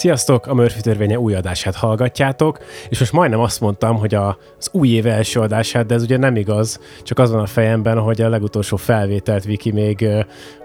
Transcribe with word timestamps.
Sziasztok! 0.00 0.46
A 0.46 0.54
Murphy 0.54 0.80
törvénye 0.80 1.18
új 1.18 1.34
adását 1.34 1.74
hallgatjátok, 1.74 2.58
és 2.88 2.98
most 2.98 3.12
majdnem 3.12 3.40
azt 3.40 3.60
mondtam, 3.60 3.96
hogy 3.96 4.14
a, 4.14 4.38
az 4.58 4.68
új 4.72 4.88
év 4.88 5.06
első 5.06 5.40
adását, 5.40 5.86
de 5.86 5.94
ez 5.94 6.02
ugye 6.02 6.16
nem 6.16 6.36
igaz, 6.36 6.80
csak 7.02 7.18
az 7.18 7.30
van 7.30 7.40
a 7.40 7.46
fejemben, 7.46 7.98
hogy 7.98 8.20
a 8.20 8.28
legutolsó 8.28 8.76
felvételt 8.76 9.44
Viki 9.44 9.72
még 9.72 10.06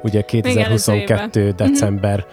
ugye 0.03 0.21
2022. 0.21 1.51
december 1.51 2.25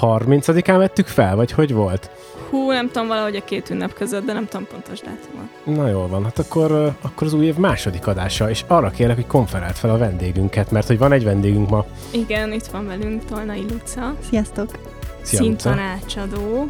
30-án 0.00 0.74
vettük 0.76 1.06
fel, 1.06 1.36
vagy 1.36 1.52
hogy 1.52 1.72
volt? 1.72 2.10
Hú, 2.50 2.70
nem 2.70 2.90
tudom, 2.90 3.08
valahogy 3.08 3.36
a 3.36 3.44
két 3.44 3.70
ünnep 3.70 3.92
között, 3.92 4.24
de 4.24 4.32
nem 4.32 4.46
tudom 4.46 4.66
pontos 4.66 5.00
dátumot. 5.00 5.80
Na 5.82 5.88
jól 5.88 6.08
van, 6.08 6.24
hát 6.24 6.38
akkor, 6.38 6.72
akkor 7.00 7.26
az 7.26 7.32
új 7.32 7.46
év 7.46 7.56
második 7.56 8.06
adása, 8.06 8.50
és 8.50 8.64
arra 8.66 8.90
kérlek, 8.90 9.16
hogy 9.16 9.26
konferált 9.26 9.78
fel 9.78 9.90
a 9.90 9.98
vendégünket, 9.98 10.70
mert 10.70 10.86
hogy 10.86 10.98
van 10.98 11.12
egy 11.12 11.24
vendégünk 11.24 11.70
ma. 11.70 11.84
Igen, 12.10 12.52
itt 12.52 12.66
van 12.66 12.86
velünk 12.86 13.24
Tolnai 13.24 13.64
Luca. 13.70 14.14
Sziasztok! 14.28 14.91
Szia, 15.22 15.40
Luca. 15.40 15.58
Szintanácsadó. 15.58 16.68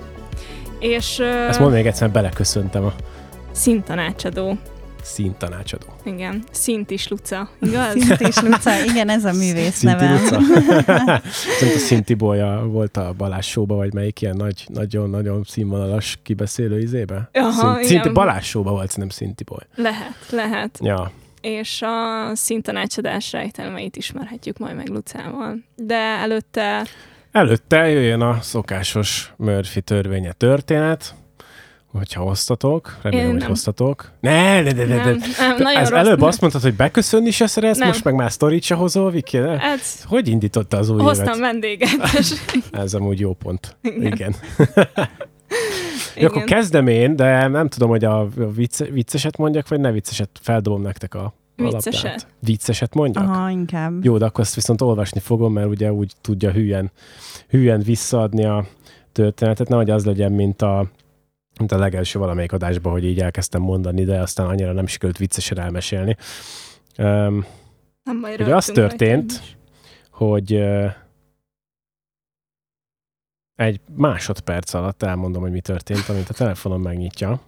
És... 0.79 1.19
Ezt 1.19 1.61
mondd 1.61 1.73
még 1.73 1.87
egyszer, 1.87 2.11
beleköszöntem 2.11 2.85
a 2.85 2.93
szintanácsadó. 3.53 4.59
szintanácsadó. 5.03 5.87
Igen, 6.05 6.43
Szint 6.51 6.91
is 6.91 7.09
Luca, 7.09 7.51
igaz? 7.61 7.93
Szint 7.93 8.21
is 8.21 8.41
Luca, 8.41 8.71
igen, 8.91 9.09
ez 9.09 9.25
a 9.25 9.33
művész 9.33 9.75
Szinti 9.75 10.05
nevem. 10.05 10.23
Luca. 10.23 10.41
Szerintem 11.59 11.77
a 11.77 11.79
Szinti 11.79 12.15
Bolya 12.15 12.67
volt 12.67 12.97
a 12.97 13.15
Balázs 13.17 13.47
showba, 13.47 13.75
vagy 13.75 13.95
melyik 13.95 14.21
ilyen 14.21 14.37
nagy, 14.37 14.65
nagyon-nagyon 14.67 15.43
színvonalas 15.49 16.19
kibeszélő 16.23 16.79
izébe? 16.79 17.31
Aha, 17.33 17.51
Szint, 17.53 17.77
Szinti 17.77 17.95
igen. 17.95 18.13
Balázs 18.13 18.47
showba 18.47 18.71
volt, 18.71 18.91
szerintem 18.91 19.09
Szinti 19.17 19.45
Boly. 19.45 19.67
Lehet, 19.75 20.17
lehet. 20.31 20.79
Ja, 20.83 21.11
És 21.41 21.83
a 21.83 22.31
szintanácsadás 22.35 23.33
rejtelmeit 23.33 23.97
ismerhetjük 23.97 24.59
majd 24.59 24.77
meg 24.77 24.89
Lucával. 24.89 25.57
De 25.77 25.95
előtte 25.97 26.87
Előtte 27.33 27.89
jöjjön 27.91 28.21
a 28.21 28.39
szokásos 28.41 29.33
Murphy 29.37 29.81
törvénye 29.81 30.33
történet, 30.33 31.15
hogyha 31.87 32.23
hoztatok, 32.23 32.97
remélem, 33.03 33.25
Én 33.25 33.31
hogy 33.31 33.41
nem. 33.41 33.49
hoztatok. 33.49 34.11
Ne, 34.21 34.61
ne, 34.63 34.73
ne, 34.73 34.85
ne, 34.85 34.95
ne. 34.97 35.05
nem, 35.05 35.19
nem, 35.39 35.57
nagyon 35.59 35.83
Ez 35.83 35.89
rossz. 35.89 35.99
előbb 35.99 36.21
azt 36.23 36.41
mondtad, 36.41 36.63
hogy 36.63 36.75
beköszönni 36.75 37.31
se 37.31 37.47
szeretsz, 37.47 37.79
Nem. 37.79 37.89
most 37.89 38.05
meg 38.05 38.15
már 38.15 38.33
sztorit 38.33 38.63
se 38.63 38.75
hozol, 38.75 39.11
Viki? 39.11 39.37
Hát, 39.39 39.81
Hogy 40.05 40.29
indította 40.29 40.77
az 40.77 40.89
új 40.89 41.01
hoztam 41.03 41.27
évet? 41.27 41.39
vendéget. 41.39 41.89
és- 42.19 42.33
Ez 42.73 42.95
amúgy 42.95 43.21
jó 43.21 43.33
pont. 43.33 43.77
Igen. 43.83 44.13
Igen. 44.13 44.35
Jó, 46.17 46.27
akkor 46.27 46.45
kezdem 46.45 46.87
én, 46.87 47.17
de 47.17 47.47
nem 47.47 47.69
tudom, 47.69 47.89
hogy 47.89 48.05
a 48.05 48.29
vicce, 48.55 48.85
vicceset 48.85 49.37
mondjak, 49.37 49.69
vagy 49.69 49.81
ne 49.81 49.91
vicceset. 49.93 50.29
Feldobom 50.43 50.83
nektek 50.83 51.15
a 51.15 51.35
Vicceset. 51.63 52.03
labdát. 52.03 52.27
Vicceset 52.39 52.95
mondjak? 52.95 53.29
Aha, 53.29 53.51
inkább. 53.51 54.05
Jó, 54.05 54.19
de 54.19 54.25
akkor 54.25 54.45
ezt 54.45 54.55
viszont 54.55 54.81
olvasni 54.81 55.21
fogom, 55.21 55.53
mert 55.53 55.69
ugye 55.69 55.93
úgy 55.93 56.13
tudja 56.21 56.51
hülyen, 56.51 56.91
hülyen 57.49 57.81
visszaadni 57.81 58.45
a 58.45 58.67
történetet, 59.13 59.69
nehogy 59.69 59.91
az 59.91 60.05
legyen, 60.05 60.33
mint 60.33 60.63
a, 60.63 60.91
mint 61.59 61.73
a 61.73 61.79
legelső 61.79 62.19
valamelyik 62.19 62.53
adásban, 62.53 62.93
hogy 62.93 63.05
így 63.05 63.21
elkezdtem 63.21 63.63
mondani, 63.63 64.05
de 64.05 64.21
aztán 64.21 64.47
annyira 64.47 64.73
nem 64.73 64.87
sikerült 64.87 65.19
viccesen 65.19 65.59
elmesélni. 65.59 66.17
Um, 66.99 67.45
Nem 68.05 68.19
majd 68.21 68.41
Ugye 68.41 68.57
az 68.57 68.67
történt, 68.67 69.57
hogy 70.11 70.53
ö, 70.53 70.87
egy 73.57 73.81
másodperc 73.97 74.75
alatt 74.75 75.03
elmondom, 75.03 75.43
hogy 75.43 75.51
mi 75.51 75.61
történt, 75.61 76.09
amint 76.09 76.29
a 76.29 76.35
telefonom 76.35 76.83
megnyitja. 76.83 77.41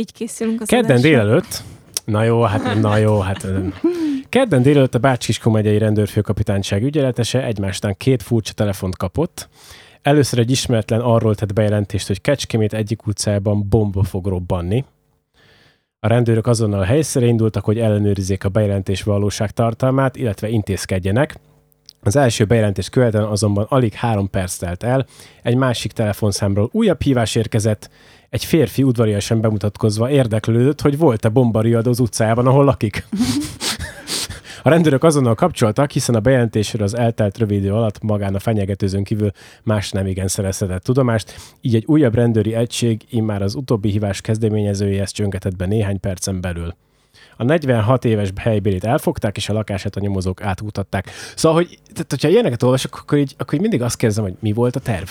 Így 0.00 0.12
készülünk 0.12 0.60
az 0.60 0.68
Kedden 0.68 0.90
adásra. 0.90 1.08
délelőtt, 1.08 1.62
na 2.04 2.22
jó, 2.24 2.42
hát 2.42 2.80
na 2.80 2.96
jó, 2.96 3.18
hát 3.18 3.46
kedden 4.28 4.62
délelőtt 4.62 4.94
a 4.94 4.98
Bácskiskó 4.98 5.50
megyei 5.50 5.78
rendőrfőkapitányság 5.78 6.82
ügyeletese 6.82 7.44
egymásnál 7.44 7.94
két 7.94 8.22
furcsa 8.22 8.52
telefont 8.52 8.96
kapott. 8.96 9.48
Először 10.02 10.38
egy 10.38 10.50
ismeretlen 10.50 11.00
arról 11.00 11.34
tett 11.34 11.52
bejelentést, 11.52 12.06
hogy 12.06 12.20
Kecskemét 12.20 12.72
egyik 12.72 13.06
utcában 13.06 13.68
bomba 13.68 14.02
fog 14.02 14.26
robbanni. 14.26 14.84
A 15.98 16.06
rendőrök 16.06 16.46
azonnal 16.46 16.80
a 16.80 16.84
helyszínre 16.84 17.28
indultak, 17.28 17.64
hogy 17.64 17.78
ellenőrizzék 17.78 18.44
a 18.44 18.48
bejelentés 18.48 19.02
valóság 19.02 19.50
tartalmát, 19.50 20.16
illetve 20.16 20.48
intézkedjenek. 20.48 21.38
Az 22.02 22.16
első 22.16 22.44
bejelentés 22.44 22.88
követően 22.88 23.24
azonban 23.24 23.66
alig 23.68 23.92
három 23.92 24.30
perc 24.30 24.56
telt 24.56 24.82
el, 24.82 25.06
egy 25.42 25.56
másik 25.56 25.92
telefonszámról 25.92 26.68
újabb 26.72 27.02
hívás 27.02 27.34
érkezett, 27.34 27.90
egy 28.30 28.44
férfi 28.44 28.82
udvariasan 28.82 29.40
bemutatkozva 29.40 30.10
érdeklődött, 30.10 30.80
hogy 30.80 30.98
volt-e 30.98 31.28
bombariadó 31.28 31.90
az 31.90 32.00
utcájában, 32.00 32.46
ahol 32.46 32.64
lakik. 32.64 33.06
A 34.62 34.68
rendőrök 34.68 35.04
azonnal 35.04 35.34
kapcsoltak, 35.34 35.90
hiszen 35.90 36.14
a 36.14 36.20
bejelentésről 36.20 36.82
az 36.82 36.96
eltelt 36.96 37.38
rövid 37.38 37.58
idő 37.58 37.72
alatt 37.72 38.02
magán 38.02 38.34
a 38.34 38.38
fenyegetőzőn 38.38 39.04
kívül 39.04 39.30
más 39.62 39.90
nem 39.90 40.06
igen 40.06 40.28
szerezhetett 40.28 40.82
tudomást, 40.82 41.34
így 41.60 41.74
egy 41.74 41.84
újabb 41.86 42.14
rendőri 42.14 42.54
egység 42.54 43.02
immár 43.10 43.42
az 43.42 43.54
utóbbi 43.54 43.90
hívás 43.90 44.20
kezdeményezőjéhez 44.20 45.10
csöngetett 45.10 45.56
be 45.56 45.66
néhány 45.66 46.00
percen 46.00 46.40
belül. 46.40 46.74
A 47.36 47.44
46 47.44 48.04
éves 48.04 48.28
helybélit 48.36 48.84
elfogták, 48.84 49.36
és 49.36 49.48
a 49.48 49.52
lakását 49.52 49.96
a 49.96 50.00
nyomozók 50.00 50.42
átmutatták. 50.42 51.10
Szóval, 51.34 51.58
hogy, 51.58 51.78
tehát, 51.92 52.10
hogyha 52.10 52.28
ilyeneket 52.28 52.62
olvasok, 52.62 52.96
akkor 52.96 53.18
így, 53.18 53.34
akkor 53.38 53.54
így 53.54 53.60
mindig 53.60 53.82
azt 53.82 53.96
kérdezem, 53.96 54.24
hogy 54.24 54.34
mi 54.40 54.52
volt 54.52 54.76
a 54.76 54.80
terv? 54.80 55.08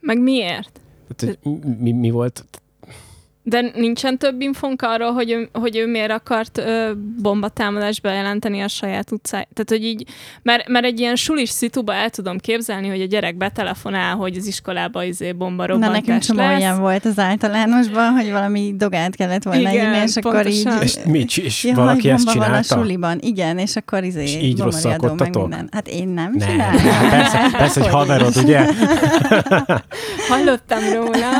Meg 0.00 0.22
miért? 0.22 0.80
Tehát, 1.16 1.38
hogy 1.42 1.58
mi, 1.78 1.92
mi 1.92 2.10
volt? 2.10 2.44
De 3.48 3.70
nincsen 3.74 4.18
több 4.18 4.40
infónk 4.40 4.82
arról, 4.82 5.12
hogy 5.12 5.30
ő, 5.30 5.48
hogy 5.52 5.76
ő 5.76 5.86
miért 5.86 6.10
akart 6.10 6.58
ö, 6.58 6.90
bombatámadást 7.22 8.02
bejelenteni 8.02 8.60
a 8.60 8.68
saját 8.68 9.12
utcáját. 9.12 9.48
Tehát, 9.54 9.68
hogy 9.70 9.84
így, 9.84 10.04
mert, 10.42 10.68
mert 10.68 10.84
egy 10.84 11.00
ilyen 11.00 11.16
sulis 11.16 11.48
szituba 11.50 11.94
el 11.94 12.10
tudom 12.10 12.38
képzelni, 12.38 12.88
hogy 12.88 13.00
a 13.00 13.04
gyerek 13.06 13.36
betelefonál, 13.36 14.16
hogy 14.16 14.36
az 14.36 14.46
iskolába 14.46 15.04
izé 15.04 15.32
bomba 15.32 15.62
Na, 15.66 15.72
robbantás 15.72 16.00
nekünk 16.00 16.22
csomó 16.22 16.40
lesz. 16.40 16.58
ilyen 16.58 16.80
volt 16.80 17.04
az 17.04 17.18
általánosban, 17.18 18.10
hogy 18.12 18.30
valami 18.30 18.72
dogát 18.76 19.16
kellett 19.16 19.42
volna 19.42 19.60
Igen, 19.70 19.74
írni, 19.94 19.96
és 20.08 20.16
akkor 20.16 20.46
így... 20.46 20.62
pontosan. 20.62 20.82
És, 21.04 21.10
mi, 21.12 21.24
csi- 21.24 21.44
és 21.44 21.64
Ja, 21.64 21.74
valaki 21.74 22.10
ezt 22.10 22.24
bomba 22.24 22.40
van 22.40 22.48
a 22.54 22.60
csinálta? 22.62 22.84
suliban. 22.84 23.18
Igen, 23.20 23.58
és 23.58 23.76
akkor 23.76 24.04
izé 24.04 24.22
És 24.22 24.34
így 24.36 24.58
rosszalkodtatok? 24.60 25.48
minden. 25.48 25.68
Hát 25.72 25.88
én 25.88 26.08
nem, 26.08 26.32
Nem, 26.36 26.48
csináltam. 26.48 26.84
nem, 26.84 27.10
persze, 27.20 27.48
persze, 27.56 27.80
hogy 27.80 27.90
haverod, 27.90 28.36
ugye? 28.36 28.60
Hallottam 30.30 30.78
róla. 30.94 31.30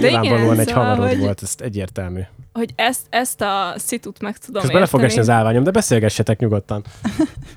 De 0.00 0.10
Nyilvánvalóan 0.10 0.58
egy 0.58 0.68
szóval, 0.68 0.84
haverod 0.84 1.08
hogy, 1.08 1.18
volt, 1.18 1.42
ez 1.42 1.54
egyértelmű. 1.58 2.20
hogy 2.52 2.72
ezt, 2.74 3.06
ezt 3.10 3.40
a 3.40 3.72
szitut 3.76 4.20
meg 4.20 4.38
tudom 4.38 4.60
Közben 4.60 4.74
bele 4.76 4.86
fog 4.86 5.00
érteni. 5.00 5.20
az 5.20 5.28
állványom, 5.28 5.62
de 5.62 5.70
beszélgessetek 5.70 6.38
nyugodtan. 6.38 6.84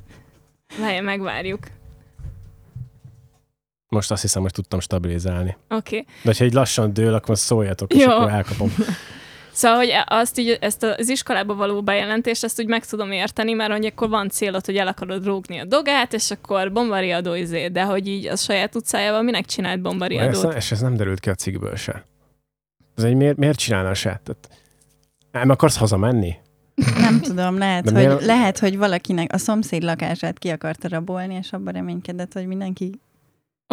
Várj, 0.82 1.00
megvárjuk. 1.00 1.60
Most 3.88 4.12
azt 4.12 4.22
hiszem, 4.22 4.42
hogy 4.42 4.52
tudtam 4.52 4.80
stabilizálni. 4.80 5.58
Oké. 5.70 5.98
Okay. 5.98 6.06
De 6.24 6.34
ha 6.38 6.44
egy 6.44 6.54
lassan 6.54 6.94
dől, 6.94 7.14
akkor 7.14 7.38
szóljatok, 7.38 7.94
és 7.94 8.04
Jó. 8.04 8.10
akkor 8.10 8.30
elkapom. 8.30 8.74
Szóval, 9.54 9.78
hogy 9.78 9.90
azt 10.06 10.40
így, 10.40 10.58
ezt 10.62 10.84
az 10.84 11.10
iskolába 11.10 11.56
való 11.56 11.82
bejelentést, 11.82 12.44
ezt 12.44 12.60
úgy 12.60 12.68
meg 12.68 12.86
tudom 12.86 13.12
érteni, 13.12 13.54
mert 13.54 13.72
hogy 13.72 13.86
akkor 13.86 14.10
van 14.10 14.30
célod, 14.30 14.66
hogy 14.66 14.78
el 14.78 14.88
akarod 14.88 15.26
rúgni 15.26 15.60
a 15.60 15.66
dogát, 15.66 16.14
és 16.14 16.32
akkor 16.32 16.72
bombariadó 16.72 17.34
izé, 17.34 17.68
de 17.68 17.84
hogy 17.84 18.08
így 18.08 18.26
a 18.28 18.36
saját 18.36 18.76
utcájával 18.76 19.22
minek 19.22 19.46
csinált 19.46 19.76
Ez, 19.78 19.82
bombariadót? 19.82 20.54
és 20.56 20.72
ez 20.72 20.82
nem 20.82 20.96
derült 20.96 21.20
ki 21.20 21.30
a 21.30 21.36
cikkből 21.36 21.76
se. 21.76 22.06
Ez 22.96 23.04
egy 23.04 23.16
miért, 23.16 23.38
miért 23.38 23.58
csinálna 23.58 23.94
se? 23.94 24.22
Tehát, 24.24 24.50
nem 25.32 25.50
akarsz 25.50 25.78
hazamenni? 25.78 26.36
Nem 27.00 27.20
tudom, 27.22 27.58
lehet 27.58 27.84
De 27.84 27.92
hogy, 27.92 28.06
miért- 28.08 28.26
lehet, 28.26 28.60
hogy 28.60 28.78
valakinek 28.78 29.34
a 29.34 29.38
szomszéd 29.38 29.84
lakását 29.84 30.40
ki 30.40 30.50
akarta 30.50 30.88
rabolni, 30.88 31.34
és 31.36 31.52
abban 31.52 31.74
reménykedett, 31.74 32.34
hogy 32.34 32.46
mindenki... 32.46 33.00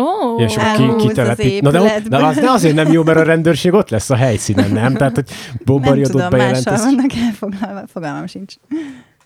Ó, 0.00 0.36
és 0.40 0.56
akkor 0.56 0.76
ki, 0.76 0.82
az 0.82 1.02
kitelepít. 1.02 1.62
Na 1.62 1.70
de, 1.70 1.80
ott, 1.80 2.08
de 2.08 2.16
az 2.16 2.36
de 2.36 2.50
azért 2.50 2.74
nem 2.74 2.92
jó, 2.92 3.02
mert 3.02 3.18
a 3.18 3.22
rendőrség 3.22 3.72
ott 3.72 3.90
lesz 3.90 4.10
a 4.10 4.16
helyszínen, 4.16 4.70
nem? 4.70 4.94
Tehát, 4.94 5.14
hogy 5.14 5.28
Nem 5.28 5.60
bombariadót 5.64 6.10
tudom, 6.10 6.28
mással 6.28 6.38
bejelentesz. 6.38 6.84
vannak 6.84 7.12
elfoglalva, 7.26 7.86
fogalmam 7.86 8.26
sincs. 8.26 8.54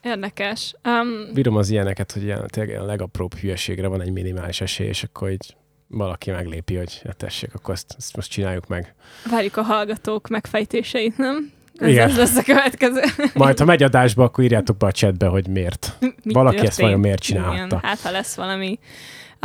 Érdekes. 0.03 0.75
Um, 0.85 1.33
Bírom 1.35 1.57
az 1.57 1.71
ilyeneket, 1.71 2.13
hogy 2.13 2.23
ilyen, 2.23 2.47
tényleg 2.47 2.81
a 2.81 2.85
legapróbb 2.85 3.35
hülyeségre 3.35 3.87
van 3.87 4.01
egy 4.03 4.13
minimális 4.13 4.61
esély, 4.61 4.87
és 4.87 5.03
akkor 5.03 5.31
így 5.31 5.57
valaki 5.89 6.31
meglépi, 6.31 6.75
hogy 6.75 7.01
ja, 7.05 7.13
tessék, 7.13 7.55
akkor 7.55 7.75
ezt, 7.75 7.95
ezt 7.99 8.17
most 8.17 8.31
csináljuk 8.31 8.67
meg. 8.67 8.95
várjuk 9.31 9.57
a 9.57 9.63
hallgatók 9.63 10.29
megfejtéseit, 10.29 11.17
nem? 11.19 11.53
Ez, 11.79 11.89
Igen. 11.89 12.09
ez 12.09 12.17
lesz 12.17 12.37
a 12.37 12.43
következő. 12.43 13.01
Majd, 13.35 13.59
ha 13.59 13.65
megy 13.65 13.83
adásba, 13.83 14.25
akkor 14.25 14.45
írjátok 14.45 14.77
be 14.77 14.87
a 14.87 14.93
chatbe, 14.93 15.27
hogy 15.27 15.49
miért. 15.49 15.97
Mi 16.25 16.33
Valaki 16.33 16.57
ezt 16.57 16.65
történt? 16.65 16.81
vajon 16.87 17.01
miért 17.01 17.21
csinálhatta? 17.23 17.65
Igen, 17.65 17.79
hát, 17.83 18.01
ha 18.01 18.11
lesz 18.11 18.35
valami 18.35 18.79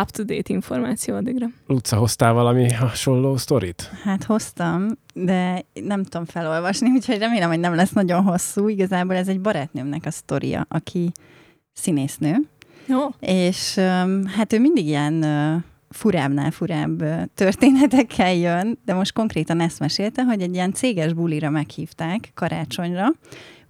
up-to-date 0.02 0.54
információ 0.54 1.16
addigra. 1.16 1.46
Luca, 1.68 1.96
hoztál 1.96 2.34
valami 2.34 2.74
hasonló 2.74 3.38
sztorit? 3.38 3.92
Hát 4.04 4.24
hoztam, 4.24 4.88
de 5.14 5.66
nem 5.74 6.04
tudom 6.04 6.26
felolvasni, 6.26 6.90
úgyhogy 6.96 7.18
remélem, 7.18 7.50
hogy 7.50 7.60
nem 7.60 7.76
lesz 7.76 7.92
nagyon 7.92 8.24
hosszú. 8.24 8.68
Igazából 8.68 9.16
ez 9.16 9.28
egy 9.28 9.42
barátnőmnek 9.42 10.06
a 10.06 10.12
sztoria, 10.12 10.66
aki 10.70 11.12
színésznő, 11.74 12.36
Jó. 12.86 13.08
és 13.20 13.76
hát 14.36 14.54
ő 14.54 14.60
mindig 14.60 14.88
ilyen 14.88 15.26
furábbnál 15.90 16.52
furább 16.52 17.04
történetekkel 17.34 18.34
jön, 18.34 18.80
de 18.86 18.94
most 18.94 19.14
konkrétan 19.14 19.60
ezt 19.60 19.80
mesélte, 19.80 20.24
hogy 20.24 20.42
egy 20.42 20.54
ilyen 20.54 20.74
céges 20.74 21.14
bulira 21.14 21.50
meghívták 21.50 22.32
karácsonyra, 22.34 23.08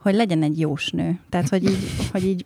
hogy 0.02 0.14
legyen 0.14 0.44
egy 0.44 0.60
jósnő. 0.60 1.20
Tehát, 1.30 1.50
hogy 1.50 1.64
így, 1.64 1.88
hogy 2.12 2.26
így 2.26 2.46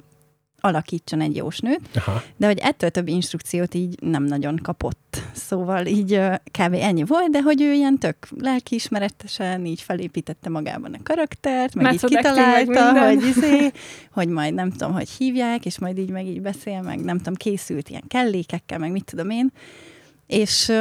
alakítson 0.65 1.21
egy 1.21 1.35
jósnőt, 1.35 1.81
Aha. 1.95 2.23
de 2.37 2.45
hogy 2.45 2.57
ettől 2.57 2.89
több 2.89 3.07
instrukciót 3.07 3.73
így 3.73 3.97
nem 4.01 4.23
nagyon 4.23 4.59
kapott. 4.61 5.21
Szóval 5.33 5.85
így 5.85 6.19
kb. 6.43 6.73
ennyi 6.73 7.03
volt, 7.03 7.29
de 7.29 7.41
hogy 7.41 7.61
ő 7.61 7.73
ilyen 7.73 7.97
tök 7.97 8.15
lelkiismeretesen 8.39 9.65
így 9.65 9.81
felépítette 9.81 10.49
magában 10.49 10.93
a 10.93 10.97
karaktert, 11.03 11.75
meg 11.75 11.85
Method 11.85 12.11
így 12.11 12.17
kitalálta, 12.17 13.05
hogy, 13.05 13.23
izé, 13.23 13.71
hogy 14.11 14.27
majd 14.27 14.53
nem 14.53 14.71
tudom, 14.71 14.93
hogy 14.93 15.09
hívják, 15.09 15.65
és 15.65 15.79
majd 15.79 15.97
így 15.97 16.09
meg 16.09 16.25
így 16.25 16.41
beszél, 16.41 16.81
meg 16.81 17.03
nem 17.03 17.17
tudom, 17.17 17.33
készült 17.33 17.89
ilyen 17.89 18.03
kellékekkel, 18.07 18.77
meg 18.77 18.91
mit 18.91 19.05
tudom 19.05 19.29
én. 19.29 19.51
És, 20.27 20.71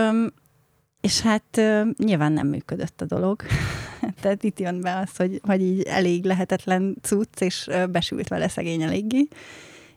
és 1.01 1.21
hát 1.21 1.61
nyilván 1.97 2.33
nem 2.33 2.47
működött 2.47 3.01
a 3.01 3.05
dolog. 3.05 3.43
Tehát 4.21 4.43
itt 4.43 4.59
jön 4.59 4.81
be 4.81 4.99
az, 4.99 5.17
hogy, 5.17 5.41
hogy 5.43 5.63
így 5.63 5.83
elég 5.83 6.25
lehetetlen 6.25 6.97
cucc, 7.01 7.41
és 7.41 7.69
besült 7.91 8.29
vele 8.29 8.49
szegény 8.49 8.83
eléggé. 8.83 9.29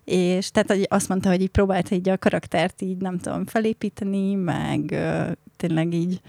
És 0.05 0.51
tehát 0.51 0.69
hogy 0.71 0.85
azt 0.89 1.09
mondta, 1.09 1.29
hogy 1.29 1.41
így 1.41 1.49
próbálta 1.49 1.95
így 1.95 2.09
a 2.09 2.17
karaktert 2.17 2.81
így, 2.81 2.97
nem 2.97 3.17
tudom, 3.17 3.45
felépíteni, 3.45 4.35
meg 4.35 4.91
ö, 4.91 5.31
tényleg 5.57 5.93
így 5.93 6.21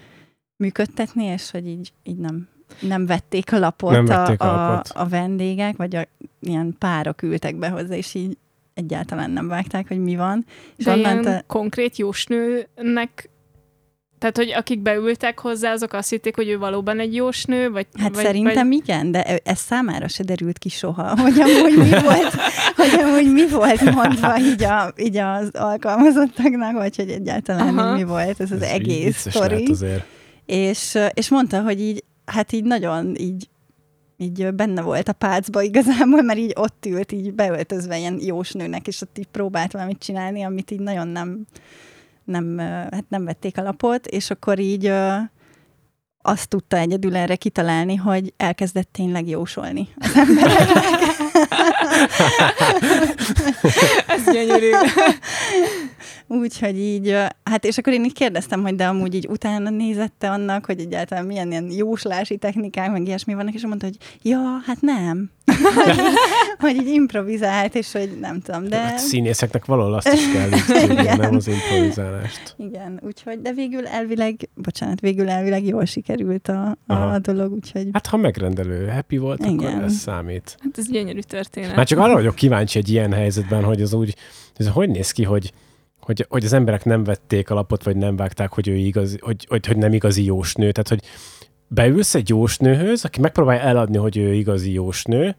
működtetni, 0.56 1.24
és 1.24 1.50
hogy 1.50 1.66
így, 1.68 1.92
így 2.02 2.16
nem, 2.16 2.48
nem 2.80 3.06
vették 3.06 3.52
a 3.52 3.58
lapot, 3.58 3.90
Nem 3.92 4.04
vették 4.04 4.40
a 4.40 4.64
a, 4.64 4.68
lapot. 4.68 4.88
a, 4.88 5.00
a 5.00 5.06
vendégek, 5.08 5.76
vagy 5.76 5.96
a 5.96 6.06
ilyen 6.40 6.74
párok 6.78 7.22
ültek 7.22 7.56
be 7.56 7.68
hozzá, 7.68 7.94
és 7.94 8.14
így 8.14 8.36
egyáltalán 8.74 9.30
nem 9.30 9.48
vágták, 9.48 9.88
hogy 9.88 9.98
mi 10.02 10.16
van. 10.16 10.44
És 10.76 10.84
De 10.84 10.96
ilyen 10.96 11.10
onnantól- 11.18 11.42
konkrét 11.46 11.96
jósnőnek 11.96 13.30
tehát, 14.18 14.36
hogy 14.36 14.50
akik 14.50 14.80
beültek 14.80 15.38
hozzá, 15.38 15.72
azok 15.72 15.92
azt 15.92 16.10
hitték, 16.10 16.36
hogy 16.36 16.48
ő 16.48 16.58
valóban 16.58 17.00
egy 17.00 17.14
jósnő, 17.14 17.70
vagy... 17.70 17.86
Hát 17.98 18.14
vagy, 18.14 18.24
szerintem 18.24 18.72
igen, 18.72 19.10
de 19.10 19.22
ez 19.22 19.58
számára 19.58 20.08
se 20.08 20.22
derült 20.22 20.58
ki 20.58 20.68
soha, 20.68 21.16
hogy 21.22 21.40
amúgy 21.40 21.76
mi 21.76 21.90
volt, 21.90 22.34
hogy 22.76 23.00
amúgy 23.02 23.32
mi 23.32 23.48
volt 23.48 23.94
mondva 23.94 24.38
így, 24.38 24.62
a, 24.62 24.92
így 24.96 25.16
az 25.16 25.50
alkalmazottaknak, 25.52 26.72
vagy 26.72 26.96
hogy 26.96 27.10
egyáltalán 27.10 27.78
Aha. 27.78 27.96
mi 27.96 28.04
volt 28.04 28.40
ez 28.40 28.50
az 28.50 28.62
Ez 28.62 28.70
egész 28.70 29.26
sztori. 29.28 29.66
azért. 29.70 30.04
És, 30.46 30.98
és 31.14 31.28
mondta, 31.28 31.62
hogy 31.62 31.80
így, 31.80 32.04
hát 32.24 32.52
így 32.52 32.64
nagyon 32.64 33.14
így 33.16 33.48
így 34.18 34.54
benne 34.54 34.82
volt 34.82 35.08
a 35.08 35.12
pácba 35.12 35.62
igazából, 35.62 36.22
mert 36.22 36.38
így 36.38 36.52
ott 36.54 36.86
ült, 36.86 37.12
így 37.12 37.32
beöltözve 37.32 37.98
ilyen 37.98 38.18
jósnőnek, 38.20 38.86
és 38.86 39.00
ott 39.00 39.18
így 39.18 39.26
próbált 39.26 39.72
valamit 39.72 39.98
csinálni, 39.98 40.42
amit 40.42 40.70
így 40.70 40.80
nagyon 40.80 41.08
nem, 41.08 41.46
nem, 42.26 42.58
hát 42.58 43.04
nem 43.08 43.24
vették 43.24 43.58
a 43.58 43.62
lapot, 43.62 44.06
és 44.06 44.30
akkor 44.30 44.58
így 44.58 44.92
azt 46.22 46.48
tudta 46.48 46.76
egyedül 46.76 47.16
erre 47.16 47.36
kitalálni, 47.36 47.94
hogy 47.94 48.32
elkezdett 48.36 48.88
tényleg 48.92 49.28
jósolni 49.28 49.88
az 49.98 50.16
embereknek. 50.16 51.00
Ez 54.16 54.24
gyönyörű. 54.32 54.70
Úgyhogy 56.28 56.78
így, 56.78 57.16
hát 57.44 57.64
és 57.64 57.78
akkor 57.78 57.92
én 57.92 58.04
így 58.04 58.12
kérdeztem, 58.12 58.62
hogy 58.62 58.74
de 58.74 58.86
amúgy 58.86 59.14
így 59.14 59.26
utána 59.28 59.70
nézette 59.70 60.30
annak, 60.30 60.64
hogy 60.64 60.80
egyáltalán 60.80 61.24
milyen 61.24 61.50
ilyen 61.50 61.70
jóslási 61.70 62.36
technikák, 62.36 62.90
meg 62.90 63.06
ilyesmi 63.06 63.34
vannak, 63.34 63.54
és 63.54 63.64
ő 63.64 63.66
mondta, 63.66 63.86
hogy 63.86 63.96
ja, 64.22 64.38
hát 64.66 64.80
nem. 64.80 65.30
hogy, 66.58 66.76
így, 66.76 66.86
improvizált, 66.86 67.74
és 67.74 67.92
hogy 67.92 68.18
nem 68.20 68.40
tudom, 68.40 68.68
de... 68.68 68.76
Hát 68.76 68.98
színészeknek 68.98 69.64
valahol 69.64 69.94
azt 69.94 70.12
is 70.12 70.32
kell 70.32 70.48
Igen. 70.90 71.16
nem 71.16 71.34
az 71.34 71.48
improvizálást. 71.48 72.54
Igen, 72.58 73.00
úgyhogy, 73.02 73.40
de 73.40 73.52
végül 73.52 73.86
elvileg, 73.86 74.48
bocsánat, 74.54 75.00
végül 75.00 75.28
elvileg 75.28 75.66
jól 75.66 75.84
sikerült 75.84 76.48
a, 76.48 76.76
a, 76.86 76.94
a 76.94 77.18
dolog, 77.18 77.52
úgyhogy 77.52 77.88
Hát 77.92 78.06
ha 78.06 78.16
megrendelő 78.16 78.88
happy 78.88 79.16
volt. 79.16 79.44
Igen. 79.44 79.72
akkor 79.72 79.82
ez 79.82 79.94
számít. 79.94 80.56
Hát 80.60 80.78
ez 80.78 80.90
gyönyörű 80.90 81.20
történet. 81.20 81.76
Már 81.76 81.86
csak 81.86 81.98
arra 81.98 82.12
vagyok 82.12 82.34
kíváncsi 82.34 82.78
egy 82.78 82.88
ilyen 82.88 83.12
helyzetben, 83.12 83.64
hogy 83.64 83.82
az 83.82 83.92
úgy, 83.92 84.14
ez 84.56 84.68
hogy 84.68 84.88
néz 84.88 85.10
ki, 85.10 85.22
hogy, 85.22 85.52
hogy, 86.06 86.26
hogy 86.28 86.44
az 86.44 86.52
emberek 86.52 86.84
nem 86.84 87.04
vették 87.04 87.50
a 87.50 87.54
lapot, 87.54 87.82
vagy 87.82 87.96
nem 87.96 88.16
vágták, 88.16 88.52
hogy 88.52 88.68
ő 88.68 88.74
igazi, 88.74 89.18
hogy, 89.20 89.46
hogy, 89.48 89.66
hogy 89.66 89.76
nem 89.76 89.92
igazi 89.92 90.24
jósnő. 90.24 90.72
Tehát, 90.72 90.88
hogy 90.88 91.02
beülsz 91.68 92.14
egy 92.14 92.28
jósnőhöz, 92.28 93.04
aki 93.04 93.20
megpróbálja 93.20 93.60
eladni, 93.60 93.96
hogy 93.96 94.16
ő 94.16 94.34
igazi 94.34 94.72
jósnő, 94.72 95.36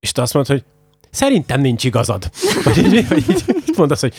és 0.00 0.12
te 0.12 0.22
azt 0.22 0.34
mondod, 0.34 0.52
hogy 0.52 0.64
szerintem 1.10 1.60
nincs 1.60 1.84
igazad. 1.84 2.30
Vagy 2.64 2.78
így, 2.78 3.08
vagy 3.08 3.24
így 3.30 3.44
mondasz, 3.76 4.00
hogy 4.00 4.14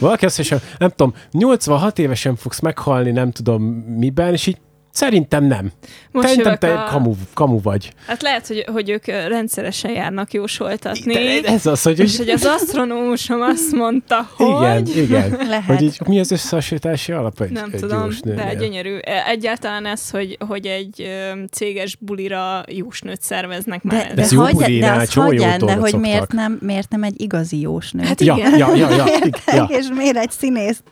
valaki 0.00 0.24
azt 0.24 0.36
mondja, 0.38 0.68
nem 0.78 0.90
tudom, 0.90 1.14
86 1.30 1.98
évesen 1.98 2.36
fogsz 2.36 2.60
meghalni, 2.60 3.10
nem 3.10 3.30
tudom 3.30 3.62
miben, 3.98 4.32
és 4.32 4.46
így 4.46 4.58
szerintem 4.90 5.44
nem. 5.44 5.72
Most 6.12 6.28
Szerintem 6.28 6.56
te 6.56 6.72
a... 6.74 6.84
kamu, 6.90 7.14
kamu 7.34 7.60
vagy. 7.62 7.92
Hát 8.06 8.22
lehet, 8.22 8.46
hogy, 8.46 8.64
hogy 8.72 8.90
ők 8.90 9.06
rendszeresen 9.06 9.90
járnak 9.90 10.32
jósoltatni. 10.32 11.12
De 11.40 11.48
ez 11.48 11.66
az, 11.66 11.82
hogy, 11.82 11.98
És 11.98 12.16
hogy 12.16 12.28
az 12.28 12.44
asztronómusom 12.44 13.40
azt 13.40 13.72
mondta, 13.72 14.28
hogy... 14.36 14.88
igen, 14.88 15.04
igen. 15.04 15.30
lehet. 15.48 15.64
Hogy 15.64 15.82
így 15.82 15.98
mi 16.06 16.20
az 16.20 16.30
összehasonlítási 16.30 17.12
alap 17.12 17.40
egy, 17.40 17.50
Nem 17.50 17.70
egy 17.72 17.80
tudom, 17.80 18.04
jósnőnél? 18.04 18.44
de 18.44 18.54
gyönyörű. 18.54 18.96
E, 18.96 19.24
Egyáltalán 19.26 19.86
ez, 19.86 20.10
hogy, 20.10 20.36
hogy 20.48 20.66
egy 20.66 21.08
céges 21.50 21.96
bulira 22.00 22.64
jósnőt 22.68 23.22
szerveznek 23.22 23.82
már. 23.82 24.00
de, 24.02 24.08
De 24.08 24.14
de, 24.14 24.22
ez 24.22 24.32
jó 24.32 24.40
hagyja- 24.40 24.66
bulinál, 24.66 24.98
de 24.98 25.04
csomó 25.04 25.32
jó 25.32 25.42
hagyján, 25.42 25.58
de 25.66 25.74
hogy 25.74 25.94
miért 25.94 26.32
nem, 26.32 26.58
miért 26.62 26.90
nem 26.90 27.02
egy 27.02 27.20
igazi 27.20 27.60
jósnő? 27.60 28.02
Hát 28.04 28.20
Ja, 28.20 28.34
igen. 28.36 28.56
ja, 28.58 28.74
ja, 28.74 28.90
ja, 28.90 29.04
Értek, 29.24 29.54
ja. 29.54 29.64
és 29.70 29.86
miért 29.94 30.16
egy 30.16 30.30
színészt 30.30 30.82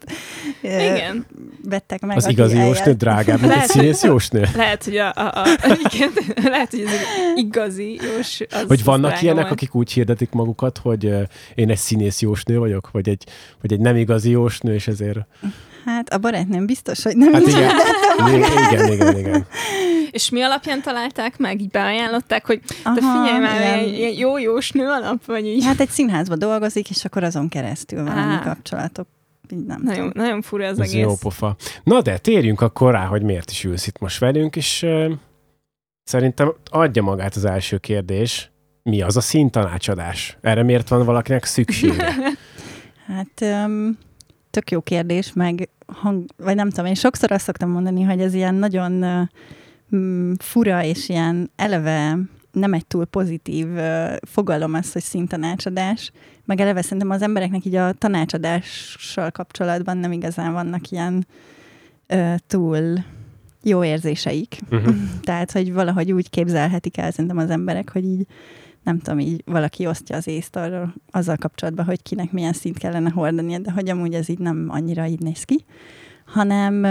Igen. 0.63 1.27
vettek 1.65 2.01
meg? 2.01 2.17
Az 2.17 2.29
igazi 2.29 2.59
jósnő 2.59 2.93
drágább, 2.93 3.41
mint 3.41 3.53
egy 3.53 3.69
Lehet, 3.87 3.99
színész 3.99 4.13
jósnő? 4.13 4.49
Lehet, 4.57 4.85
hogy 4.85 4.97
a, 4.97 5.13
a, 5.15 5.43
a, 5.43 5.47
igen, 5.93 6.11
lehet, 6.43 6.71
hogy 6.71 6.81
ez 6.81 6.93
egy 6.93 7.39
igazi 7.39 7.95
jós. 7.95 8.41
Az, 8.51 8.65
Hogy 8.67 8.79
az 8.79 8.85
vannak 8.85 9.11
drága 9.11 9.25
ilyenek, 9.25 9.51
akik 9.51 9.75
úgy 9.75 9.93
hirdetik 9.93 10.31
magukat, 10.31 10.79
hogy 10.79 11.05
én 11.55 11.71
egy 11.71 11.77
színész 11.77 12.21
jósnő 12.21 12.59
vagyok, 12.59 12.91
vagy 12.91 13.09
egy, 13.09 13.25
vagy 13.61 13.73
egy 13.73 13.81
nem 13.81 13.97
igazi 13.97 14.31
jósnő, 14.31 14.75
és 14.75 14.89
ezért... 14.89 15.19
Hát 15.85 16.13
a 16.13 16.19
barátnőm 16.19 16.67
biztos, 16.67 17.03
hogy 17.03 17.17
nem 17.17 17.33
Hát 17.33 17.43
így 17.43 17.49
igen, 17.49 17.71
igen, 18.29 18.73
igen, 18.73 18.93
igen, 18.93 19.19
igen. 19.19 19.47
És 20.11 20.31
mi 20.31 20.43
alapján 20.43 20.83
találták 20.83 21.39
meg? 21.39 21.61
Így 21.61 21.69
beajánlották, 21.71 22.47
hogy 22.47 22.61
Aha, 22.85 22.95
de 22.95 23.01
figyelj 23.01 23.41
már, 23.43 23.87
ilyen- 23.87 24.13
jó 24.13 24.39
jósnő 24.39 24.87
alap, 24.87 25.25
vagy 25.25 25.47
így. 25.47 25.65
Hát 25.65 25.81
egy 25.81 25.89
színházban 25.89 26.39
dolgozik, 26.39 26.91
és 26.91 27.05
akkor 27.05 27.25
azon 27.25 27.49
keresztül 27.49 28.05
van 28.05 28.13
Á. 28.13 28.27
annyi 28.27 28.43
kapcsolatok. 28.43 29.09
Így 29.53 29.65
nem 29.65 29.81
Nagyon, 29.83 30.09
tudom. 30.09 30.25
nagyon 30.25 30.43
fura 30.43 30.65
ez, 30.65 30.79
Ez 30.79 30.89
egész. 30.89 31.03
jó 31.03 31.15
pofa. 31.17 31.57
Na 31.85 32.03
de 32.03 32.19
térjünk 32.19 32.61
akkor 32.61 32.93
rá, 32.93 33.05
hogy 33.05 33.23
miért 33.23 33.51
is 33.51 33.65
ülsz 33.65 33.87
itt 33.87 33.99
most 33.99 34.19
velünk, 34.19 34.57
és 34.57 34.83
ö, 34.83 35.13
szerintem 36.05 36.55
adja 36.71 37.03
magát 37.03 37.35
az 37.35 37.45
első 37.45 37.79
kérdés. 37.79 38.51
Mi 38.83 39.03
az 39.03 39.17
a 39.17 39.21
színtanácsadás? 39.21 40.39
Erre 40.41 40.63
miért 40.63 40.89
van 40.89 41.05
valakinek 41.05 41.45
szüksége? 41.45 42.15
Hát 43.07 43.41
öm, 43.41 43.99
tök 44.51 44.71
jó 44.71 44.81
kérdés, 44.81 45.33
meg 45.33 45.69
hang, 45.87 46.25
vagy 46.37 46.55
nem 46.55 46.71
tudom, 46.71 46.87
én 46.87 46.95
sokszor 46.95 47.33
azt 47.33 47.45
szoktam 47.45 47.71
mondani, 47.71 48.03
hogy 48.03 48.21
ez 48.21 48.35
ilyen 48.35 48.55
nagyon 48.55 49.05
mm, 49.97 50.33
fura, 50.39 50.85
és 50.85 51.09
ilyen 51.09 51.51
eleve 51.57 52.19
nem 52.53 52.73
egy 52.73 52.87
túl 52.87 53.05
pozitív 53.05 53.77
ö, 53.77 54.15
fogalom 54.23 54.75
az, 54.75 54.93
hogy 54.93 55.03
színtanácsadás, 55.03 56.11
meg 56.47 56.61
eleve 56.61 56.83
szerintem 56.83 57.11
az 57.11 57.23
embereknek 57.23 57.65
így 57.65 57.75
a 57.75 57.93
tanácsadással 57.93 59.31
kapcsolatban 59.31 59.97
nem 59.97 60.13
igazán 60.13 60.53
vannak 60.53 60.91
ilyen 60.91 61.27
ö, 62.07 62.35
túl 62.47 63.05
jó 63.63 63.85
érzéseik. 63.85 64.59
Uh-huh. 64.71 64.95
Tehát, 65.23 65.53
hogy 65.53 65.73
valahogy 65.73 66.13
úgy 66.13 66.31
képzelhetik 66.31 66.97
el 66.97 67.11
szerintem 67.11 67.39
az 67.39 67.51
emberek, 67.51 67.93
hogy 67.93 68.05
így 68.05 68.27
nem 68.83 68.99
tudom, 68.99 69.19
így 69.19 69.43
valaki 69.45 69.87
osztja 69.87 70.17
az 70.17 70.27
észt 70.27 70.57
arról, 70.57 70.95
azzal 71.11 71.37
kapcsolatban, 71.37 71.85
hogy 71.85 72.03
kinek 72.03 72.33
milyen 72.33 72.53
szint 72.53 72.79
kellene 72.79 73.11
hordania, 73.11 73.59
de 73.59 73.71
hogy 73.71 73.89
amúgy 73.89 74.15
ez 74.15 74.29
így 74.29 74.39
nem 74.39 74.67
annyira 74.69 75.07
így 75.07 75.21
néz 75.21 75.45
ki, 75.45 75.65
hanem 76.27 76.83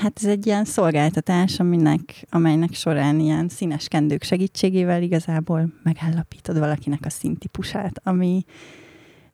hát 0.00 0.12
ez 0.22 0.24
egy 0.24 0.46
ilyen 0.46 0.64
szolgáltatás, 0.64 1.60
aminek, 1.60 2.26
amelynek 2.30 2.74
során 2.74 3.20
ilyen 3.20 3.48
színes 3.48 3.88
kendők 3.88 4.22
segítségével 4.22 5.02
igazából 5.02 5.72
megállapítod 5.82 6.58
valakinek 6.58 7.00
a 7.04 7.10
színtípusát, 7.10 8.00
ami 8.02 8.44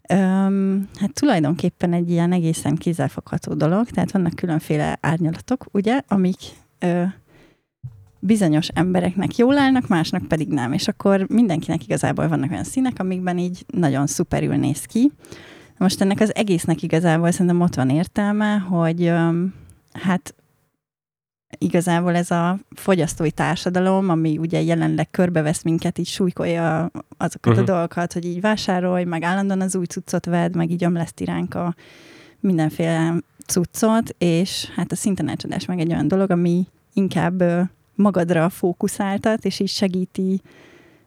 öm, 0.08 0.88
hát 0.98 1.12
tulajdonképpen 1.12 1.92
egy 1.92 2.10
ilyen 2.10 2.32
egészen 2.32 2.74
kézzelfogható 2.74 3.54
dolog, 3.54 3.88
tehát 3.90 4.12
vannak 4.12 4.34
különféle 4.34 4.98
árnyalatok, 5.00 5.66
ugye, 5.70 6.00
amik 6.08 6.38
ö, 6.78 7.02
bizonyos 8.24 8.68
embereknek 8.68 9.36
jól 9.36 9.58
állnak, 9.58 9.88
másnak 9.88 10.28
pedig 10.28 10.48
nem. 10.48 10.72
És 10.72 10.88
akkor 10.88 11.26
mindenkinek 11.28 11.84
igazából 11.84 12.28
vannak 12.28 12.50
olyan 12.50 12.64
színek, 12.64 12.98
amikben 12.98 13.38
így 13.38 13.64
nagyon 13.66 14.06
szuperül 14.06 14.54
néz 14.54 14.84
ki. 14.84 15.10
Most 15.82 16.00
ennek 16.00 16.20
az 16.20 16.34
egésznek 16.34 16.82
igazából 16.82 17.30
szerintem 17.30 17.60
ott 17.60 17.74
van 17.74 17.90
értelme, 17.90 18.56
hogy 18.56 19.12
hát 19.92 20.34
igazából 21.58 22.14
ez 22.14 22.30
a 22.30 22.58
fogyasztói 22.74 23.30
társadalom, 23.30 24.08
ami 24.08 24.38
ugye 24.38 24.60
jelenleg 24.62 25.10
körbevesz 25.10 25.62
minket, 25.62 25.98
így 25.98 26.06
súlykolja 26.06 26.90
azokat 27.16 27.52
Mhm. 27.52 27.62
a 27.62 27.64
dolgokat, 27.64 28.12
hogy 28.12 28.24
így 28.24 28.40
vásárolj, 28.40 29.04
meg 29.04 29.22
állandóan 29.22 29.60
az 29.60 29.76
új 29.76 29.84
cuccot 29.84 30.24
vedd, 30.26 30.56
meg 30.56 30.70
így 30.70 30.84
ömleszt 30.84 31.20
iránk 31.20 31.54
a 31.54 31.74
mindenféle 32.40 33.14
cuccot, 33.46 34.14
és 34.18 34.68
hát 34.76 34.92
a 34.92 34.96
szintanácsadás 34.96 35.64
meg 35.64 35.80
egy 35.80 35.92
olyan 35.92 36.08
dolog, 36.08 36.30
ami 36.30 36.66
inkább 36.92 37.42
magadra 37.94 38.48
fókuszáltat, 38.48 39.44
és 39.44 39.60
így 39.60 39.68
segíti 39.68 40.40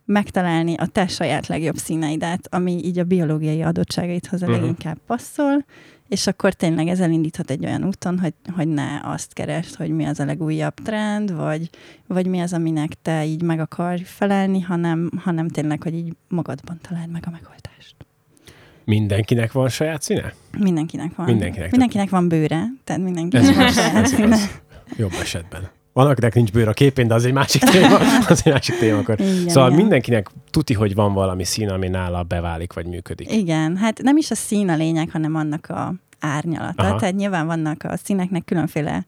megtalálni 0.06 0.76
a 0.76 0.86
te 0.86 1.08
saját 1.08 1.48
legjobb 1.48 1.76
színeidet, 1.76 2.48
ami 2.52 2.72
így 2.72 3.00
a 3.00 3.04
biológiai 3.04 3.62
adottságaidhoz 3.62 4.42
a 4.42 4.46
Mhm. 4.48 4.56
leginkább 4.56 4.98
passzol, 5.08 5.66
és 6.08 6.28
akkor 6.28 6.54
tényleg 6.54 6.88
ez 6.88 7.00
elindíthat 7.00 7.50
egy 7.50 7.66
olyan 7.66 7.84
úton, 7.86 8.20
hogy, 8.20 8.34
hogy 8.56 8.68
ne 8.68 9.00
azt 9.04 9.34
keresd, 9.34 9.76
hogy 9.76 9.90
mi 9.90 10.06
az 10.06 10.20
a 10.20 10.26
legújabb 10.26 10.74
trend, 10.74 11.36
vagy, 11.36 11.70
vagy 12.08 12.28
mi 12.28 12.40
az, 12.40 12.54
aminek 12.54 12.92
te 13.02 13.26
így 13.26 13.42
meg 13.42 13.60
akarj 13.60 14.02
felelni, 14.04 14.62
hanem, 14.62 15.10
hanem 15.24 15.48
tényleg, 15.48 15.84
hogy 15.84 15.94
így 15.94 16.14
magadban 16.28 16.80
találd 16.82 17.10
meg 17.12 17.24
a 17.28 17.30
megoldást. 17.30 17.96
Mindenkinek 18.84 19.52
van 19.52 19.70
saját 19.70 20.02
színe? 20.02 20.34
Mindenkinek 20.58 21.16
van. 21.16 21.26
Mindenkinek. 21.26 21.72
Mindenkinek 21.72 22.10
van 22.10 22.28
bőre, 22.28 22.66
tehát 22.84 23.02
mindenkinek 23.02 23.48
Ez 23.48 23.56
van 23.56 23.72
saját 23.72 24.08
színe. 24.08 24.38
Jobb 24.98 25.14
esetben. 25.22 25.70
Van, 25.96 26.08
akinek 26.08 26.34
nincs 26.34 26.52
bőr 26.52 26.68
a 26.68 26.74
képén, 26.74 27.08
de 27.08 27.14
az 27.14 27.26
egy 27.26 27.34
másik 27.34 27.64
téma. 27.72 27.98
Az 28.28 28.42
egy 28.46 28.52
másik 28.52 28.78
téma 28.78 28.98
akkor. 28.98 29.20
Igen, 29.20 29.50
Szóval 29.50 29.70
igen. 29.70 29.82
mindenkinek 29.82 30.30
tuti, 30.50 30.74
hogy 30.74 30.96
van 30.96 31.14
valami 31.14 31.44
szín, 31.44 31.70
ami 31.70 31.88
nála 31.88 32.24
beválik, 32.24 32.74
vagy 32.74 32.86
működik. 32.86 33.32
Igen, 33.32 33.78
hát 33.78 34.02
nem 34.02 34.18
is 34.18 34.32
a 34.32 34.36
szín 34.36 34.70
a 34.70 34.76
lényeg, 34.76 35.10
hanem 35.12 35.36
annak 35.36 35.70
a 35.70 35.94
árnyalata. 36.20 36.84
Aha. 36.84 37.00
Tehát 37.00 37.16
nyilván 37.16 37.46
vannak 37.46 37.84
a 37.84 37.98
színeknek 37.98 38.46
különféle 38.46 39.06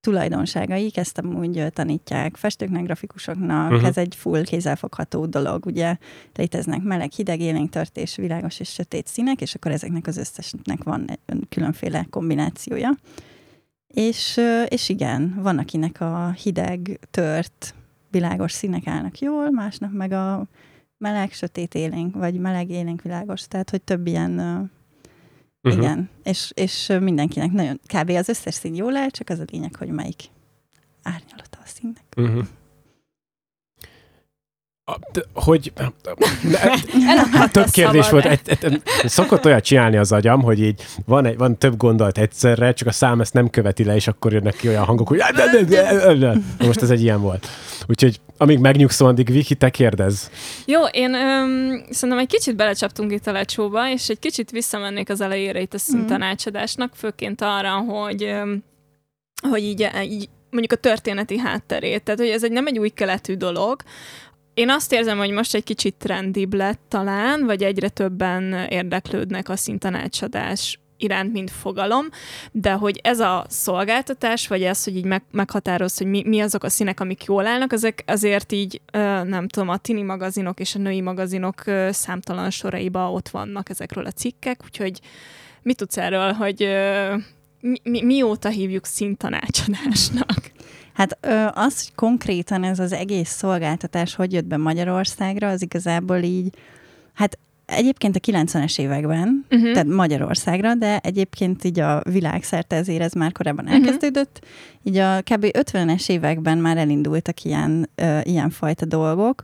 tulajdonságaik, 0.00 0.96
ezt 0.96 1.18
amúgy 1.18 1.66
tanítják 1.72 2.36
festőknek, 2.36 2.82
grafikusoknak, 2.82 3.70
uh-huh. 3.70 3.88
ez 3.88 3.96
egy 3.96 4.14
full 4.14 4.44
kézzelfogható 4.44 5.26
dolog. 5.26 5.66
Ugye 5.66 5.96
léteznek 6.34 6.82
meleg, 6.82 7.10
hideg, 7.12 7.40
élénk, 7.40 7.70
tört 7.70 7.96
és 7.96 8.16
világos 8.16 8.60
és 8.60 8.68
sötét 8.68 9.06
színek, 9.06 9.40
és 9.40 9.54
akkor 9.54 9.72
ezeknek 9.72 10.06
az 10.06 10.16
összesnek 10.16 10.82
van 10.84 11.04
egy 11.26 11.48
különféle 11.48 12.06
kombinációja. 12.10 12.90
És, 13.86 14.40
és 14.68 14.88
igen, 14.88 15.34
van, 15.42 15.58
akinek 15.58 16.00
a 16.00 16.30
hideg, 16.30 17.00
tört, 17.10 17.74
világos 18.10 18.52
színek 18.52 18.86
állnak 18.86 19.18
jól, 19.18 19.50
másnak 19.50 19.92
meg 19.92 20.12
a 20.12 20.46
meleg, 20.98 21.32
sötét 21.32 21.74
élénk, 21.74 22.14
vagy 22.14 22.34
meleg, 22.34 22.70
élénk, 22.70 23.02
világos. 23.02 23.48
Tehát, 23.48 23.70
hogy 23.70 23.82
több 23.82 24.06
ilyen, 24.06 24.38
uh, 24.38 24.68
Mhm. 25.66 25.78
igen, 25.78 26.10
és, 26.22 26.50
és 26.54 26.92
mindenkinek 27.00 27.52
nagyon, 27.52 27.80
kb. 27.86 28.10
az 28.10 28.28
összes 28.28 28.54
szín 28.54 28.74
jól 28.74 28.96
áll, 28.96 29.08
csak 29.08 29.28
az 29.28 29.38
a 29.38 29.44
lényeg, 29.46 29.74
hogy 29.74 29.88
melyik 29.88 30.24
árnyalata 31.02 31.58
a 31.64 31.66
színnek. 31.66 32.02
Uh-huh. 32.16 32.46
A, 34.88 34.98
de, 35.12 35.22
hogy... 35.34 35.72
De, 36.50 36.60
Elakadt 37.12 37.52
több 37.52 37.70
kérdés 37.70 38.04
szabad. 38.04 38.22
volt. 38.22 38.24
Egy, 38.24 38.40
egy, 38.46 38.82
egy, 39.02 39.08
szokott 39.08 39.44
olyat 39.44 39.64
csinálni 39.64 39.96
az 39.96 40.12
agyam, 40.12 40.42
hogy 40.42 40.60
így 40.60 40.86
van, 41.06 41.24
egy, 41.26 41.36
van 41.36 41.58
több 41.58 41.76
gondolat 41.76 42.18
egyszerre, 42.18 42.72
csak 42.72 42.88
a 42.88 42.92
szám 42.92 43.20
ezt 43.20 43.32
nem 43.32 43.50
követi 43.50 43.84
le, 43.84 43.94
és 43.94 44.06
akkor 44.06 44.32
jönnek 44.32 44.56
ki 44.56 44.68
olyan 44.68 44.84
hangok, 44.84 45.08
hogy... 45.08 45.18
de- 45.18 45.32
de- 45.32 45.62
de- 45.64 45.94
de- 45.94 46.14
de. 46.14 46.32
Na 46.58 46.66
Most 46.66 46.82
ez 46.82 46.90
egy 46.90 47.02
ilyen 47.02 47.20
volt. 47.20 47.48
Úgyhogy 47.86 48.20
amíg 48.36 48.58
megnyugszol, 48.58 49.08
addig 49.08 49.30
Viki, 49.30 49.54
te 49.54 49.70
kérdez. 49.70 50.30
Jó, 50.66 50.84
én 50.84 51.14
öm, 51.14 51.84
szerintem 51.90 52.18
egy 52.18 52.28
kicsit 52.28 52.56
belecsaptunk 52.56 53.12
itt 53.12 53.26
a 53.26 53.32
lecsóba, 53.32 53.90
és 53.90 54.08
egy 54.08 54.18
kicsit 54.18 54.50
visszamennék 54.50 55.10
az 55.10 55.20
elejére 55.20 55.60
itt 55.60 55.74
a 55.74 55.78
szintanácsadásnak, 55.78 56.92
főként 56.94 57.40
arra, 57.40 57.70
hogy, 57.70 58.22
öm, 58.22 58.64
hogy 59.50 59.62
így, 59.62 59.90
így 60.02 60.28
mondjuk 60.50 60.72
a 60.72 60.88
történeti 60.88 61.38
hátterét. 61.38 62.02
Tehát, 62.02 62.20
hogy 62.20 62.28
ez 62.28 62.44
egy 62.44 62.52
nem 62.52 62.66
egy 62.66 62.78
új 62.78 62.88
keletű 62.88 63.34
dolog. 63.34 63.82
Én 64.56 64.70
azt 64.70 64.92
érzem, 64.92 65.18
hogy 65.18 65.30
most 65.30 65.54
egy 65.54 65.64
kicsit 65.64 65.94
trendibb 65.94 66.54
lett 66.54 66.80
talán, 66.88 67.44
vagy 67.44 67.62
egyre 67.62 67.88
többen 67.88 68.52
érdeklődnek 68.68 69.48
a 69.48 69.56
szintanácsadás 69.56 70.78
iránt, 70.96 71.32
mint 71.32 71.50
fogalom, 71.50 72.06
de 72.52 72.72
hogy 72.72 73.00
ez 73.02 73.20
a 73.20 73.46
szolgáltatás, 73.48 74.48
vagy 74.48 74.62
ez, 74.62 74.84
hogy 74.84 74.96
így 74.96 75.04
meg, 75.04 75.22
meghatároz, 75.30 75.98
hogy 75.98 76.06
mi, 76.06 76.22
mi 76.26 76.40
azok 76.40 76.64
a 76.64 76.68
színek, 76.68 77.00
amik 77.00 77.24
jól 77.24 77.46
állnak, 77.46 77.72
ezek 77.72 78.02
azért 78.06 78.52
így, 78.52 78.80
nem 79.24 79.48
tudom, 79.48 79.68
a 79.68 79.76
tini 79.76 80.02
magazinok 80.02 80.60
és 80.60 80.74
a 80.74 80.78
női 80.78 81.00
magazinok 81.00 81.62
számtalan 81.90 82.50
soraiba 82.50 83.12
ott 83.12 83.28
vannak 83.28 83.70
ezekről 83.70 84.06
a 84.06 84.10
cikkek, 84.10 84.60
úgyhogy 84.64 85.00
mit 85.62 85.76
tudsz 85.76 85.96
erről, 85.96 86.32
hogy 86.32 86.68
mi, 87.60 87.80
mi, 87.82 88.02
mióta 88.02 88.48
hívjuk 88.48 88.84
szintanácsadásnak? 88.84 90.54
Hát 90.96 91.18
az, 91.54 91.78
hogy 91.84 91.94
konkrétan 91.94 92.64
ez 92.64 92.78
az 92.78 92.92
egész 92.92 93.30
szolgáltatás 93.30 94.14
hogy 94.14 94.32
jött 94.32 94.44
be 94.44 94.56
Magyarországra, 94.56 95.48
az 95.48 95.62
igazából 95.62 96.16
így, 96.18 96.54
hát 97.14 97.38
egyébként 97.66 98.16
a 98.16 98.20
90-es 98.20 98.78
években, 98.78 99.44
Uh-huh. 99.50 99.72
tehát 99.72 99.86
Magyarországra, 99.88 100.74
de 100.74 100.98
egyébként 100.98 101.64
így 101.64 101.80
a 101.80 102.02
világszerte 102.10 102.76
ezért 102.76 103.00
ez 103.02 103.12
már 103.12 103.32
korábban 103.32 103.64
Mhm. 103.64 103.74
elkezdődött. 103.74 104.44
Így 104.82 104.96
a 104.96 105.20
kb. 105.22 105.44
50-es 105.52 106.08
években 106.08 106.58
már 106.58 106.76
elindultak 106.76 107.42
ilyen, 107.42 107.88
ö, 107.94 108.18
ilyen 108.22 108.50
fajta 108.50 108.84
dolgok. 108.84 109.42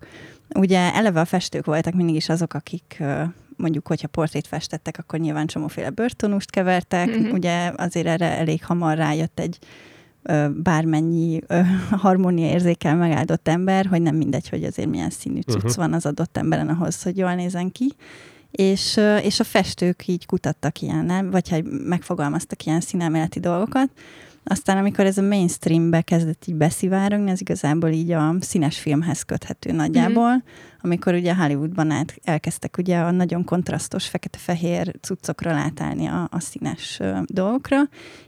Ugye 0.54 0.92
eleve 0.94 1.20
a 1.20 1.24
festők 1.24 1.64
voltak 1.64 1.94
mindig 1.94 2.14
is 2.14 2.28
azok, 2.28 2.54
akik 2.54 2.96
ö, 3.00 3.22
mondjuk, 3.56 3.86
hogyha 3.86 4.08
portrét 4.08 4.46
festettek, 4.46 4.98
akkor 4.98 5.18
nyilván 5.18 5.46
csomóféle 5.46 5.90
börtönust 5.90 6.50
kevertek. 6.50 7.18
Mhm. 7.18 7.30
Ugye 7.30 7.72
azért 7.76 8.06
erre 8.06 8.38
elég 8.38 8.64
hamar 8.64 8.96
rájött 8.96 9.40
egy 9.40 9.58
bármennyi 10.56 11.40
ö, 11.46 11.60
harmónia 11.90 12.46
érzékel 12.46 12.96
megáldott 12.96 13.48
ember, 13.48 13.86
hogy 13.86 14.02
nem 14.02 14.16
mindegy, 14.16 14.48
hogy 14.48 14.64
azért 14.64 14.88
milyen 14.88 15.10
színű 15.10 15.40
cucc 15.40 15.62
Mhm. 15.62 15.72
van 15.76 15.92
az 15.92 16.06
adott 16.06 16.36
emberen 16.36 16.68
ahhoz, 16.68 17.02
hogy 17.02 17.16
jól 17.18 17.34
nézen 17.34 17.72
ki. 17.72 17.92
És, 18.50 19.00
és 19.22 19.40
a 19.40 19.44
festők 19.44 20.06
így 20.06 20.26
kutattak 20.26 20.80
ilyen, 20.80 21.30
vagy 21.30 21.48
hogy 21.48 21.64
megfogalmaztak 21.64 22.64
ilyen 22.64 22.80
színelméleti 22.80 23.40
dolgokat. 23.40 23.90
Aztán, 24.44 24.78
amikor 24.78 25.04
ez 25.04 25.18
a 25.18 25.22
mainstreambe 25.22 26.00
kezdett 26.00 26.44
így 26.46 26.54
beszivárogni, 26.54 27.30
az 27.30 27.40
igazából 27.40 27.90
így 27.90 28.10
a 28.10 28.34
színes 28.40 28.78
filmhez 28.78 29.22
köthető 29.22 29.72
nagyjából, 29.72 30.30
mm-hmm. 30.30 30.40
amikor 30.80 31.14
ugye 31.14 31.34
Hollywoodban 31.34 31.90
át, 31.90 32.14
elkezdtek 32.24 32.78
ugye 32.78 32.98
a 32.98 33.10
nagyon 33.10 33.44
kontrasztos 33.44 34.08
fekete-fehér 34.08 34.94
cuccokra 35.00 35.50
átállni 35.50 36.06
a, 36.06 36.28
a 36.30 36.40
színes 36.40 36.96
ö, 37.00 37.18
dolgokra, 37.26 37.80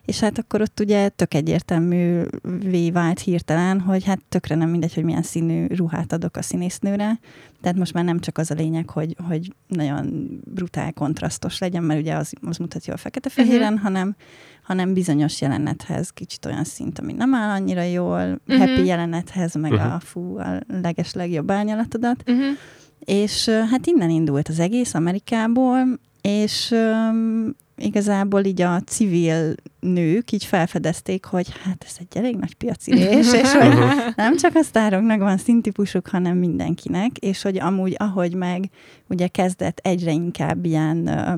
és 0.04 0.20
hát 0.20 0.38
akkor 0.38 0.60
ott 0.60 0.80
ugye 0.80 1.08
tök 1.08 1.34
egyértelművé 1.34 2.90
vált 2.90 3.20
hirtelen, 3.20 3.80
hogy 3.80 4.04
hát 4.04 4.20
tökre 4.28 4.54
nem 4.54 4.68
mindegy, 4.68 4.94
hogy 4.94 5.04
milyen 5.04 5.22
színű 5.22 5.66
ruhát 5.66 6.12
adok 6.12 6.36
a 6.36 6.42
színésznőre, 6.42 7.18
tehát 7.64 7.78
most 7.78 7.92
már 7.92 8.04
nem 8.04 8.20
csak 8.20 8.38
az 8.38 8.50
a 8.50 8.54
lényeg, 8.54 8.90
hogy, 8.90 9.16
hogy 9.28 9.54
nagyon 9.66 10.28
brutál 10.44 10.92
kontrasztos 10.92 11.58
legyen, 11.58 11.82
mert 11.82 12.00
ugye 12.00 12.14
az, 12.14 12.32
az 12.42 12.56
mutatja 12.56 12.94
a 12.94 12.96
fekete-fehéren, 12.96 13.72
uh-huh. 13.72 13.82
hanem, 13.82 14.16
hanem 14.64 14.92
bizonyos 14.92 15.40
jelenethez 15.40 16.10
kicsit 16.10 16.46
olyan 16.46 16.64
szint, 16.64 16.98
ami 16.98 17.12
nem 17.12 17.34
áll 17.34 17.50
annyira 17.50 17.82
jól, 17.82 18.40
uh-huh. 18.46 18.66
happy 18.66 18.84
jelenethez, 18.84 19.54
meg 19.54 19.72
uh-huh. 19.72 19.94
a 19.94 20.00
fú, 20.00 20.38
a 20.38 20.60
leges 20.82 21.12
legjobb 21.12 21.50
árnyalatodat. 21.50 22.22
Uh-huh. 22.26 22.56
És 22.98 23.48
hát 23.48 23.86
innen 23.86 24.10
indult 24.10 24.48
az 24.48 24.58
egész 24.58 24.94
Amerikából, 24.94 26.00
és 26.20 26.70
um, 27.10 27.54
igazából 27.76 28.44
így 28.44 28.60
a 28.60 28.80
civil 28.80 29.54
nők 29.80 30.32
így 30.32 30.44
felfedezték, 30.44 31.24
hogy 31.24 31.46
hát 31.64 31.84
ez 31.86 31.96
egy 31.98 32.16
elég 32.16 32.36
nagy 32.36 32.54
piacirés, 32.54 33.32
és 33.32 33.52
hogy 33.60 33.74
nem 34.16 34.36
csak 34.36 34.54
a 34.54 34.62
sztároknak 34.62 35.18
van 35.18 35.36
színtípusuk, 35.36 36.08
hanem 36.08 36.36
mindenkinek, 36.36 37.18
és 37.18 37.42
hogy 37.42 37.58
amúgy, 37.58 37.94
ahogy 37.98 38.34
meg 38.34 38.70
ugye 39.08 39.26
kezdett 39.26 39.78
egyre 39.82 40.12
inkább 40.12 40.64
ilyen 40.64 41.06
ö, 41.06 41.32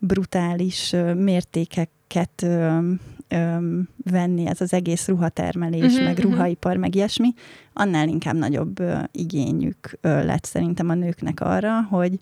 brutális 0.00 0.94
mértékeket 1.16 2.46
venni 4.04 4.46
ez 4.46 4.60
az 4.60 4.72
egész 4.72 5.08
ruhatermelés, 5.08 5.94
Mhm, 5.94 6.04
meg 6.04 6.18
ruhaipar, 6.18 6.76
meg 6.76 6.94
ilyesmi, 6.94 7.28
annál 7.72 8.08
inkább 8.08 8.36
nagyobb 8.36 8.78
ö, 8.78 8.98
igényük 9.12 9.98
ö, 10.00 10.24
lett 10.24 10.44
szerintem 10.44 10.88
a 10.88 10.94
nőknek 10.94 11.40
arra, 11.40 11.82
hogy 11.82 12.18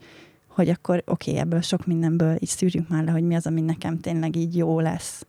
hogy 0.46 0.68
akkor 0.68 1.02
oké, 1.06 1.30
okay, 1.30 1.42
ebből 1.42 1.60
sok 1.60 1.86
mindenből 1.86 2.36
így 2.40 2.48
szűrjük 2.48 2.88
már 2.88 3.04
le, 3.04 3.10
hogy 3.10 3.22
mi 3.22 3.34
az, 3.34 3.46
ami 3.46 3.60
nekem 3.60 4.00
tényleg 4.00 4.36
így 4.36 4.56
jó 4.56 4.80
lesz. 4.80 5.26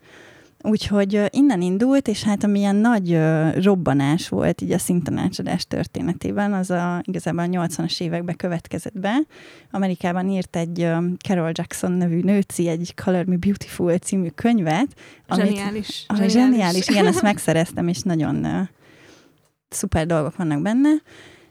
Úgyhogy 0.62 1.26
innen 1.30 1.62
indult, 1.62 2.08
és 2.08 2.24
hát 2.24 2.44
amilyen 2.44 2.76
nagy 2.76 3.20
robbanás 3.64 4.30
volt 4.30 4.62
így 4.62 4.72
a 4.72 4.78
szintanácsadás 4.78 5.66
történetében, 5.66 6.54
az 6.54 6.70
a, 6.70 7.02
igazából 7.04 7.44
a 7.44 7.48
80-as 7.48 8.02
években 8.02 8.36
következett 8.36 9.00
be. 9.00 9.20
Amerikában 9.72 10.30
írt 10.30 10.56
egy 10.56 10.88
Carol 11.18 11.52
Jackson 11.54 11.92
nevű 11.92 12.22
nőci, 12.22 12.68
egy 12.68 12.94
Color 13.04 13.26
Me 13.26 13.36
Beautiful 13.36 13.98
című 13.98 14.28
könyvet. 14.28 14.88
Zseniális. 15.36 16.06
Ami 16.08 16.30
zseniális, 16.30 16.88
igen, 16.88 17.08
ezt 17.08 17.22
megszereztem, 17.32 17.88
és 17.88 18.02
nagyon 18.02 18.46
uh, 18.46 18.68
szuper 19.70 20.06
dolgok 20.06 20.36
vannak 20.36 20.62
benne. 20.62 20.90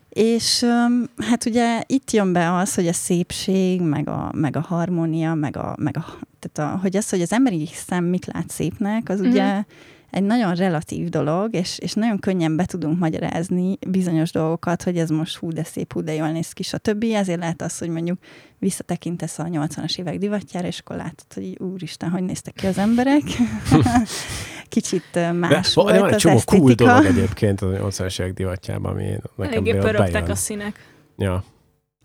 És 0.08 0.62
um, 0.62 1.04
hát 1.16 1.44
ugye 1.44 1.82
itt 1.86 2.10
jön 2.10 2.32
be 2.32 2.54
az, 2.54 2.74
hogy 2.74 2.86
a 2.86 2.92
szépség, 2.92 3.80
meg 3.80 4.08
a, 4.08 4.30
meg 4.34 4.56
a 4.56 4.60
harmónia, 4.60 5.34
meg 5.34 5.56
a, 5.56 5.74
meg 5.78 5.96
a, 5.96 6.18
tehát 6.40 6.73
a, 6.75 6.78
hogy 6.78 6.97
az, 6.97 7.11
hogy 7.11 7.21
az 7.21 7.33
emberi 7.33 7.68
szem 7.73 8.04
mit 8.04 8.26
lát 8.33 8.50
szépnek, 8.50 9.09
az 9.09 9.21
Mhm. 9.21 9.28
ugye 9.28 9.62
egy 10.11 10.23
nagyon 10.23 10.54
relatív 10.54 11.09
dolog, 11.09 11.54
és, 11.54 11.78
és 11.78 11.92
nagyon 11.92 12.18
könnyen 12.18 12.57
be 12.57 12.64
tudunk 12.64 12.99
magyarázni 12.99 13.78
bizonyos 13.88 14.30
dolgokat, 14.33 14.83
hogy 14.83 14.97
ez 14.99 15.09
most 15.11 15.37
hú, 15.37 15.52
de 15.52 15.64
szép, 15.64 15.92
hú, 15.92 16.00
de 16.02 16.14
jól 16.14 16.30
néz 16.30 16.52
ki, 16.52 16.62
stb. 16.62 17.04
Ezért 17.14 17.38
lehet 17.38 17.62
az, 17.62 17.78
hogy 17.78 17.88
mondjuk 17.88 18.18
visszatekintesz 18.59 19.38
a 19.38 19.45
80-as 19.45 19.99
évek 19.99 20.18
divatjára, 20.18 20.66
és 20.66 20.78
akkor 20.78 20.97
látod, 20.97 21.33
hogy 21.35 21.57
úristen, 21.61 22.11
hogy 22.11 22.23
néztek 22.23 22.54
ki 22.54 22.66
az 22.66 22.78
emberek. 22.78 23.23
Kicsit 24.68 25.33
más 25.33 25.75
de, 25.75 25.80
volt 25.83 25.92
de 25.95 26.00
van 26.00 26.12
egy 26.12 26.16
csomó 26.16 26.38
cool 26.47 26.71
esztétika. 26.71 26.85
dolog 26.90 27.04
egyébként 27.04 27.61
az 27.61 27.75
80-as 27.99 28.21
évek 28.21 28.33
divatjában, 28.33 28.92
ami 28.92 29.04
nekem 29.37 29.52
Eléggé 29.52 29.71
pörögtek 29.78 30.12
bejön. 30.12 30.30
a 30.30 30.35
színek. 30.35 30.95
Ja. 31.16 31.45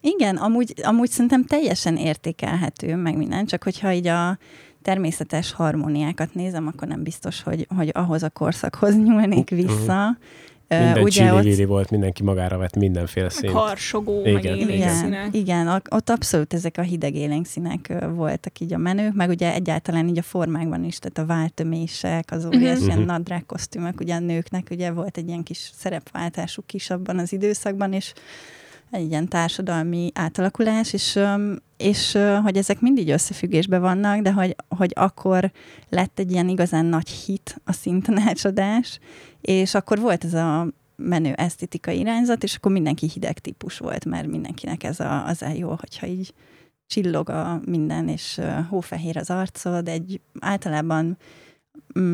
Igen, 0.05 0.37
amúgy, 0.37 0.73
amúgy 0.83 1.09
szerintem 1.09 1.45
teljesen 1.45 1.97
értékelhető, 1.97 2.95
meg 2.95 3.17
minden, 3.17 3.45
csak 3.45 3.63
hogyha 3.63 3.93
így 3.93 4.07
a 4.07 4.37
természetes 4.81 5.51
harmóniákat 5.51 6.33
nézem, 6.33 6.67
akkor 6.67 6.87
nem 6.87 7.03
biztos, 7.03 7.43
hogy, 7.43 7.67
hogy 7.75 7.89
ahhoz 7.93 8.23
a 8.23 8.29
korszakhoz 8.29 8.97
nyúlnék 9.05 9.49
vissza. 9.49 10.17
Minden 10.67 11.03
ugye 11.03 11.33
ott... 11.33 11.65
volt, 11.65 11.91
mindenki 11.91 12.23
magára 12.23 12.57
vett 12.57 12.75
mindenféle 12.75 13.29
színt. 13.29 13.53
Harsogó, 13.53 14.19
igen. 14.19 14.33
meg 14.33 14.45
élénk 14.45 14.69
igen, 14.69 14.95
színek. 14.95 15.35
Igen, 15.35 15.81
ott 15.89 16.09
abszolút 16.09 16.53
ezek 16.53 16.77
a 16.77 16.81
hideg 16.81 17.15
élénk 17.15 17.45
színek 17.45 17.93
voltak 18.13 18.59
így 18.59 18.73
a 18.73 18.77
menők, 18.77 19.13
meg 19.13 19.29
ugye 19.29 19.53
egyáltalán 19.53 20.07
így 20.07 20.17
a 20.17 20.21
formákban 20.21 20.83
is, 20.83 20.99
tehát 20.99 21.17
a 21.17 21.33
váltömések, 21.33 22.31
az 22.31 22.45
óriás 22.45 22.71
uh-huh. 22.71 22.85
ilyen 22.85 22.97
mhm. 22.97 23.07
nadrág 23.07 23.45
kosztümök, 23.45 23.99
ugye 23.99 24.15
a 24.15 24.19
nőknek 24.19 24.67
ugye 24.71 24.91
volt 24.91 25.17
egy 25.17 25.27
ilyen 25.27 25.43
kis 25.43 25.71
szerepváltásuk 25.75 26.73
is 26.73 26.89
abban 26.89 27.19
az 27.19 27.33
időszakban, 27.33 27.93
és 27.93 28.13
egy 28.93 29.09
ilyen 29.09 29.27
társadalmi 29.27 30.11
átalakulás, 30.13 30.93
és, 30.93 31.19
és 31.77 32.17
hogy 32.43 32.57
ezek 32.57 32.79
mindig 32.79 33.09
összefüggésben 33.09 33.81
vannak, 33.81 34.21
de 34.21 34.31
hogy, 34.31 34.55
hogy 34.77 34.91
akkor 34.95 35.51
lett 35.89 36.19
egy 36.19 36.31
ilyen 36.31 36.49
igazán 36.49 36.85
nagy 36.85 37.09
hit 37.09 37.61
a 37.63 37.71
szintanácsadás, 37.71 38.99
és 39.41 39.73
akkor 39.73 39.99
volt 39.99 40.23
ez 40.23 40.33
a 40.33 40.67
menő 40.95 41.33
esztétikai 41.33 41.99
irányzat, 41.99 42.43
és 42.43 42.55
akkor 42.55 42.71
mindenki 42.71 43.09
hideg 43.13 43.39
típus 43.39 43.77
volt, 43.77 44.05
mert 44.05 44.27
mindenkinek 44.27 44.83
ez 44.83 44.99
a, 44.99 45.27
az 45.27 45.41
a 45.41 45.49
jó, 45.49 45.75
hogyha 45.79 46.07
így 46.07 46.33
csillog 46.87 47.29
a 47.29 47.61
minden, 47.65 48.07
és 48.07 48.41
hófehér 48.69 49.17
az 49.17 49.29
arcod, 49.29 49.87
egy 49.87 50.21
általában 50.39 51.17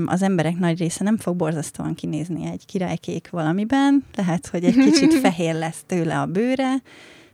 az 0.05 0.21
emberek 0.21 0.57
nagy 0.57 0.79
része 0.79 1.03
nem 1.03 1.17
fog 1.17 1.35
borzasztóan 1.35 1.93
kinézni 1.93 2.45
egy 2.45 2.65
királykék 2.65 3.29
valamiben, 3.29 4.05
lehet, 4.15 4.47
hogy 4.47 4.63
egy 4.63 4.75
kicsit 4.75 5.13
fehér 5.23 5.55
lesz 5.55 5.83
tőle 5.85 6.19
a 6.19 6.25
bőre, 6.25 6.73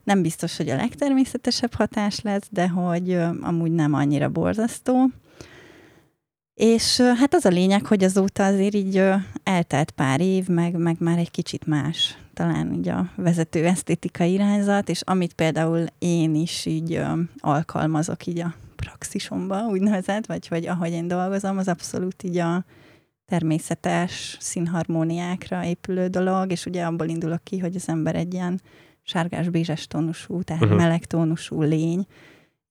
nem 0.03 0.21
biztos, 0.21 0.57
hogy 0.57 0.69
a 0.69 0.75
legtermészetesebb 0.75 1.73
hatás 1.73 2.21
lesz, 2.21 2.47
de 2.49 2.67
hogy 2.67 3.17
amúgy 3.41 3.71
nem 3.71 3.93
annyira 3.93 4.29
borzasztó. 4.29 5.09
És 6.53 7.01
hát 7.01 7.33
az 7.33 7.45
a 7.45 7.49
lényeg, 7.49 7.85
hogy 7.85 8.03
azóta 8.03 8.45
azért 8.45 8.73
így 8.73 9.03
eltelt 9.43 9.91
pár 9.91 10.21
év, 10.21 10.47
meg, 10.47 10.77
meg 10.77 10.95
már 10.99 11.17
egy 11.17 11.31
kicsit 11.31 11.65
más 11.65 12.17
talán 12.33 12.73
így 12.73 12.87
a 12.87 13.09
vezető 13.15 13.65
esztétikai 13.65 14.31
irányzat, 14.31 14.89
és 14.89 15.01
amit 15.01 15.33
például 15.33 15.85
én 15.99 16.35
is 16.35 16.65
így 16.65 17.01
alkalmazok 17.37 18.25
így 18.25 18.39
a 18.39 18.53
praxisomba, 18.85 19.67
úgynevezett, 19.67 20.25
vagy 20.25 20.47
hogy 20.47 20.67
ahogy 20.67 20.91
én 20.91 21.07
dolgozom, 21.07 21.57
az 21.57 21.67
abszolút 21.67 22.23
így 22.23 22.37
a 22.37 22.65
természetes 23.25 24.37
színharmóniákra 24.39 25.65
épülő 25.65 26.07
dolog, 26.07 26.51
és 26.51 26.65
ugye 26.65 26.83
abból 26.83 27.07
indulok 27.07 27.43
ki, 27.43 27.59
hogy 27.59 27.75
az 27.75 27.89
ember 27.89 28.15
egy 28.15 28.33
ilyen 28.33 28.61
sárgás-bézses 29.01 29.87
tónusú, 29.87 30.41
tehát 30.41 30.63
uh-huh. 30.63 30.77
meleg 30.77 31.05
tónusú 31.05 31.61
lény, 31.61 32.05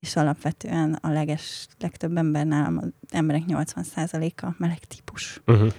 és 0.00 0.16
alapvetően 0.16 0.98
a 1.02 1.08
leges, 1.08 1.66
legtöbb 1.78 2.16
embernál 2.16 2.76
az 2.76 2.88
emberek 3.10 3.42
80%-a 3.48 4.46
meleg 4.58 4.78
típus. 4.78 5.40
Uh-huh. 5.46 5.72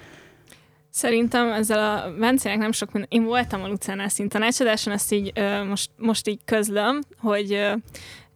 Szerintem 0.90 1.52
ezzel 1.52 1.98
a 1.98 2.18
Vencének 2.18 2.58
nem 2.58 2.72
sok 2.72 2.92
minden... 2.92 3.12
Én 3.12 3.24
voltam 3.24 3.64
a 3.64 3.68
Lucánál 3.68 4.10
szintanácsadáson, 4.10 4.94
ezt 4.94 5.12
így 5.12 5.32
ö, 5.36 5.64
most, 5.64 5.92
most 5.98 6.28
így 6.28 6.40
közlöm, 6.46 7.02
hogy 7.18 7.54
ö, 7.54 7.74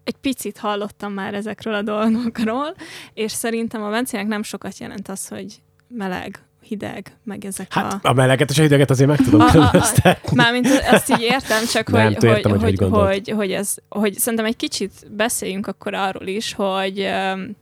egy 0.10 0.16
picit 0.22 0.58
hallottam 0.58 1.14
már 1.14 1.34
ezekről 1.34 1.74
a 1.74 1.82
dolgokról, 1.82 2.76
és 3.14 3.32
szerintem 3.32 3.84
a 3.84 3.90
Vencének 3.90 4.28
nem 4.28 4.44
sokat 4.44 4.78
jelent 4.78 5.08
az, 5.08 5.28
hogy 5.28 5.62
meleg, 5.88 6.40
hideg, 6.62 7.18
meg 7.24 7.46
ezek 7.46 7.74
hát, 7.74 7.94
a... 8.04 8.10
a 8.10 8.14
meleget 8.14 8.50
és 8.50 8.58
a 8.58 8.62
hideget 8.62 8.90
azért 8.90 9.10
meg 9.10 9.18
tudom 9.18 9.48
különböztetni. 9.48 10.36
Mármint 10.36 10.68
azt 10.92 11.10
így 11.10 11.22
értem, 11.22 11.66
csak 11.66 11.92
nem, 11.92 12.14
hogy, 12.14 12.24
értem, 12.24 12.52
hogy, 12.52 12.62
hogy, 12.62 12.78
hogy, 12.78 12.90
hogy, 12.90 13.30
hogy, 13.30 13.52
ez, 13.52 13.76
hogy 13.90 14.14
szerintem 14.14 14.48
egy 14.48 14.56
kicsit 14.56 14.92
beszéljünk 15.12 15.68
akkor 15.68 15.94
arról 15.94 16.28
is, 16.28 16.54
hogy 16.54 17.00
um, 17.00 17.56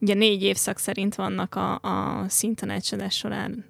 ugye 0.00 0.14
négy 0.14 0.42
évszak 0.42 0.78
szerint 0.78 1.14
vannak 1.14 1.54
a, 1.54 1.74
a 1.74 2.24
szintanácsadás 2.28 3.14
során 3.14 3.64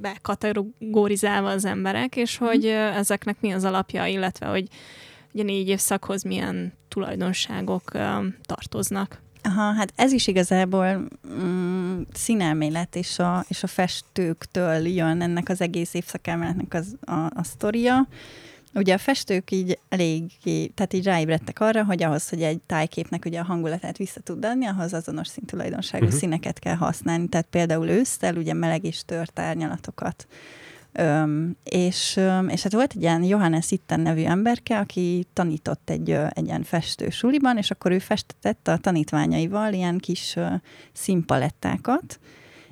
bekategorizálva 0.00 1.48
az 1.48 1.64
emberek, 1.64 2.16
és 2.16 2.38
mhm. 2.38 2.48
hogy 2.48 2.66
ezeknek 2.66 3.36
mi 3.40 3.52
az 3.52 3.64
alapja, 3.64 4.06
illetve 4.06 4.46
hogy 4.46 4.68
ugye 5.32 5.42
négy 5.42 5.68
évszakhoz 5.68 6.22
milyen 6.22 6.72
tulajdonságok 6.88 7.90
tartoznak. 8.42 9.20
Aha, 9.42 9.72
hát 9.72 9.92
ez 9.96 10.12
is 10.12 10.26
igazából 10.26 11.08
mm, 11.28 12.00
színelmélet 12.12 12.96
és 12.96 13.18
a, 13.18 13.44
és 13.48 13.62
a 13.62 13.66
festőktől 13.66 14.86
jön 14.86 15.20
ennek 15.20 15.48
az 15.48 15.60
egész 15.60 15.94
évszakelméletnek 15.94 16.74
az, 16.74 16.96
a, 17.00 17.12
a 17.14 17.42
sztoria. 17.42 18.08
Ugye 18.74 18.94
a 18.94 18.98
festők 18.98 19.50
így 19.50 19.78
elég, 19.88 20.22
tehát 20.74 20.92
így 20.92 21.04
ráébredtek 21.04 21.60
arra, 21.60 21.84
hogy 21.84 22.02
ahhoz, 22.02 22.28
hogy 22.28 22.42
egy 22.42 22.60
tájképnek 22.66 23.24
ugye 23.24 23.40
a 23.40 23.44
hangulatát 23.44 23.96
vissza 23.96 24.20
tud 24.20 24.44
adni, 24.44 24.66
ahhoz 24.66 24.92
azonos 24.92 25.28
szintulajdonságú 25.28 26.04
uh-huh. 26.04 26.20
színeket 26.20 26.58
kell 26.58 26.74
használni. 26.74 27.28
Tehát 27.28 27.46
például 27.50 27.88
ősztel 27.88 28.36
ugye 28.36 28.52
meleg 28.52 28.84
és 28.84 29.04
tört 29.04 29.38
árnyalatokat 29.38 30.26
Öm, 30.92 31.56
és, 31.64 32.16
öm, 32.16 32.48
és 32.48 32.62
hát 32.62 32.72
volt 32.72 32.92
egy 32.96 33.02
ilyen 33.02 33.22
Johannes 33.22 33.70
Itten 33.70 34.00
nevű 34.00 34.24
emberke, 34.24 34.78
aki 34.78 35.26
tanított 35.32 35.90
egy, 35.90 36.10
egy 36.10 36.44
ilyen 36.44 36.62
festő 36.62 37.10
suliban, 37.10 37.56
és 37.56 37.70
akkor 37.70 37.90
ő 37.90 37.98
festetett 37.98 38.68
a 38.68 38.76
tanítványaival 38.76 39.72
ilyen 39.72 39.98
kis 39.98 40.36
ö, 40.36 40.46
színpalettákat, 40.92 42.20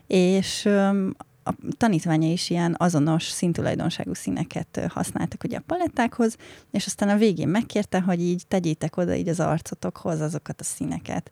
és 0.07 0.64
öm, 0.64 1.16
a 1.48 1.54
tanítványa 1.76 2.31
is 2.31 2.50
ilyen 2.50 2.74
azonos 2.78 3.22
szintulajdonságú 3.22 4.14
színeket 4.14 4.81
használtak 4.88 5.44
ugye 5.44 5.57
a 5.57 5.62
palettákhoz, 5.66 6.37
és 6.70 6.87
aztán 6.87 7.09
a 7.09 7.16
végén 7.16 7.48
megkérte, 7.48 8.00
hogy 8.00 8.20
így 8.20 8.42
tegyétek 8.48 8.96
oda 8.96 9.14
így 9.14 9.28
az 9.28 9.40
arcotokhoz 9.40 10.20
azokat 10.20 10.61
a 10.61 10.64
színeket. 10.64 11.31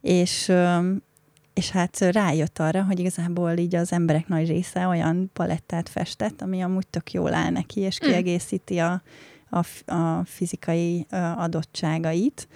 És 0.00 0.52
és 1.58 1.70
hát 1.70 1.98
rájött 1.98 2.58
arra, 2.58 2.82
hogy 2.82 2.98
igazából 2.98 3.56
így 3.56 3.74
az 3.74 3.92
emberek 3.92 4.28
nagy 4.28 4.48
része 4.48 4.86
olyan 4.86 5.30
palettát 5.32 5.88
festett, 5.88 6.42
ami 6.42 6.62
amúgy 6.62 6.86
tök 6.86 7.12
jól 7.12 7.34
áll 7.34 7.50
neki, 7.50 7.80
és 7.80 7.98
hmm. 7.98 8.08
kiegészíti 8.08 8.78
a, 8.78 9.02
a, 9.50 9.92
a 9.92 10.24
fizikai 10.24 11.06
adottságait. 11.36 12.48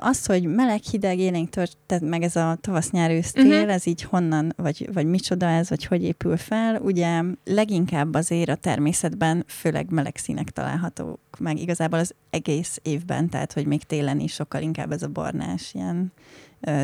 Az, 0.00 0.26
hogy 0.26 0.44
meleg, 0.44 0.82
hideg, 0.82 1.18
élénk 1.18 1.48
történt 1.48 2.08
meg 2.10 2.22
ez 2.22 2.36
a 2.36 2.58
tavasz-nyár 2.60 3.10
ősztél, 3.10 3.46
uh-huh. 3.46 3.72
ez 3.72 3.86
így 3.86 4.02
honnan, 4.02 4.52
vagy, 4.56 4.88
vagy 4.92 5.06
micsoda 5.06 5.46
ez, 5.46 5.68
vagy 5.68 5.84
hogy 5.84 6.02
épül 6.02 6.36
fel. 6.36 6.80
Ugye 6.80 7.22
leginkább 7.44 8.14
azért 8.14 8.48
a 8.48 8.54
természetben 8.54 9.44
főleg 9.46 9.90
meleg 9.90 10.16
színek 10.16 10.50
találhatók 10.50 11.20
meg 11.38 11.58
igazából 11.58 11.98
az 11.98 12.14
egész 12.30 12.78
évben, 12.82 13.28
tehát 13.28 13.52
hogy 13.52 13.66
még 13.66 13.82
télen 13.82 14.20
is 14.20 14.32
sokkal 14.32 14.62
inkább 14.62 14.92
ez 14.92 15.02
a 15.02 15.08
barnás 15.08 15.74
ilyen 15.74 16.12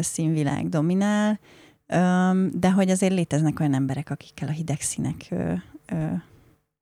színvilág 0.00 0.68
dominál, 0.68 1.38
de 2.52 2.70
hogy 2.74 2.90
azért 2.90 3.12
léteznek 3.12 3.60
olyan 3.60 3.74
emberek, 3.74 4.10
akikkel 4.10 4.48
a 4.48 4.52
hideg 4.52 4.80
színek 4.80 5.34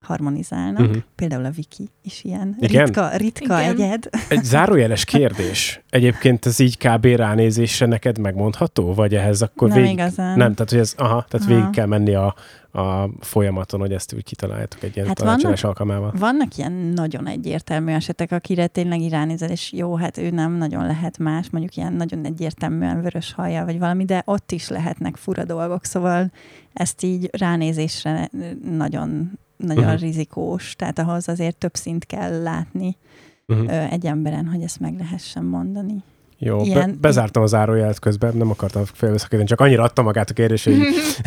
harmonizálnak. 0.06 0.80
Uh-huh. 0.80 1.02
Például 1.14 1.44
a 1.44 1.50
Viki 1.50 1.88
is 2.02 2.24
ilyen 2.24 2.56
Igen? 2.58 2.84
ritka, 2.84 3.16
ritka 3.16 3.60
Igen. 3.60 3.74
egyed. 3.74 4.08
Egy 4.28 4.44
zárójeles 4.44 5.04
kérdés. 5.14 5.80
Egyébként 5.90 6.46
ez 6.46 6.58
így 6.58 6.78
kb. 6.78 7.04
ránézésre 7.04 7.86
neked 7.86 8.18
megmondható? 8.18 8.94
Vagy 8.94 9.14
ehhez 9.14 9.42
akkor 9.42 9.68
Nem 9.68 9.76
végig... 9.76 9.92
igazán. 9.92 10.36
Nem, 10.36 10.54
tehát 10.54 10.70
hogy 10.70 10.78
ez, 10.78 10.94
aha, 10.96 11.26
tehát 11.28 11.46
aha. 11.46 11.54
végig 11.54 11.70
kell 11.70 11.86
menni 11.86 12.14
a, 12.14 12.34
a 12.72 13.08
folyamaton, 13.20 13.80
hogy 13.80 13.92
ezt 13.92 14.14
úgy 14.14 14.24
kitaláljátok 14.24 14.82
egy 14.82 14.94
ilyen 14.94 15.06
hát 15.06 15.16
tanácsolás 15.16 15.64
alkalmával. 15.64 16.12
Vannak 16.18 16.56
ilyen 16.56 16.72
nagyon 16.72 17.26
egyértelmű 17.26 17.92
esetek, 17.92 18.32
akire 18.32 18.66
tényleg 18.66 19.00
ránézel, 19.10 19.50
és 19.50 19.72
jó, 19.72 19.96
hát 19.96 20.18
ő 20.18 20.30
nem 20.30 20.52
nagyon 20.52 20.86
lehet 20.86 21.18
más, 21.18 21.50
mondjuk 21.50 21.76
ilyen 21.76 21.92
nagyon 21.92 22.24
egyértelműen 22.24 23.02
vörös 23.02 23.32
hajjal, 23.32 23.64
vagy 23.64 23.78
valami, 23.78 24.04
de 24.04 24.22
ott 24.24 24.52
is 24.52 24.68
lehetnek 24.68 25.16
fura 25.16 25.44
dolgok, 25.44 25.84
szóval 25.84 26.30
ezt 26.72 27.02
így 27.02 27.28
ránézésre 27.32 28.30
nagyon 28.62 29.38
nagyon 29.56 29.84
uh-huh. 29.84 30.00
rizikós, 30.00 30.74
tehát 30.76 30.98
ahhoz 30.98 31.28
azért 31.28 31.56
több 31.56 31.74
szint 31.74 32.04
kell 32.06 32.42
látni 32.42 32.96
uh-huh. 33.46 33.92
egy 33.92 34.06
emberen, 34.06 34.46
hogy 34.46 34.62
ezt 34.62 34.80
meg 34.80 34.98
lehessen 34.98 35.44
mondani. 35.44 36.02
Jó, 36.38 36.64
Ilyen... 36.64 36.90
be, 36.90 36.96
bezártam 37.00 37.42
az 37.42 37.50
zárójelet 37.50 37.98
közben, 37.98 38.36
nem 38.36 38.50
akartam 38.50 38.84
félbeszakítani, 38.84 39.48
csak 39.48 39.60
annyira 39.60 39.82
adta 39.82 40.02
magát 40.02 40.30
a 40.30 40.34
kérdés, 40.34 40.64
hogy 40.64 40.78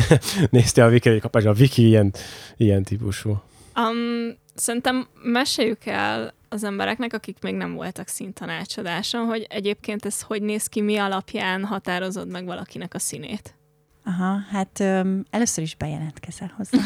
nézte 0.50 0.84
a 0.84 0.88
Viki, 0.88 1.08
hogy 1.08 1.20
kapás, 1.20 1.44
a 1.44 1.52
Viki 1.52 1.86
ilyen, 1.86 2.12
ilyen 2.56 2.82
típusú. 2.82 3.30
Um, 3.30 4.36
szerintem 4.54 5.06
meséljük 5.22 5.86
el 5.86 6.34
az 6.48 6.64
embereknek, 6.64 7.12
akik 7.12 7.36
még 7.40 7.54
nem 7.54 7.74
voltak 7.74 8.08
színtanácsadáson, 8.08 9.26
hogy 9.26 9.46
egyébként 9.48 10.06
ez 10.06 10.20
hogy 10.20 10.42
néz 10.42 10.66
ki, 10.66 10.80
mi 10.80 10.96
alapján 10.96 11.64
határozod 11.64 12.30
meg 12.30 12.44
valakinek 12.44 12.94
a 12.94 12.98
színét? 12.98 13.54
Aha, 14.04 14.38
hát 14.50 14.80
öm, 14.80 15.24
először 15.30 15.64
is 15.64 15.76
bejelentkezel 15.76 16.52
hozzá. 16.56 16.78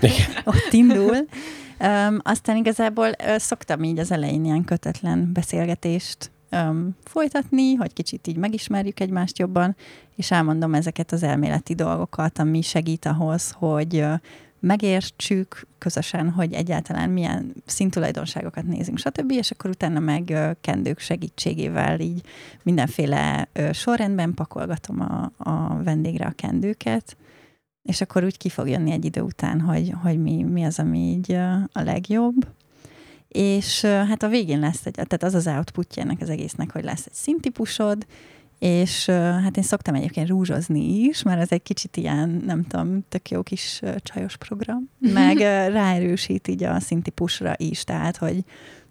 Ott 0.44 0.72
indul. 0.72 1.16
Öm, 1.78 2.20
aztán 2.22 2.56
igazából 2.56 3.10
ö, 3.26 3.38
szoktam 3.38 3.82
így 3.82 3.98
az 3.98 4.10
elején 4.10 4.44
ilyen 4.44 4.64
kötetlen 4.64 5.32
beszélgetést 5.32 6.30
öm, 6.50 6.96
folytatni, 7.04 7.74
hogy 7.74 7.92
kicsit 7.92 8.26
így 8.26 8.36
megismerjük 8.36 9.00
egymást 9.00 9.38
jobban, 9.38 9.76
és 10.16 10.30
elmondom 10.30 10.74
ezeket 10.74 11.12
az 11.12 11.22
elméleti 11.22 11.74
dolgokat, 11.74 12.38
ami 12.38 12.62
segít 12.62 13.06
ahhoz, 13.06 13.50
hogy 13.50 13.96
ö, 13.96 14.14
megértsük 14.64 15.66
közösen, 15.78 16.30
hogy 16.30 16.52
egyáltalán 16.52 17.10
milyen 17.10 17.54
szintulajdonságokat 17.66 18.64
nézünk, 18.64 18.98
stb., 18.98 19.30
és 19.30 19.50
akkor 19.50 19.70
utána 19.70 20.00
meg 20.00 20.34
kendők 20.60 20.98
segítségével 20.98 22.00
így 22.00 22.20
mindenféle 22.62 23.48
sorrendben 23.72 24.34
pakolgatom 24.34 25.00
a, 25.00 25.32
a 25.50 25.82
vendégre 25.82 26.26
a 26.26 26.32
kendőket, 26.36 27.16
és 27.82 28.00
akkor 28.00 28.24
úgy 28.24 28.36
ki 28.36 28.48
fog 28.48 28.68
jönni 28.68 28.90
egy 28.90 29.04
idő 29.04 29.20
után, 29.20 29.60
hogy, 29.60 29.92
hogy 30.02 30.22
mi, 30.22 30.42
mi 30.42 30.64
az, 30.64 30.78
ami 30.78 30.98
így 30.98 31.32
a 31.72 31.82
legjobb. 31.82 32.46
És 33.28 33.80
hát 33.84 34.22
a 34.22 34.28
végén 34.28 34.58
lesz 34.58 34.86
egy, 34.86 34.92
tehát 34.92 35.22
az 35.22 35.34
az 35.34 35.46
outputja 35.46 36.02
ennek 36.02 36.20
az 36.20 36.30
egésznek, 36.30 36.72
hogy 36.72 36.84
lesz 36.84 37.06
egy 37.06 37.12
színtípusod, 37.12 38.06
és 38.58 39.06
hát 39.06 39.56
én 39.56 39.62
szoktam 39.62 39.94
egyébként 39.94 40.28
rúzsozni 40.28 41.04
is, 41.04 41.22
mert 41.22 41.40
ez 41.40 41.52
egy 41.52 41.62
kicsit 41.62 41.96
ilyen, 41.96 42.42
nem 42.46 42.64
tudom, 42.64 43.04
tök 43.08 43.30
jó 43.30 43.42
kis 43.42 43.80
csajos 43.96 44.36
program, 44.36 44.90
meg 44.98 45.38
ráerősít 45.72 46.48
így 46.48 46.64
a 46.64 46.80
színtípusra 46.80 47.54
is, 47.56 47.84
tehát, 47.84 48.16
hogy 48.16 48.44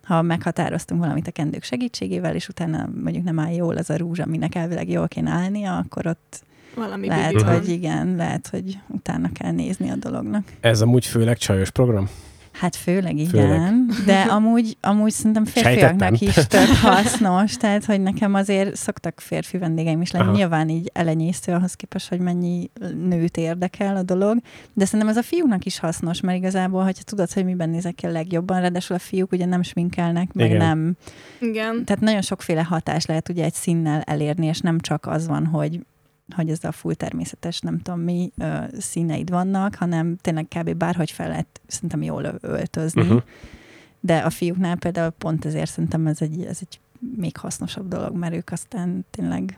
ha 0.03 0.21
meghatároztunk 0.21 1.01
valamit 1.01 1.27
a 1.27 1.31
kendők 1.31 1.63
segítségével, 1.63 2.35
és 2.35 2.47
utána 2.47 2.89
mondjuk 3.03 3.23
nem 3.23 3.39
áll 3.39 3.53
jól 3.53 3.77
az 3.77 3.89
a 3.89 3.97
rúzs, 3.97 4.19
aminek 4.19 4.55
elvileg 4.55 4.89
jól 4.89 5.07
kéne 5.07 5.31
állnia, 5.31 5.77
akkor 5.77 6.07
ott 6.07 6.43
valami 6.75 7.07
lehet, 7.07 7.41
hogy 7.41 7.69
igen, 7.69 8.15
lehet, 8.15 8.47
hogy 8.47 8.77
utána 8.87 9.31
kell 9.31 9.51
nézni 9.51 9.89
a 9.89 9.95
dolognak. 9.95 10.43
Ez 10.59 10.81
amúgy 10.81 11.05
főleg 11.05 11.37
csajos 11.37 11.69
program? 11.69 12.09
Hát 12.53 12.75
főleg 12.75 13.17
igen, 13.17 13.29
főleg. 13.29 13.73
de 14.05 14.19
amúgy, 14.21 14.77
amúgy 14.81 15.11
szerintem 15.11 15.45
férfiaknak 15.45 16.21
is 16.21 16.33
tök 16.33 16.67
hasznos, 16.81 17.57
tehát 17.57 17.85
hogy 17.85 18.01
nekem 18.01 18.33
azért 18.33 18.75
szoktak 18.75 19.19
férfi 19.19 19.57
vendégeim 19.57 20.01
is 20.01 20.11
lenni, 20.11 20.25
Aha. 20.25 20.35
nyilván 20.35 20.69
így 20.69 20.89
elenyésző 20.93 21.51
ahhoz 21.51 21.73
képest, 21.73 22.09
hogy 22.09 22.19
mennyi 22.19 22.69
nőt 23.07 23.37
érdekel 23.37 23.95
a 23.95 24.03
dolog, 24.03 24.37
de 24.73 24.85
szerintem 24.85 25.07
ez 25.07 25.17
a 25.17 25.23
fiúknak 25.23 25.65
is 25.65 25.79
hasznos, 25.79 26.21
mert 26.21 26.37
igazából, 26.37 26.83
hogyha 26.83 27.03
tudod, 27.03 27.31
hogy 27.31 27.45
miben 27.45 27.69
nézek 27.69 27.95
ki 27.95 28.05
a 28.05 28.11
legjobban, 28.11 28.61
ráadásul 28.61 28.95
a 28.95 28.99
fiúk 28.99 29.31
ugye 29.31 29.45
nem 29.45 29.61
sminkelnek, 29.63 30.33
meg 30.33 30.45
igen. 30.45 30.57
nem. 30.57 30.95
Igen. 31.39 31.85
Tehát 31.85 32.01
nagyon 32.01 32.21
sokféle 32.21 32.63
hatás 32.63 33.05
lehet 33.05 33.29
ugye 33.29 33.43
egy 33.43 33.53
színnel 33.53 34.01
elérni, 34.01 34.45
és 34.45 34.59
nem 34.59 34.79
csak 34.79 35.05
az 35.05 35.27
van, 35.27 35.45
hogy 35.45 35.79
hogy 36.35 36.49
ez 36.49 36.63
a 36.63 36.71
full 36.71 36.93
természetes, 36.93 37.59
nem 37.59 37.81
tudom 37.81 37.99
mi 37.99 38.31
ö, 38.37 38.57
színeid 38.79 39.29
vannak, 39.29 39.75
hanem 39.75 40.17
tényleg 40.21 40.47
kb. 40.47 40.73
bárhogy 40.73 41.11
fel 41.11 41.27
lehet 41.27 41.61
szerintem 41.67 42.01
jól 42.01 42.35
öltözni. 42.41 43.01
Uh-huh. 43.01 43.21
De 43.99 44.17
a 44.17 44.29
fiúknál 44.29 44.75
például 44.75 45.09
pont 45.09 45.45
ezért 45.45 45.69
szerintem 45.69 46.07
ez 46.07 46.21
egy, 46.21 46.45
ez 46.45 46.57
egy 46.61 46.79
még 47.15 47.37
hasznosabb 47.37 47.87
dolog, 47.87 48.15
mert 48.15 48.33
ők 48.33 48.51
aztán 48.51 49.05
tényleg 49.11 49.57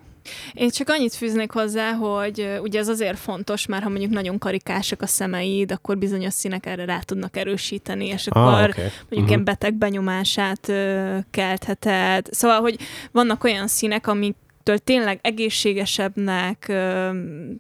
én 0.54 0.70
csak 0.70 0.90
annyit 0.90 1.14
fűznék 1.14 1.52
hozzá, 1.52 1.92
hogy 1.92 2.60
ugye 2.62 2.80
ez 2.80 2.88
azért 2.88 3.20
fontos, 3.20 3.66
mert 3.66 3.84
ha 3.84 3.90
mondjuk 3.90 4.12
nagyon 4.12 4.38
karikásak 4.38 5.02
a 5.02 5.08
szemeid, 5.08 5.72
akkor 5.72 5.98
bizonyos 5.98 6.34
színek 6.34 6.66
erre 6.66 6.86
rá 6.86 7.00
tudnak 7.00 7.38
erősíteni, 7.38 8.06
és 8.06 8.28
ah, 8.28 8.42
akkor 8.42 8.54
ah, 8.54 8.70
okay. 8.70 8.84
mondjuk 8.84 9.12
uh-huh. 9.12 9.28
ilyen 9.28 9.44
beteg 9.44 9.74
benyomását 9.74 10.70
ö, 10.70 11.18
keltheted. 11.32 12.28
Szóval, 12.32 12.62
hogy 12.62 12.78
vannak 13.12 13.44
olyan 13.44 13.68
színek, 13.68 14.08
amik 14.08 14.36
től 14.66 14.78
tényleg 14.78 15.20
egészségesebbnek, 15.22 16.74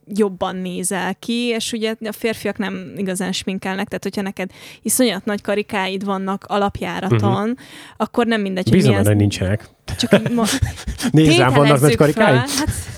jobban 0.07 0.55
nézel 0.55 1.15
ki, 1.15 1.33
és 1.33 1.71
ugye 1.71 1.95
a 1.99 2.11
férfiak 2.11 2.57
nem 2.57 2.93
igazán 2.97 3.31
sminkelnek, 3.31 3.87
tehát 3.87 4.03
hogyha 4.03 4.21
neked 4.21 4.51
iszonyat 4.81 5.25
nagy 5.25 5.41
karikáid 5.41 6.05
vannak 6.05 6.45
alapjáraton, 6.47 7.49
uh-huh. 7.49 7.57
akkor 7.97 8.25
nem 8.25 8.41
mindegy, 8.41 8.63
hogy 8.63 8.77
Bizony, 8.77 8.99
milyen... 8.99 9.17
nincsenek. 9.17 9.69
Csak 9.97 10.19
így 10.19 10.31
ma... 10.31 10.43
Nézd 11.11 11.37
rám, 11.37 11.53
vannak 11.53 11.79
nagy 11.79 11.95
karikáid? 11.95 12.35
Hát 12.35 12.94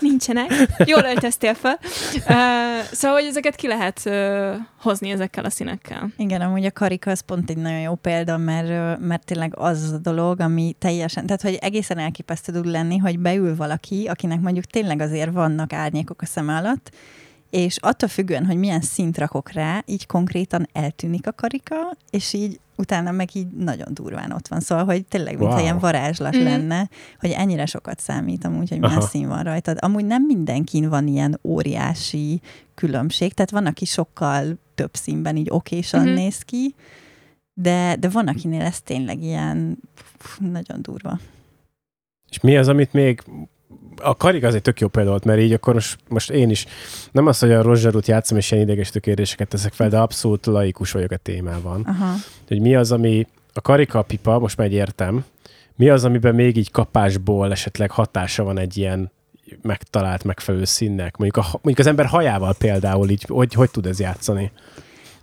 Nincsenek. 0.00 0.50
Jól 0.84 1.02
öltöztél 1.04 1.54
fel. 1.54 1.78
Uh, 2.14 2.84
szóval, 2.92 3.16
hogy 3.16 3.26
ezeket 3.28 3.54
ki 3.54 3.66
lehet 3.66 4.02
uh, 4.04 4.54
hozni 4.80 5.10
ezekkel 5.10 5.44
a 5.44 5.50
színekkel. 5.50 6.08
Igen, 6.16 6.40
amúgy 6.40 6.64
a 6.64 6.72
karika 6.72 7.10
az 7.10 7.20
pont 7.20 7.50
egy 7.50 7.56
nagyon 7.56 7.80
jó 7.80 7.94
példa, 7.94 8.36
mert, 8.36 8.98
mert 9.00 9.24
tényleg 9.24 9.52
az 9.56 9.92
a 9.92 9.98
dolog, 9.98 10.40
ami 10.40 10.74
teljesen, 10.78 11.26
tehát 11.26 11.42
hogy 11.42 11.58
egészen 11.60 11.98
elképesztő 11.98 12.52
tud 12.52 12.66
lenni, 12.66 12.96
hogy 12.96 13.18
beül 13.18 13.56
valaki, 13.56 14.06
akinek 14.08 14.40
mondjuk 14.40 14.64
tényleg 14.64 15.00
azért 15.00 15.32
vannak 15.32 15.72
árnyékok 15.72 16.22
a 16.22 16.26
szem 16.26 16.48
alatt, 16.48 16.90
és 17.50 17.76
attól 17.80 18.08
függően, 18.08 18.46
hogy 18.46 18.56
milyen 18.56 18.80
szint 18.80 19.18
rakok 19.18 19.52
rá, 19.52 19.82
így 19.86 20.06
konkrétan 20.06 20.68
eltűnik 20.72 21.26
a 21.26 21.32
karika, 21.32 21.96
és 22.10 22.32
így 22.32 22.60
utána 22.76 23.10
meg 23.10 23.28
így 23.32 23.46
nagyon 23.46 23.88
durván 23.94 24.32
ott 24.32 24.48
van. 24.48 24.60
Szóval, 24.60 24.84
hogy 24.84 25.04
tényleg, 25.04 25.38
mintha 25.38 25.54
wow. 25.54 25.62
ilyen 25.62 25.78
varázslat 25.78 26.36
mm. 26.36 26.42
lenne, 26.42 26.88
hogy 27.18 27.30
ennyire 27.30 27.66
sokat 27.66 28.00
számít 28.00 28.44
amúgy, 28.44 28.68
hogy 28.68 28.78
milyen 28.80 28.96
Aha. 28.96 29.06
szín 29.06 29.28
van 29.28 29.42
rajtad. 29.42 29.76
Amúgy 29.80 30.04
nem 30.04 30.22
mindenkin 30.22 30.88
van 30.88 31.06
ilyen 31.06 31.38
óriási 31.42 32.40
különbség, 32.74 33.32
tehát 33.32 33.50
van, 33.50 33.66
aki 33.66 33.84
sokkal 33.84 34.58
több 34.74 34.94
színben 34.94 35.36
így 35.36 35.50
okésan 35.50 36.00
mm-hmm. 36.00 36.14
néz 36.14 36.42
ki, 36.42 36.74
de, 37.54 37.96
de 37.96 38.08
van, 38.08 38.28
akinél 38.28 38.62
ez 38.62 38.80
tényleg 38.80 39.22
ilyen 39.22 39.78
pff, 40.18 40.38
nagyon 40.38 40.82
durva. 40.82 41.18
És 42.30 42.40
mi 42.40 42.56
az, 42.56 42.68
amit 42.68 42.92
még 42.92 43.22
a 44.02 44.16
karik 44.16 44.44
az 44.44 44.54
egy 44.54 44.62
tök 44.62 44.80
jó 44.80 44.88
példa 44.88 45.10
volt, 45.10 45.24
mert 45.24 45.40
így 45.40 45.52
akkor 45.52 45.74
most, 45.74 45.98
most 46.08 46.30
én 46.30 46.50
is, 46.50 46.66
nem 47.12 47.26
az, 47.26 47.38
hogy 47.38 47.52
a 47.52 47.62
rozsarút 47.62 48.06
játszom, 48.06 48.38
és 48.38 48.50
ilyen 48.50 48.64
idegesítő 48.64 48.98
kérdéseket 48.98 49.48
teszek 49.48 49.72
fel, 49.72 49.88
de 49.88 49.98
abszolút 49.98 50.46
laikus 50.46 50.92
vagyok 50.92 51.10
a 51.10 51.16
témában. 51.16 51.82
Aha. 51.86 52.14
Hogy 52.48 52.60
mi 52.60 52.74
az, 52.74 52.92
ami 52.92 53.26
a 53.52 53.60
karika, 53.60 53.98
a 53.98 54.02
pipa, 54.02 54.38
most 54.38 54.56
már 54.56 54.72
értem, 54.72 55.24
mi 55.76 55.88
az, 55.88 56.04
amiben 56.04 56.34
még 56.34 56.56
így 56.56 56.70
kapásból 56.70 57.50
esetleg 57.50 57.90
hatása 57.90 58.42
van 58.42 58.58
egy 58.58 58.76
ilyen 58.76 59.10
megtalált 59.62 60.24
megfelelő 60.24 60.64
színnek? 60.64 61.16
Mondjuk, 61.16 61.44
a, 61.44 61.48
mondjuk 61.52 61.78
az 61.78 61.86
ember 61.86 62.06
hajával 62.06 62.54
például 62.58 63.08
így, 63.08 63.24
hogy, 63.28 63.54
hogy 63.54 63.70
tud 63.70 63.86
ez 63.86 64.00
játszani? 64.00 64.50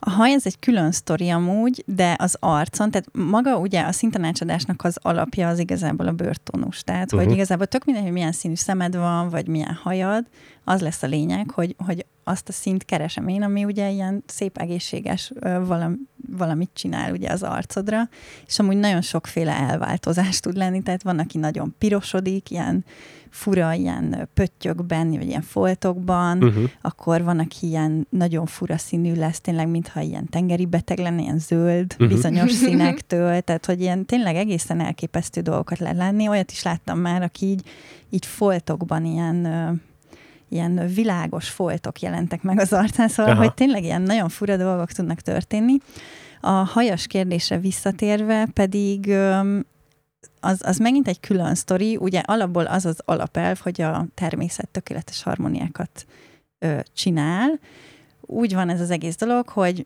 A 0.05 0.09
haj 0.09 0.31
ez 0.31 0.45
egy 0.45 0.59
külön 0.59 0.91
sztori 0.91 1.29
amúgy, 1.29 1.83
de 1.87 2.15
az 2.19 2.37
arcon, 2.39 2.91
tehát 2.91 3.07
maga 3.11 3.57
ugye 3.57 3.81
a 3.81 3.91
szintanácsadásnak 3.91 4.83
az 4.83 4.97
alapja 5.01 5.47
az 5.47 5.59
igazából 5.59 6.07
a 6.07 6.11
bőrtonus. 6.11 6.81
Tehát, 6.81 7.03
uh-huh. 7.03 7.19
hogy 7.19 7.27
mhm. 7.27 7.35
igazából 7.35 7.65
tök 7.65 7.85
minden, 7.85 8.03
hogy 8.03 8.11
milyen 8.11 8.31
színű 8.31 8.55
szemed 8.55 8.95
van, 8.95 9.29
vagy 9.29 9.47
milyen 9.47 9.79
hajad, 9.83 10.25
az 10.63 10.81
lesz 10.81 11.03
a 11.03 11.07
lényeg, 11.07 11.49
hogy, 11.49 11.75
hogy 11.85 12.05
azt 12.23 12.49
a 12.49 12.51
szint 12.51 12.85
keresem 12.85 13.27
én, 13.27 13.43
ami 13.43 13.63
ugye 13.63 13.89
ilyen 13.89 14.23
szép 14.27 14.57
egészséges 14.57 15.31
valami, 15.41 15.95
valamit 16.37 16.69
csinál 16.73 17.11
ugye 17.11 17.29
az 17.29 17.43
arcodra, 17.43 18.09
és 18.47 18.59
amúgy 18.59 18.77
nagyon 18.77 19.01
sokféle 19.01 19.51
elváltozás 19.51 20.39
tud 20.39 20.55
lenni, 20.55 20.81
tehát 20.81 21.03
van, 21.03 21.19
aki 21.19 21.37
nagyon 21.37 21.75
pirosodik, 21.77 22.51
ilyen 22.51 22.85
fura 23.29 23.73
ilyen 23.73 24.29
pöttyökben, 24.33 25.09
vagy 25.09 25.27
ilyen 25.27 25.41
foltokban, 25.41 26.43
uh-huh. 26.43 26.69
akkor 26.81 27.23
van, 27.23 27.39
aki 27.39 27.67
ilyen 27.67 28.07
nagyon 28.09 28.45
fura 28.45 28.77
színű 28.77 29.15
lesz, 29.15 29.41
tényleg, 29.41 29.67
mintha 29.67 30.01
ilyen 30.01 30.29
tengeri 30.29 30.65
beteg 30.65 30.97
lenne, 30.97 31.21
ilyen 31.21 31.39
zöld 31.39 31.91
uh-huh. 31.93 32.07
bizonyos 32.07 32.51
színektől, 32.63 33.41
tehát, 33.41 33.65
hogy 33.65 33.81
ilyen 33.81 34.05
tényleg 34.05 34.35
egészen 34.35 34.79
elképesztő 34.79 35.41
dolgokat 35.41 35.79
lehet 35.79 35.97
lenni. 35.97 36.27
Olyat 36.27 36.51
is 36.51 36.63
láttam 36.63 36.99
már, 36.99 37.21
aki 37.21 37.45
így, 37.45 37.61
így 38.09 38.25
foltokban 38.25 39.05
ilyen 39.05 39.45
ilyen 40.53 40.87
világos 40.93 41.49
foltok 41.49 41.99
jelentek 41.99 42.41
meg 42.41 42.59
az 42.59 42.73
arcán, 42.73 43.07
szóval, 43.07 43.31
Aha. 43.31 43.41
hogy 43.41 43.53
tényleg 43.53 43.83
ilyen 43.83 44.01
nagyon 44.01 44.29
fura 44.29 44.57
dolgok 44.57 44.91
tudnak 44.91 45.19
történni. 45.19 45.77
A 46.41 46.51
hajas 46.51 47.07
kérdésre 47.07 47.59
visszatérve 47.59 48.47
pedig 48.53 49.09
az, 50.39 50.61
az 50.63 50.77
megint 50.77 51.07
egy 51.07 51.19
külön 51.19 51.55
sztori, 51.55 51.97
ugye 51.99 52.19
alapból 52.19 52.65
az 52.65 52.85
az 52.85 52.99
alapelv, 53.05 53.59
hogy 53.59 53.81
a 53.81 54.05
természet 54.13 54.67
tökéletes 54.69 55.23
harmóniákat 55.23 56.05
ö, 56.59 56.79
csinál. 56.93 57.59
Úgy 58.21 58.53
van 58.53 58.69
ez 58.69 58.81
az 58.81 58.89
egész 58.89 59.15
dolog, 59.15 59.49
hogy 59.49 59.85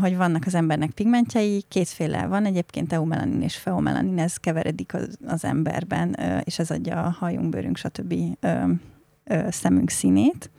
hogy 0.00 0.16
vannak 0.16 0.42
az 0.46 0.54
embernek 0.54 0.90
pigmentjei, 0.90 1.64
kétféle 1.68 2.26
van, 2.26 2.44
egyébként 2.44 2.92
eumelanin 2.92 3.42
és 3.42 3.56
feomelanin, 3.56 4.18
ez 4.18 4.36
keveredik 4.36 4.94
az, 4.94 5.18
az 5.26 5.44
emberben, 5.44 6.16
és 6.44 6.58
ez 6.58 6.70
adja 6.70 7.02
a 7.02 7.16
hajunk, 7.18 7.48
bőrünk, 7.48 7.76
stb. 7.76 8.14
Ö, 9.24 9.46
szemünk 9.50 9.90
színét. 9.90 10.50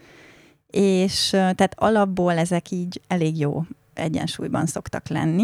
És 0.68 1.30
tehát 1.30 1.76
alapból 1.76 2.38
ezek 2.38 2.72
így 2.72 3.02
elég 3.08 3.40
jó 3.40 3.64
egyensúlyban 3.94 4.66
szoktak 4.66 5.08
lenni. 5.08 5.44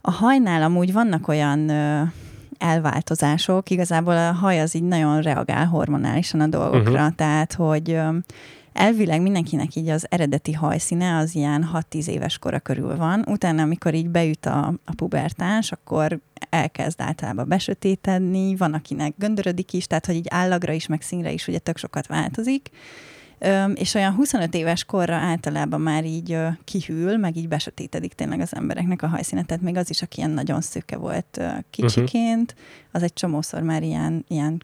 A 0.00 0.10
hajnál 0.10 0.62
amúgy 0.62 0.92
vannak 0.92 1.28
olyan 1.28 1.68
ö, 1.68 2.02
elváltozások, 2.58 3.70
igazából 3.70 4.16
a 4.16 4.32
haj 4.32 4.60
az 4.60 4.74
így 4.74 4.82
nagyon 4.82 5.20
reagál 5.20 5.66
hormonálisan 5.66 6.40
a 6.40 6.46
dolgokra, 6.46 6.92
uh-huh. 6.92 7.14
tehát 7.14 7.52
hogy 7.52 7.90
ö, 7.90 8.16
elvileg 8.72 9.22
mindenkinek 9.22 9.74
így 9.74 9.88
az 9.88 10.06
eredeti 10.08 10.52
hajszíne 10.52 11.16
az 11.16 11.34
ilyen 11.34 11.68
6-10 11.90 12.06
éves 12.06 12.38
kora 12.38 12.58
körül 12.58 12.96
van. 12.96 13.24
Utána, 13.28 13.62
amikor 13.62 13.94
így 13.94 14.08
beüt 14.08 14.46
a, 14.46 14.66
a 14.84 14.94
pubertás, 14.96 15.72
akkor 15.72 16.18
elkezd 16.50 17.00
általában 17.00 17.48
besötétedni, 17.48 18.56
van, 18.56 18.74
akinek 18.74 19.14
göndörödik 19.18 19.72
is, 19.72 19.86
tehát 19.86 20.06
hogy 20.06 20.14
így 20.14 20.26
állagra 20.30 20.72
is, 20.72 20.86
meg 20.86 21.02
színre 21.02 21.32
is 21.32 21.48
ugye 21.48 21.58
tök 21.58 21.76
sokat 21.78 22.06
változik. 22.06 22.70
És 23.74 23.94
olyan 23.94 24.14
25 24.14 24.54
éves 24.54 24.84
korra 24.84 25.14
általában 25.14 25.80
már 25.80 26.04
így 26.04 26.38
kihűl, 26.64 27.16
meg 27.16 27.36
így 27.36 27.48
besötétedik 27.48 28.12
tényleg 28.12 28.40
az 28.40 28.54
embereknek 28.54 29.02
a 29.02 29.06
hajszíne, 29.06 29.42
tehát 29.42 29.62
még 29.62 29.76
az 29.76 29.90
is, 29.90 30.02
aki 30.02 30.18
ilyen 30.18 30.30
nagyon 30.30 30.60
szőke 30.60 30.96
volt 30.96 31.36
ö, 31.38 31.48
kicsiként, 31.70 32.54
az 32.92 33.02
egy 33.02 33.12
csomószor 33.12 33.62
már 33.62 33.82
ilyen, 33.82 34.24
ilyen 34.28 34.62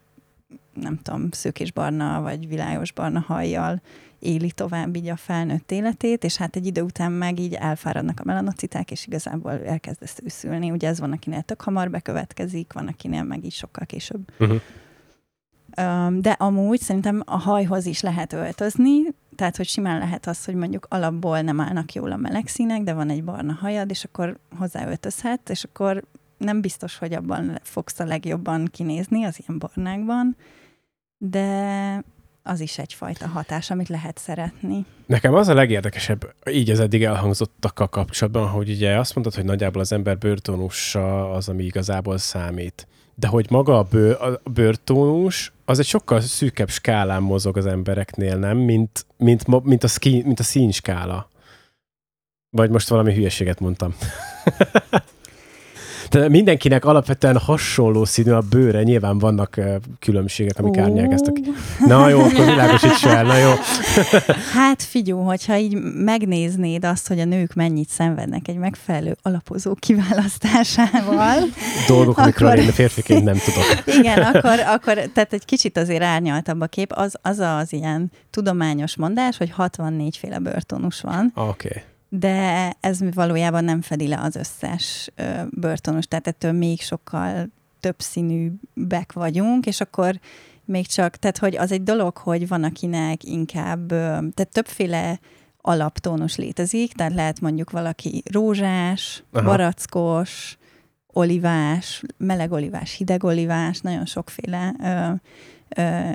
nem 0.73 0.99
tudom, 1.01 1.31
szőkésbarna 1.31 2.21
vagy 2.21 2.47
világosbarna 2.47 3.19
hajjal 3.19 3.81
éli 4.19 4.51
tovább 4.51 4.95
így 4.95 5.07
a 5.07 5.15
felnőtt 5.15 5.71
életét, 5.71 6.23
és 6.23 6.37
hát 6.37 6.55
egy 6.55 6.65
idő 6.65 6.81
után 6.81 7.11
meg 7.11 7.39
így 7.39 7.53
elfáradnak 7.53 8.19
a 8.19 8.23
melanociták, 8.25 8.91
és 8.91 9.07
igazából 9.07 9.51
elkezdesz 9.51 10.17
őszülni. 10.23 10.71
Ugye 10.71 10.87
ez 10.87 10.99
van, 10.99 11.11
akinél 11.11 11.41
tök 11.41 11.61
hamar 11.61 11.89
bekövetkezik, 11.89 12.73
van, 12.73 12.87
akinél 12.87 13.23
meg 13.23 13.45
így 13.45 13.53
sokkal 13.53 13.85
később. 13.85 14.31
Uh-huh. 14.39 14.61
De 16.19 16.31
amúgy 16.31 16.79
szerintem 16.79 17.23
a 17.25 17.37
hajhoz 17.37 17.85
is 17.85 18.01
lehet 18.01 18.33
öltözni, 18.33 19.01
tehát, 19.35 19.57
hogy 19.57 19.67
simán 19.67 19.99
lehet 19.99 20.27
az, 20.27 20.45
hogy 20.45 20.55
mondjuk 20.55 20.85
alapból 20.89 21.41
nem 21.41 21.59
állnak 21.59 21.93
jól 21.93 22.11
a 22.11 22.17
meleg 22.17 22.47
színek, 22.47 22.81
de 22.83 22.93
van 22.93 23.09
egy 23.09 23.23
barna 23.23 23.53
hajad, 23.53 23.89
és 23.89 24.03
akkor 24.03 24.37
hozzáöltözhet, 24.57 25.49
és 25.49 25.63
akkor 25.63 26.03
nem 26.37 26.61
biztos, 26.61 26.97
hogy 26.97 27.13
abban 27.13 27.59
fogsz 27.61 27.99
a 27.99 28.05
legjobban 28.05 28.67
kinézni, 28.71 29.23
az 29.23 29.39
ilyen 29.39 29.59
barnákban, 29.59 30.35
de 31.29 32.03
az 32.43 32.59
is 32.59 32.77
egyfajta 32.77 33.27
hatás, 33.27 33.71
amit 33.71 33.89
lehet 33.89 34.17
szeretni. 34.17 34.85
Nekem 35.05 35.33
az 35.33 35.47
a 35.47 35.53
legérdekesebb, 35.53 36.33
így 36.49 36.69
az 36.69 36.79
eddig 36.79 37.03
elhangzottakkal 37.03 37.87
kapcsolatban, 37.87 38.47
hogy 38.47 38.69
ugye 38.69 38.97
azt 38.97 39.15
mondtad, 39.15 39.35
hogy 39.35 39.45
nagyjából 39.45 39.81
az 39.81 39.91
ember 39.91 40.17
bőrtónusa 40.17 41.31
az, 41.31 41.49
ami 41.49 41.63
igazából 41.63 42.17
számít. 42.17 42.87
De 43.15 43.27
hogy 43.27 43.49
maga 43.49 43.77
a, 43.77 43.83
bőr, 43.83 44.21
a 44.21 44.49
bőrtónus, 44.49 45.51
az 45.65 45.79
egy 45.79 45.85
sokkal 45.85 46.21
szűkebb 46.21 46.69
skálán 46.69 47.21
mozog 47.21 47.57
az 47.57 47.65
embereknél, 47.65 48.37
nem? 48.37 48.57
Mint, 48.57 49.05
mint, 49.17 49.63
mint, 49.63 49.83
a, 49.83 49.87
szki, 49.87 50.21
mint 50.25 50.39
a 50.39 50.43
színskála. 50.43 51.29
Vagy 52.49 52.69
most 52.69 52.87
valami 52.87 53.13
hülyeséget 53.13 53.59
mondtam. 53.59 53.95
Tehát 56.09 56.29
mindenkinek 56.29 56.85
alapvetően 56.85 57.37
hasonló 57.37 58.05
színű 58.05 58.31
a 58.31 58.41
bőre, 58.49 58.83
nyilván 58.83 59.17
vannak 59.17 59.59
különbségek, 59.99 60.59
amik 60.59 60.75
oh. 60.75 60.83
árnyák 60.83 61.11
ezt 61.11 61.27
a... 61.27 61.31
Na 61.87 62.09
jó, 62.09 62.19
akkor 62.19 62.45
világosíts 62.45 62.91
fel, 62.91 63.23
na 63.23 63.37
jó. 63.37 63.51
hát 64.59 64.83
figyú, 64.83 65.17
hogyha 65.17 65.57
így 65.57 65.77
megnéznéd 65.95 66.85
azt, 66.85 67.07
hogy 67.07 67.19
a 67.19 67.25
nők 67.25 67.53
mennyit 67.53 67.89
szenvednek 67.89 68.47
egy 68.47 68.57
megfelelő 68.57 69.17
alapozó 69.21 69.75
kiválasztásával. 69.79 71.37
Dolgok, 71.87 72.17
amikről 72.17 72.49
akkor... 72.49 72.63
én 72.63 72.71
férfiként 72.71 73.23
nem 73.23 73.37
tudok. 73.37 73.83
Igen, 73.99 74.21
akkor, 74.21 74.59
akkor 74.59 74.93
tehát 75.13 75.33
egy 75.33 75.45
kicsit 75.45 75.77
azért 75.77 76.03
árnyaltabb 76.03 76.61
a 76.61 76.65
kép, 76.65 76.91
az 76.91 77.15
az, 77.21 77.39
az 77.39 77.73
ilyen 77.73 78.11
tudományos 78.29 78.95
mondás, 78.95 79.37
hogy 79.37 79.51
64 79.51 80.17
féle 80.17 80.39
börtonus 80.39 81.01
van. 81.01 81.31
Oké. 81.35 81.47
Okay 81.49 81.83
de 82.19 82.73
ez 82.79 83.13
valójában 83.13 83.63
nem 83.63 83.81
fedi 83.81 84.07
le 84.07 84.19
az 84.19 84.35
összes 84.35 85.09
börtönös, 85.49 86.05
tehát 86.05 86.27
ettől 86.27 86.51
még 86.51 86.81
sokkal 86.81 87.49
több 87.79 87.95
színűbbek 87.99 89.13
vagyunk, 89.13 89.65
és 89.65 89.81
akkor 89.81 90.19
még 90.65 90.87
csak, 90.87 91.15
tehát 91.15 91.37
hogy 91.37 91.57
az 91.57 91.71
egy 91.71 91.83
dolog, 91.83 92.17
hogy 92.17 92.47
van 92.47 92.63
akinek 92.63 93.23
inkább, 93.23 93.87
tehát 93.87 94.49
többféle 94.51 95.19
alaptónus 95.61 96.35
létezik, 96.35 96.93
tehát 96.93 97.13
lehet 97.13 97.39
mondjuk 97.41 97.71
valaki 97.71 98.23
rózsás, 98.31 99.23
Aha. 99.31 99.45
barackos, 99.45 100.57
olivás, 101.13 102.03
meleg 102.17 102.51
olivás, 102.51 102.95
hideg 102.95 103.23
olivás, 103.23 103.79
nagyon 103.79 104.05
sokféle 104.05 104.73
ö, 104.83 105.11
ö, 105.81 106.09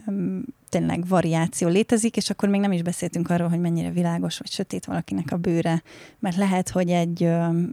tényleg 0.68 1.06
variáció 1.06 1.68
létezik, 1.68 2.16
és 2.16 2.30
akkor 2.30 2.48
még 2.48 2.60
nem 2.60 2.72
is 2.72 2.82
beszéltünk 2.82 3.30
arról, 3.30 3.48
hogy 3.48 3.60
mennyire 3.60 3.90
világos 3.90 4.38
vagy 4.38 4.50
sötét 4.50 4.84
valakinek 4.84 5.32
a 5.32 5.36
bőre, 5.36 5.82
mert 6.18 6.36
lehet, 6.36 6.68
hogy 6.68 6.90
egy, 6.90 7.20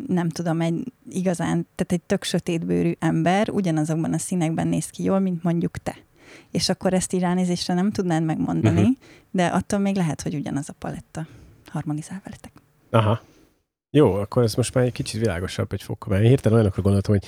nem 0.08 0.30
tudom, 0.30 0.62
egy 0.62 0.94
igazán, 1.10 1.68
tehát 1.76 1.92
egy 1.92 2.02
tök 2.02 2.24
sötétbőrű 2.24 2.92
ember 3.00 3.50
ugyanazokban 3.50 4.14
a 4.14 4.18
színekben 4.18 4.68
néz 4.68 4.90
ki 4.90 5.04
jól, 5.04 5.20
mint 5.20 5.44
mondjuk 5.44 5.78
te. 5.78 5.96
És 6.52 6.70
akkor 6.70 6.94
ezt 6.94 7.14
így 7.14 7.20
ránézésre 7.20 7.74
nem 7.74 7.92
tudnád 7.92 8.24
megmondani, 8.24 8.80
uh-huh. 8.80 8.96
de 9.32 9.46
attól 9.46 9.80
még 9.80 9.96
lehet, 9.96 10.22
hogy 10.22 10.36
ugyanaz 10.36 10.70
a 10.70 10.74
paletta 10.80 11.28
harmonizál 11.66 12.22
veletek. 12.24 12.52
Aha. 12.90 13.22
Jó, 13.90 14.14
akkor 14.14 14.44
ez 14.44 14.54
most 14.54 14.74
már 14.74 14.84
egy 14.84 14.92
kicsit 14.92 15.20
világosabb 15.20 15.74
egy 15.74 15.82
fokkal, 15.82 16.14
mert 16.14 16.28
hirtelen 16.28 16.58
olyanokra 16.58 16.82
gondoltam, 16.82 17.14
hogy 17.14 17.26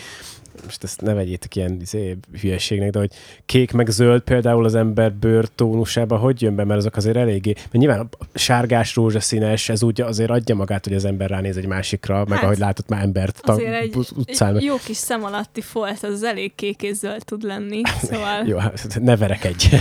most 0.64 0.84
ezt 0.84 1.02
ne 1.02 1.14
vegyétek 1.14 1.56
ilyen 1.56 1.78
izé, 1.82 2.18
hülyeségnek, 2.42 2.90
de 2.90 3.00
hogy 3.00 3.12
kék 3.46 3.72
meg 3.72 3.90
zöld 3.90 4.22
például 4.22 4.66
az 4.66 4.76
ember 4.76 5.14
bőrtónusába 5.14 6.18
hogy 6.18 6.42
jön 6.42 6.56
be, 6.56 6.64
mert 6.64 6.80
azok 6.80 6.96
azért 6.96 7.16
eléggé, 7.16 7.54
mert 7.56 7.72
nyilván 7.72 8.00
a 8.00 8.26
sárgás, 8.34 8.96
rózsaszínes, 8.96 9.70
ez 9.70 9.84
úgy 9.84 10.02
azért 10.02 10.30
adja 10.30 10.56
magát, 10.56 10.86
hogy 10.86 10.94
az 10.94 11.06
ember 11.06 11.30
ránéz 11.30 11.58
egy 11.58 11.66
másikra, 11.66 12.16
hát, 12.16 12.28
meg 12.28 12.44
ahogy 12.44 12.58
látott 12.58 12.88
már 12.88 13.02
embert 13.02 13.40
a 13.40 13.58
egy, 13.58 13.96
utcán. 14.16 14.56
Egy 14.56 14.64
jó 14.64 14.76
kis 14.86 14.98
szem 14.98 15.24
alatti 15.24 15.62
folt, 15.62 16.04
az 16.04 16.24
elég 16.24 16.56
kék 16.56 16.82
és 16.82 16.96
zöld 16.96 17.26
tud 17.26 17.44
lenni, 17.44 17.82
szóval... 18.10 18.46
jó, 18.46 18.58
hát 18.58 19.00
ne 19.00 19.18
verekedj. 19.18 19.68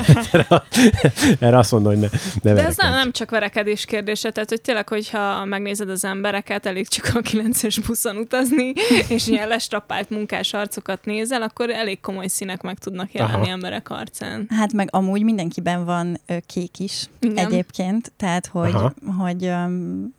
Erre 1.38 1.58
azt 1.58 1.72
mondom, 1.72 1.92
hogy 1.92 2.00
ne, 2.00 2.08
ne 2.42 2.54
De 2.54 2.66
ez 2.66 2.76
nem, 2.76 2.92
nem 2.92 3.12
csak 3.12 3.30
verekedés 3.30 3.84
kérdése, 3.84 4.30
tehát 4.30 4.48
hogy 4.48 4.60
tényleg, 4.60 4.88
hogyha 4.88 5.44
megnézed 5.44 5.90
az 5.90 6.04
embereket, 6.04 6.66
elég 6.66 6.88
csak 6.88 7.10
a 7.14 7.20
9-es 7.20 7.78
buszon 7.86 8.16
utazni, 8.16 8.72
és 9.08 9.26
ilyen 9.26 9.48
lestrapált 9.48 10.10
munkás 10.10 10.52
arcokat 10.66 11.04
nézel, 11.04 11.42
akkor 11.42 11.70
elég 11.70 12.00
komoly 12.00 12.26
színek 12.26 12.62
meg 12.62 12.78
tudnak 12.78 13.12
jelenni 13.12 13.34
Aha. 13.34 13.50
emberek 13.50 13.90
arcán. 13.90 14.46
Hát 14.50 14.72
meg 14.72 14.88
amúgy 14.90 15.22
mindenkiben 15.22 15.84
van 15.84 16.20
ö, 16.26 16.36
kék 16.46 16.78
is 16.78 17.08
Igen. 17.20 17.46
egyébként, 17.46 18.12
tehát 18.16 18.46
hogy, 18.46 18.74
hogy 19.18 19.44
um, 19.44 20.14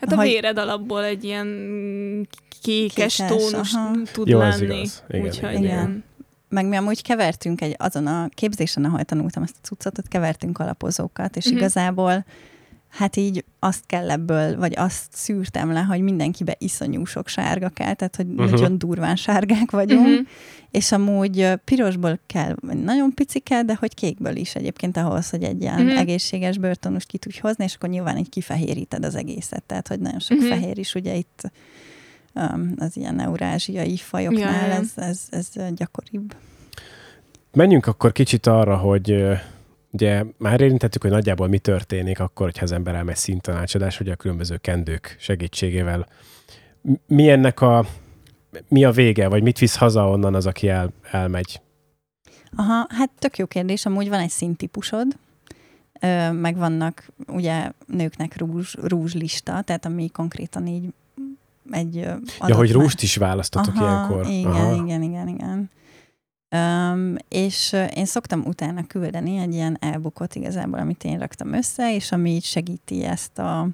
Hát 0.00 0.12
a 0.12 0.16
hogy... 0.16 0.26
véred 0.26 0.58
alapból 0.58 1.04
egy 1.04 1.24
ilyen 1.24 1.48
kékes, 2.62 2.94
kékes 2.94 3.16
tónus 3.16 3.74
aha. 3.74 3.92
tud 4.12 4.28
Jó, 4.28 4.38
lenni. 4.38 4.86
Igen, 5.08 5.26
Úgyhogy 5.26 5.50
igen. 5.50 5.62
igen. 5.62 6.04
Meg 6.48 6.66
mi 6.66 6.76
amúgy 6.76 7.02
kevertünk 7.02 7.60
egy, 7.60 7.74
azon 7.78 8.06
a 8.06 8.28
képzésen, 8.34 8.84
ahol 8.84 9.04
tanultam 9.04 9.42
ezt 9.42 9.56
a 9.62 9.66
cuccot, 9.66 10.08
kevertünk 10.08 10.58
alapozókat, 10.58 11.36
és 11.36 11.44
uh-huh. 11.44 11.60
igazából 11.60 12.24
hát 12.94 13.16
így 13.16 13.44
azt 13.58 13.86
kell 13.86 14.10
ebből, 14.10 14.56
vagy 14.56 14.72
azt 14.76 15.06
szűrtem 15.10 15.72
le, 15.72 15.80
hogy 15.80 16.00
mindenkibe 16.00 16.54
iszonyú 16.58 17.04
sok 17.04 17.28
sárga 17.28 17.68
kell, 17.68 17.94
tehát 17.94 18.16
hogy 18.16 18.26
uh-huh. 18.26 18.50
nagyon 18.50 18.78
durván 18.78 19.16
sárgák 19.16 19.70
vagyunk, 19.70 20.06
uh-huh. 20.06 20.26
és 20.70 20.92
amúgy 20.92 21.48
pirosból 21.64 22.18
kell, 22.26 22.54
nagyon 22.84 23.14
pici 23.14 23.38
kell, 23.38 23.62
de 23.62 23.76
hogy 23.80 23.94
kékből 23.94 24.36
is 24.36 24.54
egyébként 24.54 24.96
ahhoz, 24.96 25.30
hogy 25.30 25.42
egy 25.42 25.60
ilyen 25.62 25.80
uh-huh. 25.80 25.98
egészséges 25.98 26.58
börtönust 26.58 27.06
ki 27.06 27.18
tudj 27.18 27.38
hozni, 27.40 27.64
és 27.64 27.74
akkor 27.74 27.88
nyilván 27.88 28.18
így 28.18 28.28
kifehéríted 28.28 29.04
az 29.04 29.14
egészet, 29.14 29.62
tehát 29.62 29.88
hogy 29.88 30.00
nagyon 30.00 30.20
sok 30.20 30.36
uh-huh. 30.38 30.52
fehér 30.52 30.78
is 30.78 30.94
ugye 30.94 31.14
itt 31.14 31.50
um, 32.34 32.74
az 32.78 32.96
ilyen 32.96 33.20
eurázsiai 33.20 33.96
fajoknál 33.96 34.68
ja, 34.68 34.74
ez, 34.74 34.92
ez, 34.96 35.20
ez 35.30 35.48
gyakoribb. 35.74 36.34
Menjünk 37.52 37.86
akkor 37.86 38.12
kicsit 38.12 38.46
arra, 38.46 38.76
hogy 38.76 39.24
Ugye 39.94 40.24
már 40.38 40.60
érintettük, 40.60 41.02
hogy 41.02 41.10
nagyjából 41.10 41.48
mi 41.48 41.58
történik 41.58 42.20
akkor, 42.20 42.46
hogyha 42.46 42.64
az 42.64 42.72
ember 42.72 42.94
elmegy 42.94 43.16
színtanácsadás, 43.16 43.96
hogy 43.96 44.08
a 44.08 44.16
különböző 44.16 44.56
kendők 44.56 45.16
segítségével. 45.18 46.06
Mi 47.06 47.30
ennek 47.30 47.60
a, 47.60 47.86
mi 48.68 48.84
a 48.84 48.90
vége, 48.90 49.28
vagy 49.28 49.42
mit 49.42 49.58
visz 49.58 49.76
haza 49.76 50.08
onnan 50.08 50.34
az, 50.34 50.46
aki 50.46 50.68
el, 50.68 50.92
elmegy? 51.10 51.60
Aha, 52.56 52.86
hát 52.88 53.10
tök 53.18 53.38
jó 53.38 53.46
kérdés. 53.46 53.86
Amúgy 53.86 54.08
van 54.08 54.20
egy 54.20 54.30
színtípusod, 54.30 55.06
meg 56.32 56.56
vannak 56.56 57.08
ugye 57.26 57.70
nőknek 57.86 58.36
rúzs, 58.36 58.74
rúzslista, 58.82 59.62
tehát 59.62 59.84
ami 59.84 60.08
konkrétan 60.08 60.66
így 60.66 60.88
egy 61.70 61.94
Ja, 62.46 62.54
hogy 62.54 62.72
rúst 62.72 63.02
is 63.02 63.16
választotok 63.16 63.74
Aha, 63.74 63.84
ilyenkor. 63.84 64.26
Igen, 64.30 64.52
Aha. 64.52 64.84
igen, 64.84 65.02
igen, 65.02 65.28
igen. 65.28 65.70
Um, 66.54 67.14
és 67.28 67.76
én 67.94 68.04
szoktam 68.04 68.42
utána 68.46 68.86
küldeni 68.86 69.36
egy 69.36 69.54
ilyen 69.54 69.76
elbukot 69.80 70.34
igazából, 70.34 70.78
amit 70.78 71.04
én 71.04 71.18
raktam 71.18 71.52
össze, 71.52 71.94
és 71.94 72.12
ami 72.12 72.30
így 72.30 72.44
segíti 72.44 73.04
ezt 73.04 73.38
a 73.38 73.68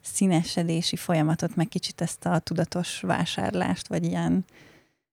színesedési 0.00 0.96
folyamatot, 0.96 1.56
meg 1.56 1.68
kicsit 1.68 2.00
ezt 2.00 2.26
a 2.26 2.38
tudatos 2.38 3.00
vásárlást, 3.00 3.88
vagy 3.88 4.04
ilyen, 4.04 4.44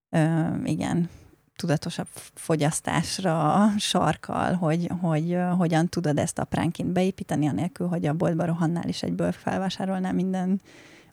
uh, 0.09 0.55
igen, 0.63 1.09
tudatosabb 1.55 2.07
fogyasztásra 2.33 3.67
sarkal, 3.77 4.53
hogy, 4.53 4.89
hogy 5.01 5.33
uh, 5.33 5.49
hogyan 5.49 5.87
tudod 5.87 6.17
ezt 6.17 6.39
apránként 6.39 6.89
beépíteni, 6.89 7.47
anélkül, 7.47 7.87
hogy 7.87 8.05
a 8.05 8.13
boltba 8.13 8.45
rohannál 8.45 8.87
is 8.87 9.03
egyből 9.03 9.31
felvásárolnál 9.31 10.13
minden 10.13 10.61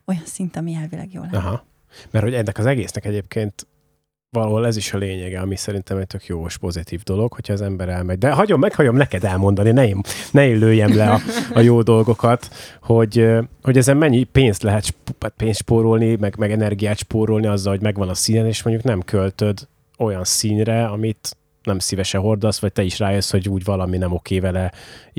olyan 0.04 0.24
szint, 0.24 0.56
ami 0.56 0.74
elvileg 0.74 1.12
jól 1.12 1.28
Aha. 1.32 1.64
Mert 2.10 2.24
hogy 2.24 2.34
ennek 2.34 2.58
az 2.58 2.66
egésznek 2.66 3.04
egyébként 3.04 3.66
valahol 4.32 4.66
ez 4.66 4.76
is 4.76 4.92
a 4.92 4.98
lényege, 4.98 5.40
ami 5.40 5.56
szerintem 5.56 5.96
egy 5.96 6.06
tök 6.06 6.26
jó 6.26 6.46
és 6.46 6.56
pozitív 6.56 7.02
dolog, 7.02 7.32
hogyha 7.32 7.52
az 7.52 7.60
ember 7.60 7.88
elmegy. 7.88 8.18
De 8.18 8.30
hagyom, 8.30 8.60
meghagyom 8.60 8.96
neked 8.96 9.24
elmondani, 9.24 9.70
ne 9.70 9.86
én, 9.88 10.00
ne 10.30 10.46
én 10.46 10.58
lőjem 10.58 10.96
le 10.96 11.10
a, 11.10 11.20
a 11.54 11.60
jó 11.60 11.82
dolgokat, 11.82 12.50
hogy, 12.82 13.28
hogy 13.62 13.76
ezen 13.76 13.96
mennyi 13.96 14.24
pénzt 14.24 14.62
lehet 14.62 14.94
hát 15.20 15.32
pénzt 15.36 15.58
spórolni, 15.58 16.16
meg, 16.16 16.36
meg 16.38 16.52
energiát 16.52 16.96
spórolni 16.96 17.46
azzal, 17.46 17.72
hogy 17.72 17.82
megvan 17.82 18.08
a 18.08 18.14
színen, 18.14 18.46
és 18.46 18.62
mondjuk 18.62 18.86
nem 18.86 19.00
költöd 19.00 19.68
olyan 19.98 20.24
színre, 20.24 20.86
amit 20.86 21.36
nem 21.62 21.78
szívesen 21.78 22.20
hordasz, 22.20 22.60
vagy 22.60 22.72
te 22.72 22.82
is 22.82 22.98
rájössz, 22.98 23.30
hogy 23.30 23.48
úgy 23.48 23.64
valami 23.64 23.98
nem 23.98 24.12
oké 24.12 24.38
vele 24.40 24.72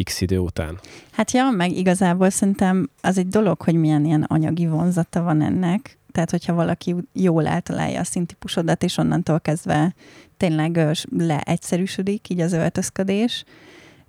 x 0.04 0.22
idő 0.22 0.38
után. 0.38 0.80
Hát 1.12 1.32
ja, 1.32 1.50
meg 1.50 1.72
igazából 1.72 2.30
szerintem 2.30 2.90
az 3.02 3.18
egy 3.18 3.28
dolog, 3.28 3.62
hogy 3.62 3.76
milyen 3.76 4.06
ilyen 4.06 4.24
anyagi 4.24 4.68
vonzata 4.68 5.22
van 5.22 5.42
ennek, 5.42 5.98
Tehát, 6.14 6.32
hogyha 6.32 6.54
valaki 6.54 6.96
jól 7.14 7.48
eltalálja 7.48 8.00
a 8.00 8.04
színtípusodat, 8.04 8.84
és 8.84 8.98
onnantól 8.98 9.40
kezdve 9.40 9.94
tényleg 10.38 10.98
leegyszerűsödik 11.18 12.30
így 12.30 12.40
az 12.40 12.54
öltözködés, 12.54 13.44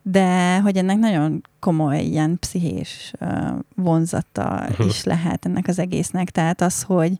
de 0.02 0.58
hogy 0.60 0.76
ennek 0.76 0.98
nagyon 0.98 1.42
komoly 1.58 2.02
ilyen 2.02 2.38
pszichés 2.38 3.12
vonzata 3.74 4.66
uh-huh. 4.68 4.86
is 4.86 5.04
lehet 5.04 5.46
ennek 5.46 5.68
az 5.68 5.78
egésznek. 5.78 6.30
Tehát 6.30 6.60
az, 6.60 6.82
hogy, 6.82 7.12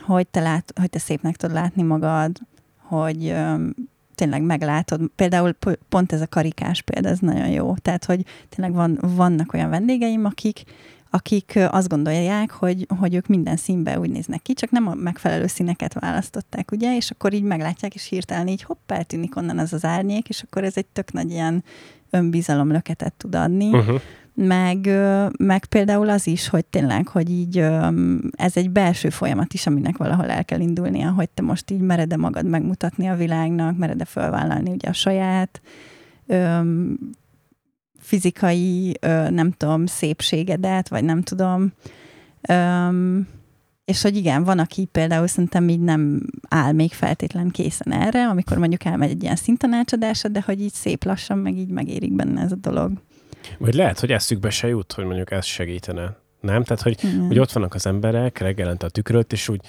hogy, 0.00 0.26
te, 0.26 0.40
lát, 0.40 0.72
hogy 0.80 0.90
te 0.90 0.98
szépnek 0.98 1.36
tudod 1.36 1.54
látni 1.56 1.82
magad, 1.82 2.38
hogy 2.76 3.34
tényleg 4.14 4.42
meglátod. 4.42 5.00
Például 5.16 5.56
pont 5.88 6.12
ez 6.12 6.20
a 6.20 6.26
karikás 6.26 6.82
példa, 6.82 7.08
ez 7.08 7.18
nagyon 7.18 7.48
jó. 7.48 7.74
Tehát, 7.74 8.04
hogy 8.04 8.24
tényleg 8.48 8.74
van, 8.74 8.98
vannak 9.00 9.52
olyan 9.52 9.70
vendégeim, 9.70 10.24
akik, 10.24 10.62
akik 11.14 11.58
azt 11.70 11.88
gondolják, 11.88 12.50
hogy, 12.50 12.86
hogy 12.98 13.14
ők 13.14 13.26
minden 13.26 13.56
színben 13.56 13.98
úgy 13.98 14.10
néznek 14.10 14.42
ki, 14.42 14.52
csak 14.52 14.70
nem 14.70 14.86
a 14.86 14.94
megfelelő 14.94 15.46
színeket 15.46 15.94
választották, 16.00 16.70
ugye, 16.70 16.96
és 16.96 17.10
akkor 17.10 17.32
így 17.32 17.42
meglátják, 17.42 17.94
és 17.94 18.08
hirtelen 18.08 18.48
így 18.48 18.62
hopp, 18.62 18.90
eltűnik 18.90 19.36
onnan 19.36 19.58
az 19.58 19.72
az 19.72 19.84
árnyék, 19.84 20.28
és 20.28 20.42
akkor 20.42 20.64
ez 20.64 20.76
egy 20.76 20.86
tök 20.86 21.12
nagy 21.12 21.30
ilyen 21.30 21.64
önbizalomlöketet 22.10 23.12
tud 23.12 23.34
adni. 23.34 23.68
Uh-huh. 23.68 24.00
Meg, 24.34 24.90
meg 25.38 25.66
például 25.66 26.08
az 26.08 26.26
is, 26.26 26.48
hogy 26.48 26.64
tényleg, 26.64 27.08
hogy 27.08 27.30
így 27.30 27.58
ez 28.30 28.56
egy 28.56 28.70
belső 28.70 29.08
folyamat 29.08 29.52
is, 29.54 29.66
aminek 29.66 29.96
valahol 29.96 30.30
el 30.30 30.44
kell 30.44 30.60
indulnia, 30.60 31.10
hogy 31.10 31.28
te 31.28 31.42
most 31.42 31.70
így 31.70 31.80
mered-e 31.80 32.16
magad 32.16 32.46
megmutatni 32.46 33.06
a 33.06 33.16
világnak, 33.16 33.76
mered-e 33.76 34.04
felvállalni 34.04 34.70
ugye 34.70 34.88
a 34.88 34.92
saját 34.92 35.60
öm, 36.26 36.98
fizikai, 38.02 38.96
ö, 39.00 39.30
nem 39.30 39.50
tudom, 39.50 39.86
szépségedet, 39.86 40.88
vagy 40.88 41.04
nem 41.04 41.22
tudom. 41.22 41.72
Öm, 42.48 43.28
és 43.84 44.02
hogy 44.02 44.16
igen, 44.16 44.44
van, 44.44 44.58
aki 44.58 44.84
például 44.84 45.26
szerintem 45.26 45.68
így 45.68 45.80
nem 45.80 46.20
áll 46.48 46.72
még 46.72 46.92
feltétlen 46.92 47.50
készen 47.50 47.92
erre, 47.92 48.28
amikor 48.28 48.58
mondjuk 48.58 48.84
elmegy 48.84 49.10
egy 49.10 49.22
ilyen 49.22 49.36
szintanácsadásra, 49.36 50.28
de 50.28 50.42
hogy 50.44 50.60
így 50.60 50.72
szép 50.72 51.04
lassan, 51.04 51.38
meg 51.38 51.56
így 51.56 51.68
megérik 51.68 52.12
benne 52.12 52.42
ez 52.42 52.52
a 52.52 52.56
dolog. 52.56 52.92
Vagy 53.58 53.74
lehet, 53.74 54.00
hogy 54.00 54.12
eszükbe 54.12 54.50
se 54.50 54.68
jut, 54.68 54.92
hogy 54.92 55.04
mondjuk 55.04 55.30
ez 55.30 55.44
segítene. 55.44 56.16
Nem? 56.40 56.64
Tehát, 56.64 56.82
hogy, 56.82 56.98
mm. 57.06 57.26
hogy 57.26 57.38
ott 57.38 57.52
vannak 57.52 57.74
az 57.74 57.86
emberek 57.86 58.38
reggelente 58.38 58.86
a 58.86 58.88
tükröt, 58.88 59.32
és 59.32 59.48
úgy 59.48 59.60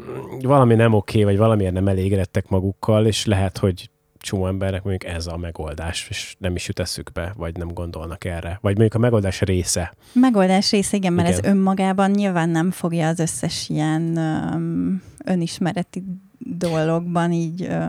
mm, 0.00 0.38
valami 0.38 0.74
nem 0.74 0.92
oké, 0.92 1.24
vagy 1.24 1.36
valamiért 1.36 1.72
nem 1.72 1.88
elégedettek 1.88 2.48
magukkal, 2.48 3.06
és 3.06 3.26
lehet, 3.26 3.58
hogy 3.58 3.90
csomó 4.22 4.46
embernek 4.46 4.82
mondjuk 4.82 5.12
ez 5.12 5.26
a 5.26 5.36
megoldás, 5.36 6.06
és 6.10 6.36
nem 6.38 6.54
is 6.54 6.66
jut 6.66 6.78
eszükbe, 6.78 7.32
vagy 7.36 7.56
nem 7.56 7.68
gondolnak 7.68 8.24
erre. 8.24 8.58
Vagy 8.60 8.72
mondjuk 8.72 8.94
a 8.94 8.98
megoldás 8.98 9.40
része. 9.40 9.94
Megoldás 10.12 10.70
része, 10.70 10.96
igen, 10.96 11.12
mert 11.12 11.28
igen. 11.28 11.40
ez 11.40 11.50
önmagában 11.50 12.10
nyilván 12.10 12.48
nem 12.48 12.70
fogja 12.70 13.08
az 13.08 13.18
összes 13.18 13.68
ilyen 13.68 14.02
um, 14.16 15.02
önismereti 15.24 16.02
dologban 16.38 17.32
így 17.32 17.62
uh, 17.62 17.88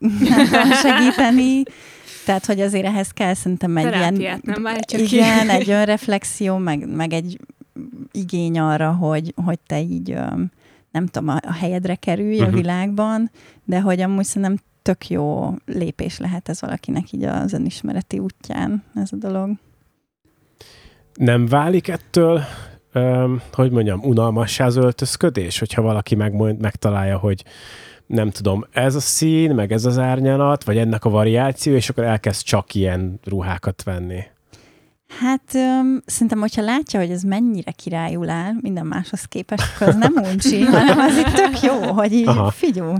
segíteni. 0.82 1.62
Tehát, 2.24 2.46
hogy 2.46 2.60
azért 2.60 2.84
ehhez 2.84 3.10
kell 3.10 3.34
szerintem 3.34 3.76
egy 3.76 4.18
ilyen... 4.18 4.40
nem 4.42 4.62
váltja 4.62 4.98
Igen, 4.98 5.48
egy 5.60 5.70
önreflexió, 5.70 6.56
meg, 6.56 6.88
meg 6.88 7.12
egy 7.12 7.40
igény 8.12 8.58
arra, 8.58 8.92
hogy, 8.92 9.32
hogy 9.44 9.58
te 9.66 9.80
így 9.80 10.18
nem 10.90 11.06
tudom, 11.06 11.28
a, 11.28 11.38
a 11.42 11.52
helyedre 11.52 11.94
kerülj 11.94 12.32
uh-huh. 12.32 12.46
a 12.46 12.50
mhm. 12.50 12.56
világban, 12.56 13.30
de 13.64 13.80
hogy 13.80 14.00
amúgy 14.00 14.24
szerintem 14.24 14.56
tök 14.86 15.08
jó 15.08 15.54
lépés 15.64 16.18
lehet 16.18 16.48
ez 16.48 16.60
valakinek 16.60 17.12
így 17.12 17.24
az 17.24 17.52
önismereti 17.52 18.18
útján, 18.18 18.82
ez 18.94 19.12
a 19.12 19.16
dolog. 19.16 19.50
Nem 21.14 21.46
válik 21.46 21.88
ettől, 21.88 22.42
um, 22.94 23.40
hogy 23.52 23.70
mondjam, 23.70 24.00
unalmassá 24.02 24.66
az 24.66 24.76
öltözködés, 24.76 25.58
hogyha 25.58 25.82
valaki 25.82 26.14
meg, 26.14 26.58
megtalálja, 26.58 27.18
hogy 27.18 27.44
nem 28.06 28.30
tudom, 28.30 28.64
ez 28.72 28.94
a 28.94 29.00
szín, 29.00 29.54
meg 29.54 29.72
ez 29.72 29.84
az 29.84 29.98
árnyalat, 29.98 30.64
vagy 30.64 30.78
ennek 30.78 31.04
a 31.04 31.10
variáció, 31.10 31.74
és 31.74 31.88
akkor 31.88 32.04
elkezd 32.04 32.42
csak 32.42 32.74
ilyen 32.74 33.20
ruhákat 33.24 33.82
venni. 33.82 34.22
Hát 35.20 35.54
um, 35.54 35.98
szerintem, 36.04 36.40
hogyha 36.40 36.62
látja, 36.62 37.00
hogy 37.00 37.10
ez 37.10 37.22
mennyire 37.22 37.70
királyul 37.70 38.28
áll 38.28 38.52
minden 38.60 38.86
máshoz 38.86 39.24
képest, 39.24 39.74
akkor 39.74 39.88
az 39.88 39.96
nem 39.96 40.14
uncsi, 40.32 40.60
hanem 40.60 40.98
az 40.98 41.16
itt 41.16 41.34
tök 41.34 41.60
jó, 41.60 41.92
hogy 41.92 42.12
így 42.12 42.28
Aha. 42.28 42.50
figyú, 42.50 42.94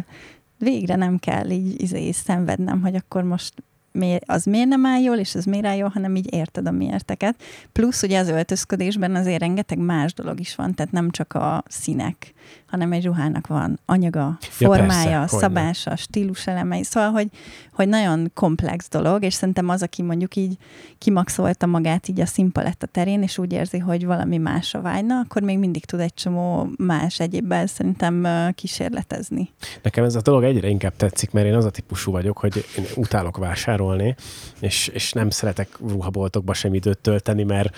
végre 0.58 0.96
nem 0.96 1.18
kell 1.18 1.50
így 1.50 1.82
izé, 1.82 2.10
szenvednem, 2.10 2.80
hogy 2.80 2.94
akkor 2.94 3.22
most 3.22 3.54
miért, 3.92 4.22
az 4.26 4.44
miért 4.44 4.68
nem 4.68 4.86
áll 4.86 5.00
jól, 5.00 5.16
és 5.16 5.34
az 5.34 5.44
miért 5.44 5.66
áll 5.66 5.76
jól, 5.76 5.88
hanem 5.88 6.16
így 6.16 6.32
érted 6.34 6.66
a 6.66 6.70
miérteket. 6.70 7.42
Plusz 7.72 8.02
ugye 8.02 8.18
az 8.18 8.28
öltözködésben 8.28 9.14
azért 9.14 9.40
rengeteg 9.40 9.78
más 9.78 10.14
dolog 10.14 10.40
is 10.40 10.54
van, 10.54 10.74
tehát 10.74 10.92
nem 10.92 11.10
csak 11.10 11.32
a 11.32 11.62
színek, 11.68 12.34
hanem 12.66 12.92
egy 12.92 13.04
ruhának 13.04 13.46
van 13.46 13.80
anyaga, 13.84 14.38
formája, 14.40 15.10
ja, 15.10 15.18
persze, 15.18 15.36
szabása, 15.38 15.96
stílus 15.96 16.46
elemei, 16.46 16.84
szóval, 16.84 17.10
hogy, 17.10 17.28
hogy 17.72 17.88
nagyon 17.88 18.30
komplex 18.34 18.88
dolog, 18.88 19.22
és 19.22 19.34
szerintem 19.34 19.68
az, 19.68 19.82
aki 19.82 20.02
mondjuk 20.02 20.36
így 20.36 20.56
kimaxolta 20.98 21.66
magát 21.66 22.08
így 22.08 22.20
a 22.20 22.26
színpaletta 22.26 22.86
terén, 22.86 23.22
és 23.22 23.38
úgy 23.38 23.52
érzi, 23.52 23.78
hogy 23.78 24.06
valami 24.06 24.36
másra 24.36 24.80
vágyna, 24.80 25.18
akkor 25.18 25.42
még 25.42 25.58
mindig 25.58 25.84
tud 25.84 26.00
egy 26.00 26.14
csomó 26.14 26.68
más 26.78 27.20
egyébben 27.20 27.66
szerintem 27.66 28.26
kísérletezni. 28.54 29.50
Nekem 29.82 30.04
ez 30.04 30.14
a 30.14 30.20
dolog 30.20 30.44
egyre 30.44 30.68
inkább 30.68 30.96
tetszik, 30.96 31.30
mert 31.30 31.46
én 31.46 31.54
az 31.54 31.64
a 31.64 31.70
típusú 31.70 32.12
vagyok, 32.12 32.38
hogy 32.38 32.64
én 32.78 32.84
utálok 32.94 33.36
vásárolni, 33.36 34.14
és, 34.60 34.88
és 34.88 35.12
nem 35.12 35.30
szeretek 35.30 35.68
ruhaboltokba 35.78 36.54
sem 36.54 36.74
időt 36.74 36.98
tölteni, 36.98 37.42
mert 37.42 37.76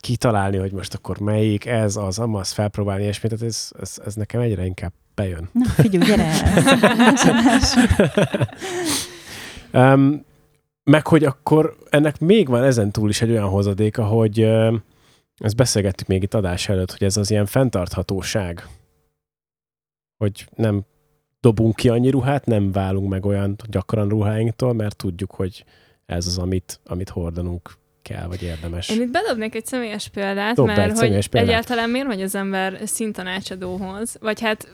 kitalálni, 0.00 0.56
hogy 0.56 0.72
most 0.72 0.94
akkor 0.94 1.18
melyik, 1.18 1.66
ez, 1.66 1.96
az, 1.96 2.18
amaz, 2.18 2.50
felpróbálni, 2.50 3.04
és 3.04 3.18
tehát 3.18 3.42
ez, 3.42 3.70
ez, 3.80 4.00
ez 4.04 4.14
nekem 4.14 4.40
egyre 4.40 4.64
inkább 4.64 4.92
bejön. 5.14 5.48
Na, 5.52 5.64
figyelj, 5.64 6.04
gyere 6.06 6.32
um, 9.94 10.24
meg 10.84 11.06
hogy 11.06 11.24
akkor 11.24 11.76
ennek 11.90 12.20
még 12.20 12.48
van 12.48 12.62
ezen 12.62 12.90
túl 12.90 13.08
is 13.08 13.22
egy 13.22 13.30
olyan 13.30 13.48
hozadéka, 13.48 14.04
hogy 14.04 14.40
ezt 15.36 15.56
beszélgettük 15.56 16.06
még 16.06 16.22
itt 16.22 16.34
adás 16.34 16.68
előtt, 16.68 16.90
hogy 16.90 17.02
ez 17.02 17.16
az 17.16 17.30
ilyen 17.30 17.46
fenntarthatóság, 17.46 18.68
hogy 20.16 20.48
nem 20.54 20.84
dobunk 21.40 21.76
ki 21.76 21.88
annyi 21.88 22.10
ruhát, 22.10 22.46
nem 22.46 22.72
válunk 22.72 23.08
meg 23.08 23.26
olyan 23.26 23.56
gyakran 23.68 24.08
ruháinktól, 24.08 24.72
mert 24.72 24.96
tudjuk, 24.96 25.30
hogy 25.30 25.64
ez 26.06 26.26
az, 26.26 26.38
amit, 26.38 26.80
amit 26.84 27.08
hordanunk 27.08 27.78
kell, 28.02 28.26
vagy 28.26 28.42
érdemes. 28.42 28.88
Én 28.88 29.00
itt 29.00 29.10
bedobnék 29.10 29.54
egy 29.54 29.66
személyes 29.66 30.08
példát, 30.08 30.54
Dob 30.54 30.66
mert 30.66 30.98
hogy 30.98 31.28
példát. 31.28 31.48
egyáltalán 31.48 31.90
miért 31.90 32.06
megy 32.06 32.22
az 32.22 32.34
ember 32.34 32.78
szintanácsadóhoz, 32.84 34.16
vagy 34.20 34.40
hát 34.40 34.68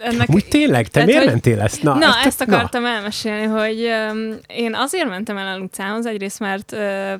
ennek... 0.00 0.28
Úgy 0.30 0.48
tényleg? 0.48 0.84
Te 0.84 0.90
tehát, 0.90 1.08
miért 1.08 1.22
hogy... 1.22 1.32
mentél 1.32 1.60
ezt? 1.60 1.82
Na, 1.82 1.94
Na 1.94 2.06
ezt, 2.06 2.26
ezt 2.26 2.40
akartam 2.40 2.82
na. 2.82 2.88
elmesélni, 2.88 3.44
hogy 3.44 3.84
um, 4.10 4.36
én 4.46 4.74
azért 4.74 5.08
mentem 5.08 5.36
el 5.36 5.54
a 5.54 5.58
Lucához, 5.58 6.06
egyrészt 6.06 6.38
mert 6.38 6.72
uh, 6.72 7.12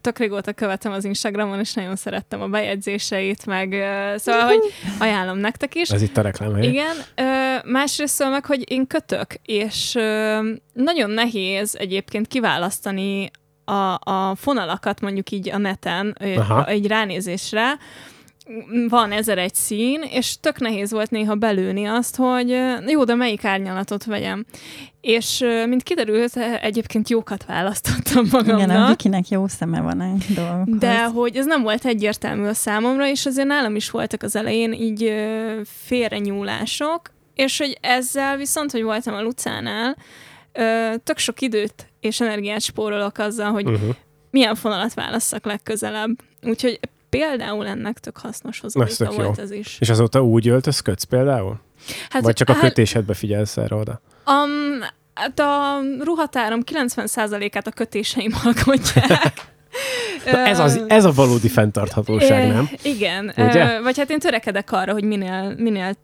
tök 0.00 0.18
régóta 0.18 0.52
követem 0.52 0.92
az 0.92 1.04
Instagramon, 1.04 1.58
és 1.58 1.74
nagyon 1.74 1.96
szerettem 1.96 2.40
a 2.40 2.46
bejegyzéseit, 2.46 3.46
meg 3.46 3.68
uh, 3.68 4.16
szóval, 4.16 4.46
hogy 4.46 4.60
ajánlom 4.98 5.38
nektek 5.38 5.74
is. 5.74 5.90
Ez 5.90 6.02
itt 6.02 6.16
a 6.16 6.20
reklám, 6.22 6.62
Igen. 6.62 6.96
Uh, 7.16 7.70
másrészt 7.70 8.30
meg, 8.30 8.46
hogy 8.46 8.70
én 8.70 8.86
kötök, 8.86 9.26
és 9.42 9.94
uh, 9.94 10.46
nagyon 10.72 11.10
nehéz 11.10 11.76
egyébként 11.78 12.26
kiválasztani 12.26 13.30
a, 13.66 13.98
a 14.10 14.34
fonalakat 14.34 15.00
mondjuk 15.00 15.30
így 15.30 15.50
a 15.50 15.58
neten, 15.58 16.16
Aha. 16.36 16.66
egy 16.66 16.86
ránézésre, 16.86 17.78
van 18.88 19.12
ezer 19.12 19.38
egy 19.38 19.54
szín, 19.54 20.02
és 20.02 20.40
tök 20.40 20.58
nehéz 20.60 20.90
volt 20.90 21.10
néha 21.10 21.34
belőni 21.34 21.84
azt, 21.84 22.16
hogy 22.16 22.56
jó, 22.86 23.04
de 23.04 23.14
melyik 23.14 23.44
árnyalatot 23.44 24.04
vegyem. 24.04 24.44
És 25.00 25.44
mint 25.66 25.82
kiderült, 25.82 26.36
egyébként 26.60 27.08
jókat 27.08 27.44
választottam 27.44 28.24
magamnak. 28.30 28.62
Igen, 28.62 28.82
a 28.82 28.88
Vikinek 28.88 29.28
jó 29.28 29.46
szeme 29.46 29.80
van 29.80 30.00
egy 30.00 30.24
dolgokhoz. 30.34 30.78
De 30.78 31.04
hogy 31.04 31.36
ez 31.36 31.46
nem 31.46 31.62
volt 31.62 31.84
egyértelmű 31.84 32.46
a 32.46 32.54
számomra, 32.54 33.08
és 33.08 33.26
azért 33.26 33.46
nálam 33.46 33.76
is 33.76 33.90
voltak 33.90 34.22
az 34.22 34.36
elején 34.36 34.72
így 34.72 35.14
félrenyúlások, 35.84 37.00
és 37.34 37.58
hogy 37.58 37.78
ezzel 37.80 38.36
viszont, 38.36 38.70
hogy 38.70 38.82
voltam 38.82 39.14
a 39.14 39.22
Lucánál, 39.22 39.96
tök 41.04 41.18
sok 41.18 41.40
időt 41.40 41.88
és 42.00 42.20
energiát 42.20 42.60
spórolok 42.60 43.18
azzal, 43.18 43.50
hogy 43.50 43.66
uh-huh. 43.66 43.94
milyen 44.30 44.54
fonalat 44.54 44.94
válasszak 44.94 45.44
legközelebb. 45.44 46.10
Úgyhogy 46.42 46.80
például 47.08 47.66
ennek 47.66 47.98
tök 47.98 48.18
hasznos 48.18 48.60
hozzáadéka 48.60 49.12
volt 49.12 49.36
jó. 49.36 49.42
ez 49.42 49.50
is. 49.50 49.76
És 49.80 49.88
azóta 49.88 50.22
úgy 50.22 50.48
öltözködsz 50.48 51.04
például? 51.04 51.60
Hát, 52.10 52.22
Vagy 52.22 52.34
csak 52.34 52.48
a 52.48 52.52
hát, 52.52 52.62
kötésedbe 52.62 53.14
figyelsz 53.14 53.56
erre 53.56 53.74
oda? 53.74 54.00
Um, 54.26 54.80
hát 55.14 55.38
a 55.38 55.78
ruhatárom 56.00 56.60
90%-át 56.72 57.66
a 57.66 57.70
kötéseim 57.70 58.32
alkotják. 58.44 59.54
Na 60.24 60.38
ez, 60.38 60.58
az, 60.58 60.84
ez 60.88 61.04
a 61.04 61.12
valódi 61.12 61.48
fenntarthatóság, 61.48 62.48
nem? 62.48 62.70
Igen. 62.82 63.32
Ugye? 63.36 63.80
Vagy 63.80 63.98
hát 63.98 64.10
én 64.10 64.18
törekedek 64.18 64.72
arra, 64.72 64.92
hogy 64.92 65.04
minél, 65.04 65.54
minél 65.56 65.94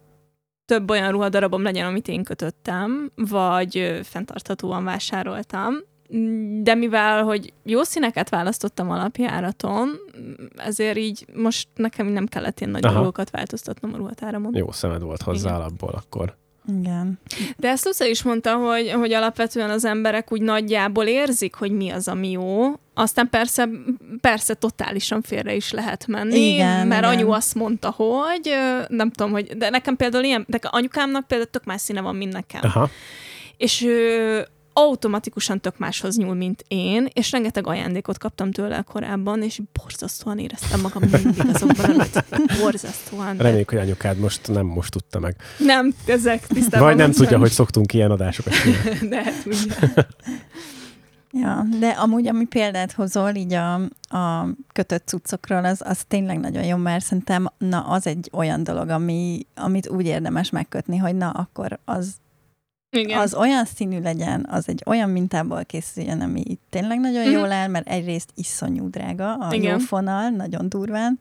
több 0.73 0.91
olyan 0.91 1.11
ruhadarabom 1.11 1.63
legyen, 1.63 1.87
amit 1.87 2.09
én 2.09 2.25
kötöttem, 2.25 3.11
vagy 3.15 4.01
fenntarthatóan 4.03 4.85
vásároltam. 4.85 5.75
de 6.63 6.75
mivel, 6.75 7.23
hogy 7.23 7.53
jó 7.63 7.83
színeket 7.83 8.29
választottam 8.29 8.91
alapjáraton, 8.91 9.89
ezért 10.57 10.97
így 10.97 11.27
most 11.35 11.69
nekem 11.75 12.07
nem 12.07 12.27
kellett 12.27 12.61
ilyen 12.61 12.73
nagy 12.73 12.85
Aha. 12.85 12.95
dolgokat 12.95 13.31
változtatnom 13.31 13.95
a 13.95 13.97
ruhatáramon. 13.97 14.55
Jó 14.55 14.71
szemed 14.71 15.03
volt 15.03 15.23
hozzá 15.23 15.49
Igen. 15.49 15.61
alapból 15.61 15.91
akkor. 16.05 16.37
Igen. 16.69 17.19
De 17.57 17.69
ezt 17.69 17.85
Lucia 17.85 18.07
is 18.07 18.23
mondta, 18.23 18.55
hogy, 18.55 18.91
hogy 18.91 19.13
alapvetően 19.13 19.71
az 19.71 19.85
emberek 19.85 20.33
úgy 20.33 20.43
nagyjából 20.43 21.07
érzik, 21.07 21.55
hogy 21.55 21.71
mi 21.71 21.91
az, 21.91 22.09
ami 22.09 22.31
jó. 22.31 22.73
Aztán 22.95 23.29
persze, 23.31 23.69
persze 24.21 24.55
totálisan 24.55 25.23
félre 25.23 25.55
is 25.55 25.71
lehet 25.71 26.07
menni, 26.07 26.53
Igen, 26.53 26.87
mert 26.87 27.03
igen. 27.03 27.17
anyu 27.19 27.31
azt 27.31 27.55
mondta, 27.55 27.91
hogy 27.91 28.55
nem 28.89 29.11
tudom, 29.11 29.33
hogy 29.33 29.57
de 29.57 29.71
nekem 29.71 29.97
például 29.97 30.25
ilyen, 30.25 30.45
de 30.49 30.59
anyukámnak 30.63 31.27
például 31.27 31.51
tök 31.51 31.65
más 31.65 31.81
színe 31.81 32.01
van, 32.01 32.17
mint 32.17 32.33
nekem. 32.33 32.61
Aha. 32.63 32.91
És 33.57 33.83
ő 33.83 34.47
automatikusan 34.73 35.61
tök 35.61 35.79
máshoz 35.79 36.17
nyúl, 36.17 36.35
mint 36.35 36.65
én, 36.69 37.09
és 37.13 37.31
rengeteg 37.31 37.67
ajándékot 37.67 38.19
kaptam 38.19 38.51
tőle 38.51 38.83
korábban, 38.83 39.43
és 39.43 39.61
borzasztóan 39.73 40.39
éreztem 40.39 40.81
magam 40.81 41.03
mindig 41.03 41.47
azokban 41.55 41.91
előtt. 41.91 42.25
Borzasztóan. 42.61 43.37
De 43.37 43.43
Reméljük, 43.43 43.71
hogy 43.71 43.79
anyukád 43.79 44.19
most 44.19 44.49
nem 44.49 44.67
most 44.67 44.91
tudta 44.91 45.19
meg. 45.19 45.37
nem, 45.59 45.95
ezek 46.07 46.47
tisztában. 46.47 46.89
Vagy 46.89 46.97
nem 46.97 47.11
tudja, 47.11 47.39
hogy 47.39 47.51
szoktunk 47.51 47.93
ilyen 47.93 48.11
adásokat 48.11 48.53
csinálni. 48.53 49.09
De 49.13 49.23
hát 49.23 49.43
tudja. 49.43 50.07
Ja, 51.35 51.67
de 51.79 51.89
amúgy, 51.89 52.29
ami 52.29 52.45
példát 52.45 52.93
hozol 52.93 53.35
így 53.35 53.53
a, 53.53 53.75
a 54.17 54.47
kötött 54.73 55.07
cuccokról, 55.07 55.65
az, 55.65 55.81
az 55.85 56.05
tényleg 56.09 56.41
nagyon 56.41 56.65
jó, 56.65 56.77
mert 56.77 57.05
szerintem 57.05 57.49
na, 57.59 57.81
az 57.81 58.07
egy 58.07 58.31
olyan 58.33 58.65
dolog, 58.65 58.89
ami, 58.89 59.47
amit 59.55 59.89
úgy 59.89 60.07
érdemes 60.07 60.51
megkötni, 60.51 60.97
hogy 60.97 61.15
na, 61.15 61.31
akkor 61.31 61.79
az, 61.85 62.15
Igen. 62.95 63.19
az 63.19 63.35
olyan 63.35 63.65
színű 63.65 64.01
legyen, 64.01 64.47
az 64.51 64.69
egy 64.69 64.83
olyan 64.87 65.11
mintából 65.11 65.65
készüljön, 65.65 66.21
ami 66.21 66.59
tényleg 66.71 67.01
nagyon 67.01 67.23
Mhm. 67.27 67.31
jól 67.33 67.53
áll, 67.53 67.69
mert 67.69 67.89
egyrészt 67.89 68.31
iszonyú 68.35 68.91
drága, 68.91 69.35
a 69.35 69.55
Igen. 69.55 69.73
jó 69.73 69.79
fonal, 69.79 70.29
nagyon 70.31 70.69
durván, 70.69 71.19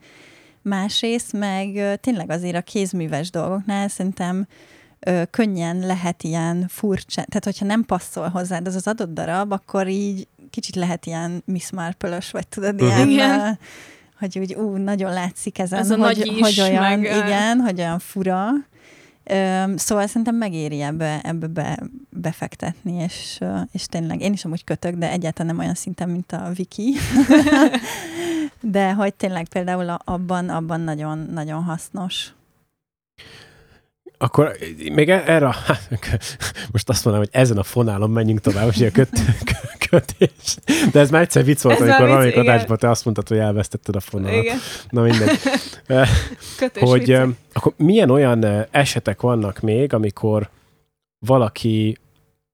másrészt 0.61 1.33
meg 1.33 1.99
tényleg 2.01 2.29
azért 2.29 2.55
a 2.55 2.61
kézműves 2.61 3.29
dolgoknál 3.29 3.87
szerintem 3.87 4.47
ö, 4.99 5.21
könnyen 5.29 5.77
lehet 5.79 6.23
ilyen 6.23 6.65
furcsa, 6.67 7.15
tehát 7.23 7.43
hogyha 7.43 7.65
nem 7.65 7.85
passzol 7.85 8.27
hozzád 8.29 8.67
az 8.67 8.75
az 8.75 8.87
adott 8.87 9.13
darab, 9.13 9.51
akkor 9.51 9.87
így 9.87 10.27
kicsit 10.49 10.75
lehet 10.75 11.05
ilyen 11.05 11.41
Miss 11.45 11.69
Marple-ös, 11.71 12.31
vagy 12.31 12.47
tudod, 12.47 12.75
Mhm. 12.75 12.83
ilyen, 12.85 13.09
Igen. 13.09 13.59
hogy 14.19 14.39
úgy, 14.39 14.53
ú, 14.53 14.75
nagyon 14.75 15.13
látszik 15.13 15.59
ezen, 15.59 15.79
Ez 15.79 15.89
a 15.89 15.95
hogy, 15.97 16.17
nagy 16.17 16.25
is, 16.27 16.39
hogy 16.39 16.69
olyan, 16.69 16.81
meg, 16.83 16.99
igen, 17.03 17.59
hogy 17.59 17.79
olyan 17.79 17.99
fura. 17.99 18.49
Szóval 19.75 20.07
szerintem 20.07 20.35
megéri 20.35 20.81
ebbe, 20.81 21.19
ebbe 21.23 21.47
be, 21.47 21.79
befektetni, 22.09 22.93
és, 22.93 23.39
és 23.71 23.85
tényleg 23.85 24.21
én 24.21 24.33
is 24.33 24.45
amúgy 24.45 24.63
kötök, 24.63 24.95
de 24.95 25.09
egyáltalán 25.09 25.55
nem 25.55 25.63
olyan 25.63 25.75
szinten, 25.75 26.09
mint 26.09 26.31
a 26.31 26.51
Viki. 26.55 26.95
de 28.61 28.93
hogy 28.93 29.13
tényleg 29.13 29.47
például 29.47 29.89
abban, 29.89 30.49
abban 30.49 30.81
nagyon, 30.81 31.17
nagyon 31.17 31.63
hasznos. 31.63 32.33
Akkor 34.21 34.55
még 34.93 35.09
e- 35.09 35.23
erre, 35.25 35.47
a- 35.47 35.55
most 36.71 36.89
azt 36.89 37.05
mondanám, 37.05 37.27
hogy 37.31 37.41
ezen 37.41 37.57
a 37.57 37.63
fonálon 37.63 38.09
menjünk 38.09 38.39
tovább, 38.39 38.73
hogy 38.73 38.83
a 38.83 38.91
köt, 38.91 39.09
kö- 39.43 39.89
kötés. 39.89 40.55
De 40.91 40.99
ez 40.99 41.09
már 41.09 41.21
egyszer 41.21 41.43
vicc 41.43 41.61
volt, 41.61 41.75
Ez 41.75 41.81
amikor 41.81 41.99
vicc, 41.99 42.07
valamelyik 42.09 42.37
adásban 42.37 42.77
te 42.77 42.89
azt 42.89 43.03
mondtad, 43.05 43.27
hogy 43.27 43.37
elvesztetted 43.37 43.95
a 43.95 43.99
fonalat. 43.99 44.43
Igen. 44.43 44.57
Na 44.89 45.01
mindegy. 45.01 45.39
Kötős 46.57 46.89
hogy 46.89 47.05
viccek. 47.05 47.25
ö, 47.25 47.29
akkor 47.53 47.73
milyen 47.77 48.09
olyan 48.09 48.67
esetek 48.71 49.21
vannak 49.21 49.59
még, 49.59 49.93
amikor 49.93 50.49
valaki 51.25 51.97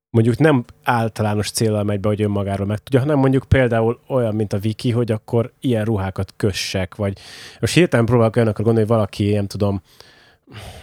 mondjuk 0.09 0.37
nem 0.37 0.65
általános 0.83 1.51
célral 1.51 1.83
megy 1.83 1.99
be, 1.99 2.07
hogy 2.07 2.21
önmagáról 2.21 2.67
meg 2.67 2.77
tudja, 2.77 2.99
hanem 2.99 3.17
mondjuk 3.17 3.43
például 3.47 3.99
olyan, 4.07 4.35
mint 4.35 4.53
a 4.53 4.57
Viki, 4.59 4.91
hogy 4.91 5.11
akkor 5.11 5.51
ilyen 5.59 5.85
ruhákat 5.85 6.33
kössek, 6.37 6.95
vagy 6.95 7.17
most 7.59 7.73
hirtelen 7.73 8.05
próbálok 8.05 8.35
olyanokra 8.35 8.63
gondolni, 8.63 8.87
hogy 8.87 8.97
valaki, 8.97 9.33
nem 9.33 9.47
tudom, 9.47 9.81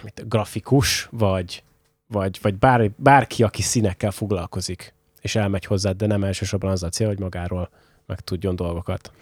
mit, 0.02 0.28
grafikus, 0.28 1.08
vagy, 1.10 1.62
vagy, 2.06 2.38
vagy 2.42 2.54
bár, 2.54 2.90
bárki, 2.96 3.42
aki 3.42 3.62
színekkel 3.62 4.10
foglalkozik, 4.10 4.94
és 5.20 5.34
elmegy 5.34 5.64
hozzá, 5.64 5.90
de 5.90 6.06
nem 6.06 6.24
elsősorban 6.24 6.70
az 6.70 6.82
a 6.82 6.88
cél, 6.88 7.06
hogy 7.06 7.18
magáról 7.18 7.70
meg 8.06 8.20
tudjon 8.20 8.56
dolgokat. 8.56 9.12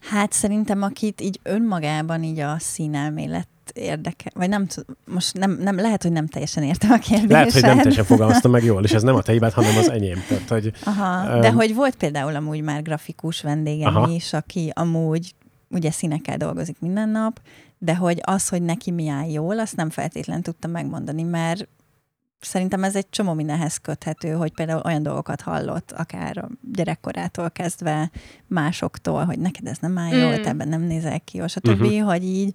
Hát 0.00 0.32
szerintem, 0.32 0.82
akit 0.82 1.20
így 1.20 1.40
önmagában 1.42 2.22
így 2.22 2.38
a 2.38 2.58
színelmélet 2.58 3.48
érdekel, 3.74 4.32
vagy 4.34 4.48
nem 4.48 4.66
tudom, 4.66 4.96
most 5.06 5.38
nem, 5.38 5.50
nem, 5.50 5.76
lehet, 5.76 6.02
hogy 6.02 6.12
nem 6.12 6.26
teljesen 6.26 6.62
értem 6.62 6.90
a 6.90 6.98
kérdésed. 6.98 7.30
Lehet, 7.30 7.52
hogy 7.52 7.62
nem 7.62 7.76
teljesen 7.76 8.04
fogalmaztam 8.04 8.50
meg 8.50 8.64
jól, 8.64 8.84
és 8.84 8.92
ez 8.92 9.02
nem 9.02 9.14
a 9.14 9.22
te 9.22 9.32
hibád, 9.32 9.52
hanem 9.52 9.76
az 9.76 9.90
enyém. 9.90 10.18
Tehát, 10.28 10.48
hogy 10.48 10.72
Aha, 10.84 11.40
de 11.40 11.48
Öm, 11.48 11.54
hogy 11.54 11.74
volt 11.74 11.96
például 11.96 12.34
amúgy 12.34 12.62
már 12.62 12.82
grafikus 12.82 13.40
vendégem 13.42 13.96
Aha. 13.96 14.12
is, 14.12 14.32
aki 14.32 14.72
amúgy 14.74 15.34
ugye 15.68 15.90
színekkel 15.90 16.36
dolgozik 16.36 16.80
minden 16.80 17.08
nap, 17.08 17.40
de 17.78 17.96
hogy 17.96 18.20
az, 18.22 18.48
hogy 18.48 18.62
neki 18.62 18.90
mi 18.90 19.08
áll 19.08 19.30
jól, 19.30 19.58
azt 19.58 19.76
nem 19.76 19.90
feltétlen 19.90 20.42
tudtam 20.42 20.70
megmondani, 20.70 21.22
mert 21.22 21.68
szerintem 22.40 22.84
ez 22.84 22.96
egy 22.96 23.10
csomó 23.10 23.32
mindenhez 23.32 23.76
köthető, 23.76 24.30
hogy 24.32 24.52
például 24.52 24.82
olyan 24.84 25.02
dolgokat 25.02 25.40
hallott, 25.40 25.92
akár 25.92 26.38
a 26.38 26.48
gyerekkorától 26.72 27.50
kezdve 27.50 28.10
másoktól, 28.46 29.24
hogy 29.24 29.38
neked 29.38 29.66
ez 29.66 29.78
nem 29.78 29.98
áll 29.98 30.12
jól, 30.12 30.38
Mm. 30.38 30.42
te 30.42 30.48
ebben 30.48 30.68
nem 30.68 30.82
nézel 30.82 31.20
ki, 31.20 31.38
és 31.38 31.56
a 31.56 31.60
többi, 31.60 31.86
uh-huh. 31.86 32.10
hogy 32.10 32.24
így, 32.24 32.54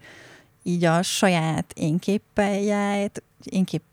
így 0.64 0.84
a 0.84 1.02
saját 1.02 1.74
énképpeljáját, 1.76 3.24
énképét, 3.44 3.92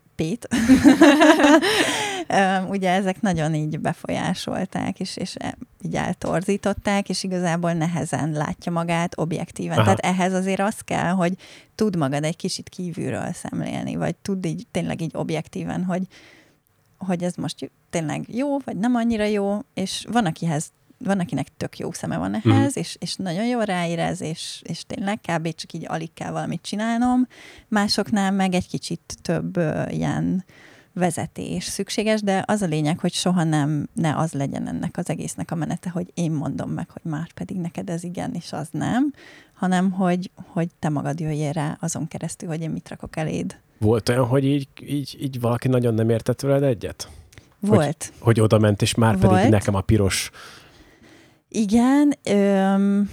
Öm, 2.27 2.69
ugye 2.69 2.89
ezek 2.89 3.21
nagyon 3.21 3.55
így 3.55 3.79
befolyásolták, 3.79 4.99
és, 4.99 5.17
és 5.17 5.35
e- 5.39 5.57
így 5.81 5.95
eltorzították, 5.95 7.09
és 7.09 7.23
igazából 7.23 7.73
nehezen 7.73 8.31
látja 8.31 8.71
magát 8.71 9.19
objektíven. 9.19 9.77
Aha. 9.77 9.83
Tehát 9.83 9.99
ehhez 9.99 10.33
azért 10.33 10.59
az 10.59 10.79
kell, 10.79 11.09
hogy 11.09 11.33
tud 11.75 11.95
magad 11.95 12.23
egy 12.23 12.35
kicsit 12.35 12.69
kívülről 12.69 13.33
szemlélni, 13.33 13.95
vagy 13.95 14.15
tud 14.15 14.45
így 14.45 14.67
tényleg 14.71 15.01
így 15.01 15.11
objektíven, 15.13 15.83
hogy, 15.83 16.01
hogy 16.97 17.23
ez 17.23 17.35
most 17.35 17.71
tényleg 17.89 18.23
jó, 18.27 18.57
vagy 18.59 18.77
nem 18.77 18.95
annyira 18.95 19.23
jó, 19.23 19.59
és 19.73 20.05
van 20.11 20.25
akihez 20.25 20.71
van, 21.03 21.19
akinek 21.19 21.47
tök 21.57 21.77
jó 21.79 21.91
szeme 21.91 22.17
van 22.17 22.33
ehhez, 22.33 22.45
Mhm. 22.53 22.61
mm. 22.61 22.67
és, 22.73 22.95
és 22.99 23.15
nagyon 23.15 23.45
jól 23.45 23.63
ráérez, 23.63 24.21
és, 24.21 24.61
és 24.63 24.83
tényleg 24.87 25.19
kb. 25.21 25.53
csak 25.55 25.73
így 25.73 25.85
alig 25.87 26.13
kell 26.13 26.31
valamit 26.31 26.61
csinálnom. 26.61 27.27
Másoknál 27.67 28.31
meg 28.31 28.53
egy 28.53 28.67
kicsit 28.67 29.15
több 29.21 29.57
ö, 29.57 29.83
ilyen 29.89 30.43
vezetés 30.93 31.63
szükséges, 31.63 32.21
de 32.21 32.43
az 32.47 32.61
a 32.61 32.65
lényeg, 32.65 32.99
hogy 32.99 33.13
soha 33.13 33.43
nem 33.43 33.87
ne 33.93 34.17
az 34.17 34.31
legyen 34.33 34.67
ennek 34.67 34.97
az 34.97 35.09
egésznek 35.09 35.51
a 35.51 35.55
menete, 35.55 35.89
hogy 35.89 36.11
én 36.13 36.31
mondom 36.31 36.69
meg, 36.69 36.89
hogy 36.89 37.11
már 37.11 37.31
pedig 37.33 37.57
neked 37.57 37.89
ez 37.89 38.03
igen, 38.03 38.33
és 38.33 38.51
az 38.51 38.67
nem, 38.71 39.13
hanem 39.53 39.91
hogy, 39.91 40.31
hogy 40.35 40.67
te 40.79 40.89
magad 40.89 41.19
jöjjél 41.19 41.51
rá 41.51 41.77
azon 41.79 42.07
keresztül, 42.07 42.47
hogy 42.49 42.61
én 42.61 42.69
mit 42.69 42.89
rakok 42.89 43.15
eléd. 43.17 43.59
volt 43.79 44.09
olyan, 44.09 44.25
hogy 44.27 44.45
így, 44.45 44.67
így, 44.81 45.17
így 45.21 45.39
valaki 45.39 45.67
nagyon 45.67 45.93
nem 45.93 46.09
értett 46.09 46.41
veled 46.41 46.63
egyet? 46.63 47.09
Volt. 47.59 48.13
Hogy 48.19 48.39
oda 48.39 48.59
ment, 48.59 48.81
és 48.81 48.95
már 48.95 49.17
Volt. 49.19 49.33
pedig 49.35 49.51
nekem 49.51 49.75
a 49.75 49.81
piros. 49.81 50.29
Igen, 51.53 52.13
öm, 52.23 53.09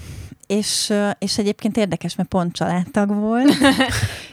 és, 0.47 0.93
és 1.19 1.39
egyébként 1.39 1.77
érdekes, 1.77 2.15
mert 2.15 2.29
pont 2.29 2.53
családtag 2.53 3.15
volt, 3.15 3.55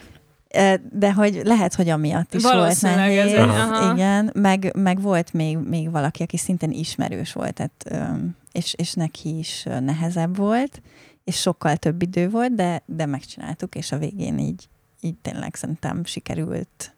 de 0.92 1.14
hogy 1.14 1.42
lehet, 1.44 1.76
hogy 1.76 1.90
amiatt 1.90 2.34
is 2.34 2.44
volt 2.44 2.70
ez 2.70 2.82
nehéz. 2.82 3.34
aha. 3.34 3.94
Igen, 3.94 4.32
meg, 4.34 4.72
meg 4.76 5.02
volt 5.02 5.34
még, 5.34 5.58
még 5.58 5.92
valaki, 5.92 6.24
aki 6.24 6.38
szintén 6.38 6.72
ismerős 6.72 7.34
volt, 7.34 7.54
tehát, 7.54 8.10
és, 8.52 8.74
és 8.78 8.94
neki 8.94 9.38
is 9.38 9.64
nehezebb 9.80 10.38
volt, 10.38 10.82
és 11.24 11.36
sokkal 11.40 11.76
több 11.76 12.02
idő 12.02 12.30
volt, 12.30 12.56
de, 12.56 12.84
de 12.86 13.06
megcsináltuk, 13.06 13.76
és 13.76 13.92
a 13.92 13.98
végén 13.98 14.40
így, 14.40 14.70
így 15.02 15.16
tényleg 15.16 15.56
szerintem 15.56 16.04
sikerült 16.04 16.96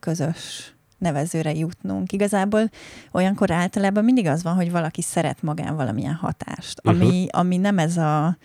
közös 0.00 0.75
nevezőre 0.98 1.54
jutnunk. 1.54 2.12
Igazából 2.12 2.70
olyankor 3.12 3.50
általában 3.50 4.04
mindig 4.04 4.26
az 4.26 4.42
van, 4.42 4.54
hogy 4.54 4.70
valaki 4.70 5.02
szeret 5.02 5.42
magán 5.42 5.76
valamilyen 5.76 6.14
hatást, 6.14 6.82
Mhm. 6.82 6.94
ami, 6.94 7.26
ami 7.30 7.56
nem 7.56 7.78
ez 7.78 7.96
a 7.96 8.36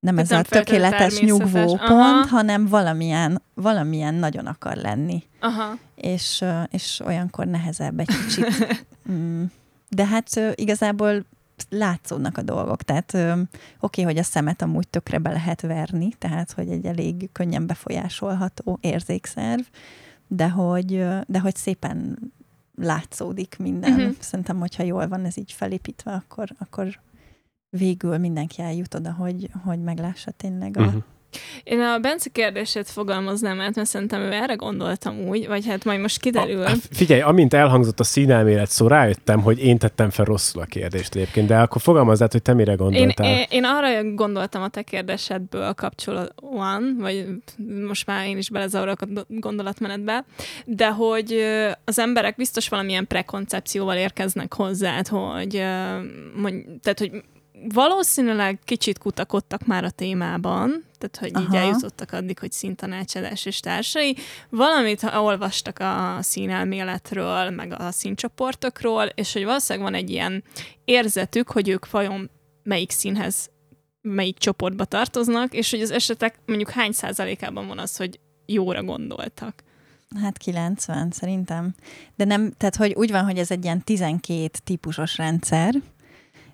nem 0.00 0.18
ez 0.18 0.28
nem 0.28 0.38
a 0.38 0.42
tökéletes 0.42 1.20
nyugvópont, 1.20 1.80
Aha. 1.80 2.26
hanem 2.26 2.66
valamilyen, 2.66 3.42
valamilyen 3.54 4.14
nagyon 4.14 4.46
akar 4.46 4.76
lenni. 4.76 5.22
Aha. 5.40 5.78
És, 5.94 6.44
és 6.70 7.00
olyankor 7.06 7.46
nehezebb 7.46 7.98
egy 8.00 8.06
kicsit. 8.26 8.46
Mm. 9.10 9.44
De 9.88 10.06
hát 10.06 10.40
igazából 10.54 11.24
látszódnak 11.68 12.38
a 12.38 12.42
dolgok. 12.42 12.82
Tehát 12.82 13.16
oké, 13.80 14.02
hogy 14.02 14.18
a 14.18 14.22
szemet 14.22 14.62
amúgy 14.62 14.88
tökre 14.88 15.18
be 15.18 15.30
lehet 15.30 15.60
verni, 15.60 16.08
tehát 16.18 16.52
hogy 16.52 16.68
egy 16.68 16.86
elég 16.86 17.28
könnyen 17.32 17.66
befolyásolható 17.66 18.78
érzékszerv, 18.80 19.60
de 20.28 20.50
hogy, 20.50 21.06
de 21.26 21.40
hogy 21.40 21.56
szépen 21.56 22.18
látszódik 22.74 23.56
minden. 23.58 23.92
Uh-huh. 23.92 24.14
Szerintem, 24.18 24.58
hogyha 24.58 24.82
jól 24.82 25.08
van 25.08 25.24
ez 25.24 25.38
így 25.38 25.52
felépítve, 25.52 26.12
akkor, 26.12 26.48
akkor 26.58 27.00
végül 27.68 28.18
mindenki 28.18 28.62
eljut 28.62 28.94
oda, 28.94 29.12
hogy, 29.12 29.50
hogy 29.64 29.82
meglássa 29.82 30.30
tényleg 30.30 30.76
a 30.76 30.80
Uh-huh. 30.80 31.02
Én 31.64 31.80
a 31.80 31.98
Bence 31.98 32.30
kérdését 32.32 32.90
fogalmaznám 32.90 33.60
át, 33.60 33.74
mert 33.74 33.88
szerintem 33.88 34.20
ő 34.20 34.32
erre 34.32 34.54
gondoltam 34.54 35.18
úgy, 35.18 35.46
vagy 35.46 35.66
hát 35.66 35.84
majd 35.84 36.00
most 36.00 36.20
kiderül. 36.20 36.62
A, 36.62 36.72
figyelj, 36.90 37.20
amint 37.20 37.54
elhangzott 37.54 38.00
a 38.00 38.04
színelmélet 38.04 38.70
szó, 38.70 38.86
rájöttem, 38.86 39.40
hogy 39.40 39.64
én 39.64 39.78
tettem 39.78 40.10
fel 40.10 40.24
rosszul 40.24 40.62
a 40.62 40.64
kérdést 40.64 41.14
egyébként, 41.14 41.46
de 41.46 41.56
akkor 41.56 41.80
fogalmazd 41.80 42.22
át, 42.22 42.32
hogy 42.32 42.42
te 42.42 42.54
mire 42.54 42.74
gondoltál. 42.74 43.26
Én, 43.26 43.36
én, 43.36 43.44
én 43.50 43.64
arra 43.64 44.14
gondoltam 44.14 44.62
a 44.62 44.68
te 44.68 44.82
kérdésedből 44.82 45.72
kapcsolatban, 45.72 46.96
vagy 47.00 47.26
most 47.86 48.06
már 48.06 48.26
én 48.26 48.38
is 48.38 48.50
belezavarodok 48.50 49.00
a 49.00 49.24
gondolatmenetbe, 49.28 50.24
de 50.64 50.88
hogy 50.88 51.44
az 51.84 51.98
emberek 51.98 52.36
biztos 52.36 52.68
valamilyen 52.68 53.06
prekoncepcióval 53.06 53.96
érkeznek 53.96 54.54
hozzá, 54.54 55.02
hogy, 55.10 55.62
hogy 56.42 56.64
tehát, 56.82 56.98
hogy 56.98 57.22
valószínűleg 57.74 58.58
kicsit 58.64 58.98
kutakodtak 58.98 59.66
már 59.66 59.84
a 59.84 59.90
témában, 59.90 60.84
tehát 60.98 61.16
hogy 61.16 61.30
Aha. 61.34 61.44
így 61.44 61.62
eljutottak 61.62 62.12
addig, 62.12 62.38
hogy 62.38 62.52
szintanácsadás 62.52 63.44
és 63.44 63.60
társai. 63.60 64.16
Valamit 64.50 65.02
olvastak 65.02 65.78
a 65.78 66.18
színelméletről, 66.20 67.50
meg 67.50 67.74
a 67.78 67.90
színcsoportokról, 67.90 69.04
és 69.04 69.32
hogy 69.32 69.44
valószínűleg 69.44 69.90
van 69.90 70.00
egy 70.00 70.10
ilyen 70.10 70.44
érzetük, 70.84 71.50
hogy 71.50 71.68
ők 71.68 71.90
vajon 71.90 72.30
melyik 72.62 72.90
színhez, 72.90 73.50
melyik 74.00 74.38
csoportba 74.38 74.84
tartoznak, 74.84 75.54
és 75.54 75.70
hogy 75.70 75.80
az 75.80 75.90
esetek 75.90 76.38
mondjuk 76.46 76.70
hány 76.70 76.92
százalékában 76.92 77.66
van 77.66 77.78
az, 77.78 77.96
hogy 77.96 78.20
jóra 78.46 78.82
gondoltak. 78.82 79.64
Hát 80.20 80.38
90 80.38 81.10
szerintem. 81.10 81.74
De 82.16 82.24
nem, 82.24 82.52
tehát 82.56 82.76
hogy 82.76 82.94
úgy 82.94 83.10
van, 83.10 83.24
hogy 83.24 83.38
ez 83.38 83.50
egy 83.50 83.64
ilyen 83.64 83.84
12 83.84 84.48
típusos 84.64 85.16
rendszer, 85.16 85.74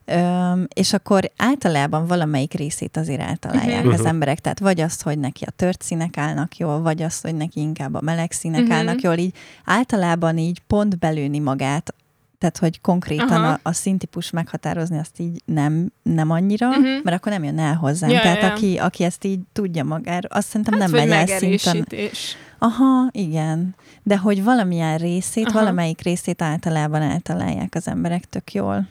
Öm, 0.05 0.67
és 0.75 0.93
akkor 0.93 1.31
általában 1.37 2.07
valamelyik 2.07 2.53
részét 2.53 2.97
azért 2.97 3.21
eltalálják 3.21 3.85
uh-huh. 3.85 4.01
az 4.01 4.05
emberek. 4.05 4.39
Tehát 4.39 4.59
vagy 4.59 4.81
azt, 4.81 5.03
hogy 5.03 5.19
neki 5.19 5.45
a 5.45 5.51
tört 5.51 5.83
színek 5.83 6.17
állnak 6.17 6.57
jól, 6.57 6.81
vagy 6.81 7.03
azt, 7.03 7.23
hogy 7.23 7.35
neki 7.35 7.61
inkább 7.61 7.95
a 7.95 8.01
meleg 8.01 8.33
színek 8.33 8.61
uh-huh. 8.61 8.77
állnak 8.77 9.01
jól. 9.01 9.17
Így 9.17 9.35
általában 9.65 10.39
így 10.39 10.61
pont 10.67 10.99
belőni 10.99 11.39
magát, 11.39 11.95
tehát 12.39 12.59
hogy 12.59 12.81
konkrétan 12.81 13.45
a, 13.45 13.59
a 13.63 13.73
színtípus 13.73 14.31
meghatározni 14.31 14.99
azt 14.99 15.19
így 15.19 15.43
nem, 15.45 15.93
nem 16.03 16.31
annyira, 16.31 16.69
uh-huh. 16.69 16.85
mert 17.03 17.17
akkor 17.17 17.33
nem 17.33 17.45
jön 17.45 17.59
el 17.59 17.75
hozzám. 17.75 18.11
Ja, 18.11 18.21
tehát 18.21 18.43
ja. 18.43 18.53
Aki, 18.53 18.79
aki 18.79 19.05
ezt 19.05 19.25
így 19.25 19.41
tudja 19.53 19.85
magára, 19.85 20.29
azt 20.31 20.49
szerintem 20.49 20.81
hát, 20.81 20.91
nem 20.91 21.09
megy 21.09 21.11
el 21.11 21.27
szinten. 21.27 21.87
Aha, 22.59 23.09
igen. 23.11 23.75
De 24.03 24.17
hogy 24.17 24.45
valamilyen 24.45 24.99
részét, 24.99 25.47
Aha. 25.47 25.59
valamelyik 25.59 26.01
részét 26.01 26.43
általában 26.43 27.03
eltalálják 27.03 27.75
az 27.75 27.89
emberek 27.89 28.25
tök 28.25 28.53
jól. 28.53 28.87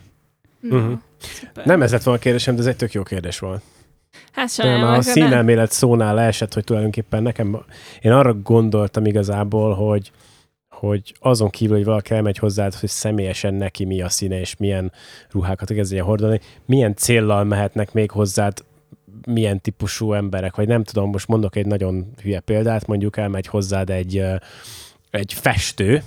Uh-huh. 0.62 0.98
Nem 1.64 1.82
ez 1.82 1.92
lett 1.92 2.02
volna 2.02 2.18
a 2.18 2.22
kérdésem, 2.22 2.54
de 2.54 2.60
ez 2.60 2.66
egy 2.66 2.76
tök 2.76 2.92
jó 2.92 3.02
kérdés 3.02 3.38
volt. 3.38 3.62
Hát 4.32 4.50
sajnálom. 4.50 4.82
Nem, 4.82 4.98
a 4.98 5.02
színelmélet 5.02 5.72
szónál 5.72 6.14
leesett, 6.14 6.54
hogy 6.54 6.64
tulajdonképpen 6.64 7.22
nekem, 7.22 7.64
én 8.00 8.12
arra 8.12 8.34
gondoltam 8.34 9.06
igazából, 9.06 9.74
hogy, 9.74 10.10
hogy 10.68 11.14
azon 11.20 11.50
kívül, 11.50 11.76
hogy 11.76 11.84
valaki 11.84 12.14
elmegy 12.14 12.38
hozzá, 12.38 12.68
hogy 12.80 12.88
személyesen 12.88 13.54
neki 13.54 13.84
mi 13.84 14.02
a 14.02 14.08
színe, 14.08 14.40
és 14.40 14.56
milyen 14.56 14.92
ruhákat 15.30 15.72
kezdje 15.72 16.02
hordani, 16.02 16.40
milyen 16.66 16.94
céllal 16.94 17.44
mehetnek 17.44 17.92
még 17.92 18.10
hozzád 18.10 18.64
milyen 19.26 19.60
típusú 19.60 20.12
emberek, 20.12 20.56
vagy 20.56 20.68
nem 20.68 20.84
tudom, 20.84 21.10
most 21.10 21.28
mondok 21.28 21.56
egy 21.56 21.66
nagyon 21.66 22.12
hülye 22.22 22.40
példát, 22.40 22.86
mondjuk 22.86 23.16
elmegy 23.16 23.46
hozzád 23.46 23.90
egy, 23.90 24.24
egy 25.10 25.32
festő, 25.32 26.02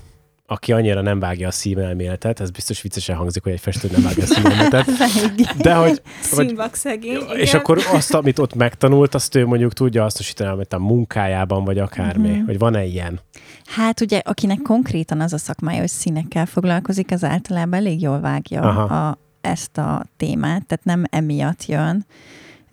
aki 0.47 0.71
annyira 0.71 1.01
nem 1.01 1.19
vágja 1.19 1.47
a 1.47 1.51
színelméletet, 1.51 2.39
ez 2.39 2.49
biztos 2.49 2.81
viccesen 2.81 3.15
hangzik, 3.15 3.43
hogy 3.43 3.51
egy 3.51 3.59
festő 3.59 3.89
nem 3.91 4.01
vágja 4.01 4.23
a 4.23 4.25
színelméletet. 4.25 4.85
de 5.57 5.73
hogy... 5.73 6.01
vagy, 6.31 6.73
szegény. 6.73 7.19
És 7.35 7.53
akkor 7.53 7.83
azt, 7.93 8.13
amit 8.13 8.39
ott 8.39 8.53
megtanult, 8.55 9.15
azt 9.15 9.35
ő 9.35 9.45
mondjuk 9.45 9.73
tudja 9.73 10.01
hasznosítani, 10.01 10.49
amit 10.49 10.73
a 10.73 10.79
munkájában, 10.79 11.63
vagy 11.63 11.79
akármi. 11.79 12.29
Mm-hmm. 12.29 12.45
Vagy 12.45 12.57
van-e 12.57 12.85
ilyen? 12.85 13.19
Hát 13.65 14.01
ugye, 14.01 14.21
akinek 14.23 14.61
konkrétan 14.61 15.21
az 15.21 15.33
a 15.33 15.37
szakmája, 15.37 15.79
hogy 15.79 15.89
színekkel 15.89 16.45
foglalkozik, 16.45 17.11
az 17.11 17.23
általában 17.23 17.79
elég 17.79 18.01
jól 18.01 18.19
vágja 18.19 18.61
a, 18.61 19.17
ezt 19.41 19.77
a 19.77 20.05
témát, 20.17 20.65
tehát 20.65 20.83
nem 20.83 21.03
emiatt 21.09 21.65
jön. 21.65 22.05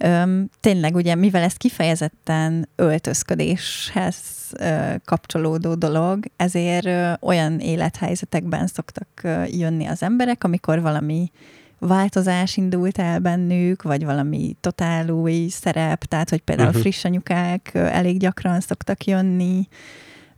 Öm, 0.05 0.49
tényleg 0.61 0.95
ugye, 0.95 1.15
mivel 1.15 1.43
ez 1.43 1.55
kifejezetten 1.55 2.69
öltözködéshez 2.77 4.17
ö, 4.53 4.95
kapcsolódó 5.05 5.75
dolog, 5.75 6.25
ezért 6.37 6.87
ö, 6.87 7.13
olyan 7.21 7.59
élethelyzetekben 7.59 8.67
szoktak 8.67 9.09
ö, 9.23 9.45
jönni 9.45 9.87
az 9.87 10.03
emberek, 10.03 10.45
amikor 10.45 10.81
valami 10.81 11.31
változás 11.79 12.57
indult 12.57 12.99
el 12.99 13.19
bennük, 13.19 13.83
vagy 13.83 14.05
valami 14.05 14.57
totál 14.61 15.09
új 15.09 15.47
szerep, 15.49 16.05
tehát 16.05 16.31
hogy 16.31 16.41
például 16.41 16.69
uh-huh. 16.69 16.83
friss 16.83 17.05
anyukák 17.05 17.71
ö, 17.75 17.79
elég 17.79 18.19
gyakran 18.19 18.61
szoktak 18.61 19.05
jönni, 19.05 19.69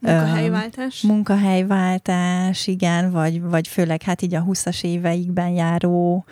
Munkahelyváltás? 0.04 1.02
Munkahelyváltás, 1.02 2.66
igen, 2.66 3.10
vagy, 3.10 3.42
vagy 3.42 3.68
főleg 3.68 4.02
hát 4.02 4.22
így 4.22 4.34
a 4.34 4.44
20-as 4.44 4.84
éveikben 4.84 5.48
járó 5.48 6.24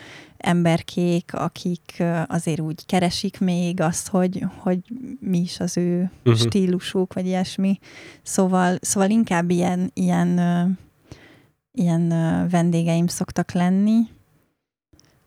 emberkék, 0.42 1.34
akik 1.34 2.02
azért 2.26 2.60
úgy 2.60 2.86
keresik 2.86 3.40
még 3.40 3.80
azt, 3.80 4.08
hogy, 4.08 4.44
hogy 4.56 4.78
mi 5.20 5.38
is 5.38 5.60
az 5.60 5.76
ő 5.76 6.10
uh-huh. 6.24 6.46
stílusuk, 6.46 7.12
vagy 7.12 7.26
ilyesmi. 7.26 7.78
Szóval, 8.22 8.76
szóval 8.80 9.10
inkább 9.10 9.50
ilyen, 9.50 9.90
ilyen, 9.94 10.38
ilyen 11.72 12.08
vendégeim 12.50 13.06
szoktak 13.06 13.52
lenni. 13.52 14.00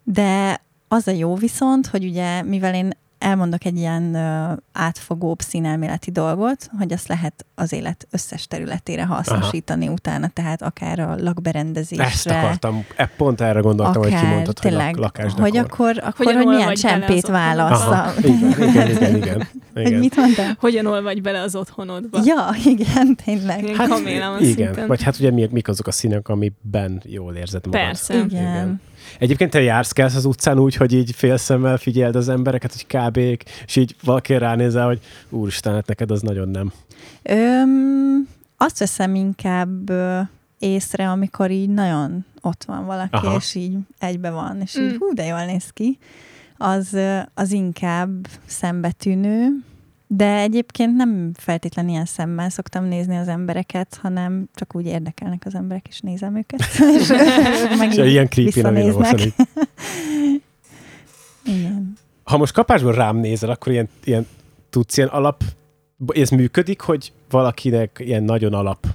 De 0.04 0.62
az 0.88 1.08
a 1.08 1.12
jó 1.12 1.36
viszont, 1.36 1.88
hogy 1.88 2.06
ugye, 2.06 2.44
mivel 2.44 2.76
én 2.76 2.92
elmondok 3.18 3.66
egy 3.66 3.78
ilyen 3.78 4.16
átfogóbb 4.72 5.40
színelméleti 5.40 6.12
dolgot, 6.12 6.70
hogy 6.78 6.94
azt 6.94 7.08
lehet 7.08 7.46
az 7.56 7.74
élet 7.74 8.08
összes 8.12 8.48
területére 8.48 9.06
hasznosítani 9.06 9.86
Aha. 9.86 9.94
utána, 9.94 10.28
tehát 10.28 10.62
akár 10.62 11.00
a 11.00 11.16
lakberendezésre. 11.20 12.04
Ezt 12.06 12.28
akartam, 12.28 12.86
e, 12.96 13.06
pont 13.06 13.42
erre 13.42 13.60
gondoltam, 13.60 14.02
akár, 14.02 14.12
hogy 14.12 14.22
kimondtad, 14.22 14.56
tényleg, 14.56 14.96
hogy 14.96 14.98
lak, 14.98 15.32
Hogy 15.38 15.58
akkor, 15.58 15.98
akkor 16.04 16.26
hogy, 16.26 16.36
hogy 16.36 16.46
milyen 16.46 16.74
csempét 16.74 17.28
választ. 17.28 18.18
Igen, 18.20 18.56
igen, 18.70 18.90
igen, 18.90 19.16
igen, 19.16 19.16
igen. 19.16 19.48
Hogy 19.74 20.00
mit 20.00 20.16
mondtál? 20.16 20.58
Hogyan 20.60 20.86
olvadj 20.86 21.20
bele 21.20 21.42
az 21.42 21.56
otthonodba. 21.56 22.20
Ja, 22.24 22.50
igen, 22.66 23.16
tényleg. 23.26 23.66
Hát, 23.66 24.00
igen, 24.00 24.40
szinten. 24.40 24.88
vagy 24.88 25.04
hát 25.04 25.20
ugye 25.20 25.32
mik, 25.32 25.50
mik 25.50 25.68
azok 25.68 25.88
a 25.88 25.92
színek, 25.92 26.28
amiben 26.28 27.02
jól 27.06 27.36
érzed 27.36 27.66
magad. 27.66 27.82
Persze. 27.82 28.14
Igen. 28.14 28.28
igen. 28.28 28.82
Egyébként 29.20 29.52
te 29.52 29.62
jársz 29.62 29.92
kelsz 29.92 30.16
az 30.16 30.26
utcán 30.26 30.60
úgy, 30.60 30.76
hogy 30.76 30.94
így 30.94 31.12
félszemmel 31.16 31.78
figyeld 31.78 32.16
az 32.16 32.30
embereket, 32.30 32.72
hogy 32.72 32.86
kb 32.88 33.18
és 33.66 33.76
így 33.76 33.96
valaki 34.04 34.38
ránézel, 34.38 34.86
hogy 34.86 35.00
úristen, 35.30 35.74
hát 35.74 35.88
neked 35.88 36.12
az 36.12 36.22
nagyon 36.22 36.50
nem. 36.50 36.72
Öm, 37.24 38.28
azt 38.58 38.80
veszem 38.80 39.16
inkább 39.16 39.92
észre, 40.60 41.10
amikor 41.10 41.52
így 41.52 41.70
nagyon 41.70 42.26
ott 42.42 42.64
van 42.64 42.86
valaki, 42.86 43.16
Aha. 43.16 43.36
és 43.36 43.56
így 43.56 43.78
egybe 44.00 44.30
van, 44.30 44.62
és 44.62 44.78
így 44.78 44.94
mm. 44.94 44.98
hú, 45.00 45.14
de 45.14 45.26
jól 45.26 45.46
néz 45.46 45.70
ki. 45.70 45.98
Az, 46.58 46.98
az 47.34 47.52
inkább 47.52 48.28
szembetűnő, 48.46 49.48
de 50.16 50.38
egyébként 50.40 50.96
nem 50.96 51.32
feltétlenül 51.34 51.92
ilyen 51.92 52.06
szemmel 52.06 52.50
szoktam 52.50 52.84
nézni 52.84 53.18
az 53.18 53.28
embereket, 53.28 54.00
hanem 54.02 54.50
csak 54.56 54.76
úgy 54.76 54.86
érdekelnek 54.86 55.44
az 55.46 55.56
emberek, 55.56 55.88
és 55.88 56.00
nézem 56.00 56.36
őket. 56.36 56.62
és 57.00 57.08
meg 57.78 57.90
és 57.92 57.98
ilyen 57.98 58.30
creepy 58.30 58.62
nem 58.62 58.76
Igen. 61.46 61.94
Ha 62.24 62.38
most 62.38 62.54
kapásból 62.54 62.94
rám 62.94 63.18
nézel, 63.18 63.50
akkor 63.50 63.72
ilyen, 63.72 63.90
ilyen 64.04 64.28
tudsz 64.70 64.98
ilyen 64.98 65.10
alap, 65.10 65.44
ez 66.08 66.30
működik, 66.30 66.82
hogy 66.82 67.14
valakinek 67.30 67.98
ilyen 68.00 68.24
nagyon 68.24 68.54
alap 68.54 68.88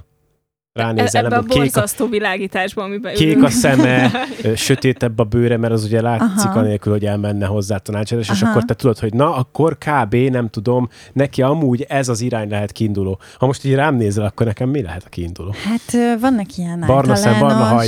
ránézel. 0.73 1.25
Ebbe 1.25 1.35
a 1.35 1.41
borzasztó 1.41 2.03
kék 2.03 2.13
a, 2.13 2.17
világításban, 2.17 2.85
amiben 2.85 3.13
Kék 3.13 3.27
ülünk. 3.27 3.43
a 3.43 3.49
szeme, 3.49 4.11
sötétebb 4.55 5.19
a 5.19 5.23
bőre, 5.23 5.57
mert 5.57 5.73
az 5.73 5.83
ugye 5.83 6.01
látszik 6.01 6.49
Aha. 6.49 6.59
anélkül, 6.59 6.91
hogy 6.91 7.05
elmenne 7.05 7.45
hozzá 7.45 7.77
tanácsadás, 7.77 8.29
és 8.29 8.41
akkor 8.41 8.65
te 8.65 8.73
tudod, 8.73 8.99
hogy 8.99 9.13
na, 9.13 9.35
akkor 9.35 9.77
kb. 9.77 10.15
nem 10.15 10.49
tudom, 10.49 10.89
neki 11.13 11.41
amúgy 11.41 11.85
ez 11.89 12.09
az 12.09 12.21
irány 12.21 12.49
lehet 12.49 12.71
kiinduló. 12.71 13.19
Ha 13.37 13.45
most 13.45 13.65
így 13.65 13.73
rám 13.73 13.95
nézel, 13.95 14.25
akkor 14.25 14.45
nekem 14.45 14.69
mi 14.69 14.81
lehet 14.81 15.03
a 15.05 15.09
kiinduló? 15.09 15.53
Hát 15.63 16.19
vannak 16.19 16.57
ilyen 16.57 16.83
Barna 16.87 17.15
szem, 17.15 17.39
barna 17.39 17.63
haj, 17.63 17.87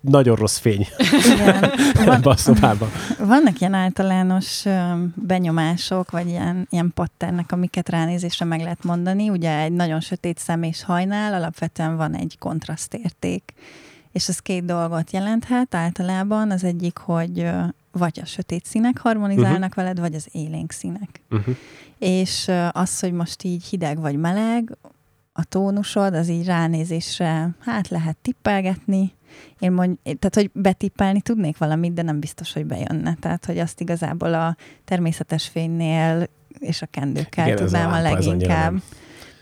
nagyon 0.00 0.36
rossz 0.36 0.58
fény. 0.58 0.86
Igen. 1.34 1.70
Van, 2.04 2.20
a 2.22 2.36
szobában. 2.36 2.88
Vannak 3.18 3.60
ilyen 3.60 3.74
általános 3.74 4.64
benyomások, 5.14 6.10
vagy 6.10 6.28
ilyen, 6.28 6.66
ilyen 6.70 6.92
patternek, 6.94 7.52
amiket 7.52 7.88
ránézésre 7.88 8.44
meg 8.44 8.60
lehet 8.60 8.84
mondani. 8.84 9.28
Ugye 9.28 9.58
egy 9.58 9.72
nagyon 9.72 10.00
sötét 10.00 10.38
szem 10.38 10.62
és 10.62 10.84
hajnál 10.84 11.34
alapvetően 11.34 11.96
van 11.96 12.14
egy 12.20 12.36
kontrasztérték. 12.38 13.52
És 14.12 14.28
ez 14.28 14.38
két 14.38 14.64
dolgot 14.64 15.10
jelenthet 15.10 15.74
általában. 15.74 16.50
Az 16.50 16.64
egyik, 16.64 16.98
hogy 16.98 17.50
vagy 17.92 18.20
a 18.22 18.24
sötét 18.24 18.64
színek 18.64 18.98
harmonizálnak 18.98 19.68
uh-huh. 19.68 19.74
veled, 19.74 20.00
vagy 20.00 20.14
az 20.14 20.28
élénk 20.32 20.72
színek. 20.72 21.20
Uh-huh. 21.30 21.56
És 21.98 22.50
az, 22.70 23.00
hogy 23.00 23.12
most 23.12 23.42
így 23.42 23.64
hideg 23.64 24.00
vagy 24.00 24.16
meleg, 24.16 24.76
a 25.32 25.44
tónusod, 25.44 26.14
az 26.14 26.28
így 26.28 26.44
ránézésre, 26.44 27.48
hát 27.58 27.88
lehet 27.88 28.16
tippelgetni. 28.16 29.12
Én 29.58 29.72
mond, 29.72 29.98
tehát, 30.02 30.34
hogy 30.34 30.50
betippelni 30.52 31.20
tudnék 31.20 31.58
valamit, 31.58 31.92
de 31.92 32.02
nem 32.02 32.20
biztos, 32.20 32.52
hogy 32.52 32.66
bejönne. 32.66 33.16
Tehát, 33.20 33.44
hogy 33.44 33.58
azt 33.58 33.80
igazából 33.80 34.34
a 34.34 34.56
természetes 34.84 35.48
fénynél 35.48 36.28
és 36.58 36.82
a 36.82 36.86
kendőkkel 36.86 37.46
Igen, 37.46 37.58
a 37.58 37.60
tudnám 37.60 37.90
a, 37.90 37.94
annyira 37.94 38.10
leginkább. 38.10 38.82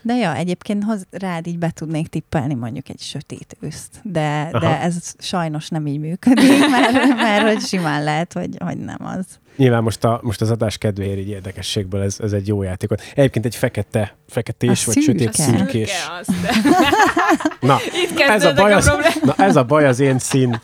De 0.01 0.15
ja, 0.15 0.35
egyébként 0.35 0.83
hoz, 0.83 1.05
rád 1.11 1.47
így 1.47 1.57
be 1.57 1.71
tudnék 1.71 2.07
tippelni 2.07 2.53
mondjuk 2.53 2.89
egy 2.89 2.99
sötét 2.99 3.57
őszt, 3.59 3.99
de, 4.03 4.49
Aha. 4.51 4.59
de 4.59 4.81
ez 4.81 5.13
sajnos 5.17 5.69
nem 5.69 5.87
így 5.87 5.99
működik, 5.99 6.69
mert, 6.71 7.07
mert 7.15 7.47
hogy 7.47 7.61
simán 7.61 8.03
lehet, 8.03 8.33
hogy, 8.33 8.55
hogy 8.59 8.77
nem 8.77 9.05
az. 9.05 9.25
Nyilván 9.59 9.83
most, 9.83 10.03
a, 10.03 10.19
most 10.23 10.41
az 10.41 10.51
adás 10.51 10.77
kedvéért 10.77 11.17
így 11.17 11.29
érdekességből 11.29 12.01
ez, 12.01 12.17
ez 12.19 12.33
egy 12.33 12.47
jó 12.47 12.63
játék. 12.63 12.89
Egyébként 13.15 13.45
egy 13.45 13.55
fekete, 13.55 14.15
feketés 14.27 14.87
A 14.87 14.91
vagy 14.91 15.03
szürke. 15.03 15.11
sötét 15.11 15.33
szürkés. 15.33 15.91
Na, 17.59 17.77
itt 18.03 18.19
ez 18.19 18.45
a, 18.45 18.53
baj 18.53 18.73
a, 18.73 18.77
az, 18.77 18.91
na 19.23 19.35
ez 19.37 19.55
a 19.55 19.63
baj 19.63 19.85
az 19.85 19.99
én 19.99 20.19
szín 20.19 20.61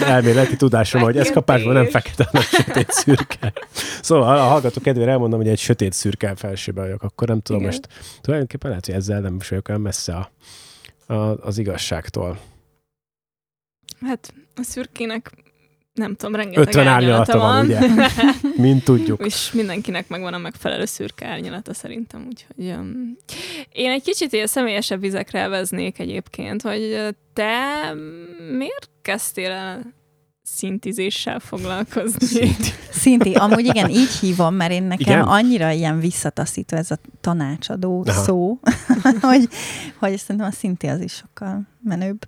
elméleti 0.00 0.56
tudásom, 0.56 1.00
hogy 1.00 1.16
ez 1.16 1.30
kapásban 1.30 1.72
nem 1.72 1.86
fekete, 1.86 2.28
hanem 2.30 2.46
sötét 2.46 2.90
szürke. 2.90 3.52
Szóval 4.02 4.38
a 4.38 4.42
hallgató 4.42 4.80
kedvére 4.80 5.10
elmondom, 5.10 5.38
hogy 5.38 5.48
egy 5.48 5.58
sötét 5.58 5.92
szürke 5.92 6.34
felsőben 6.36 6.84
vagyok, 6.84 7.02
akkor 7.02 7.28
nem 7.28 7.40
tudom 7.40 7.60
Igen. 7.60 7.72
most. 7.72 7.88
Tulajdonképpen 8.20 8.68
lehet, 8.68 8.86
hogy 8.86 8.94
ezzel 8.94 9.20
nem 9.20 9.36
is 9.40 9.48
vagyok 9.48 9.68
olyan 9.68 9.80
messze 9.80 10.14
a, 10.14 10.30
a, 11.14 11.36
az 11.40 11.58
igazságtól. 11.58 12.38
Hát 14.00 14.34
a 14.54 14.62
szürkének 14.62 15.30
nem 15.96 16.14
tudom, 16.14 16.34
rengeteg 16.34 16.66
50 16.66 16.86
árnyalata 16.86 17.38
van, 17.38 17.64
ugye? 17.64 17.80
Mint 18.56 18.84
tudjuk. 18.84 19.26
És 19.26 19.52
mindenkinek 19.52 20.08
megvan 20.08 20.34
a 20.34 20.38
megfelelő 20.38 20.84
szürke 20.84 21.26
árnyalata 21.26 21.74
szerintem, 21.74 22.26
úgyhogy 22.28 22.76
um, 22.78 23.16
én 23.72 23.90
egy 23.90 24.02
kicsit 24.02 24.32
ilyen 24.32 24.46
személyesebb 24.46 25.00
vizekre 25.00 25.38
elveznék 25.38 25.98
egyébként, 25.98 26.62
hogy 26.62 27.14
te 27.32 27.94
miért 28.56 28.90
kezdtél 29.02 29.50
el 29.50 29.94
szintizéssel 30.42 31.38
foglalkozni? 31.38 32.26
Szinti. 32.26 32.72
Szinti, 33.00 33.32
amúgy 33.34 33.64
igen, 33.64 33.90
így 33.90 34.10
hívom, 34.10 34.54
mert 34.54 34.72
én 34.72 34.82
nekem 34.82 35.14
Igen? 35.14 35.28
annyira 35.28 35.70
ilyen 35.70 36.00
visszataszító 36.00 36.76
ez 36.76 36.90
a 36.90 36.98
tanácsadó 37.20 38.04
Aha. 38.06 38.22
Szó, 38.22 38.58
hogy, 39.20 39.48
hogy 39.98 40.16
szerintem 40.16 40.46
a 40.46 40.50
Szinti 40.50 40.86
az 40.86 41.00
is 41.00 41.12
sokkal 41.12 41.60
menőbb. 41.82 42.26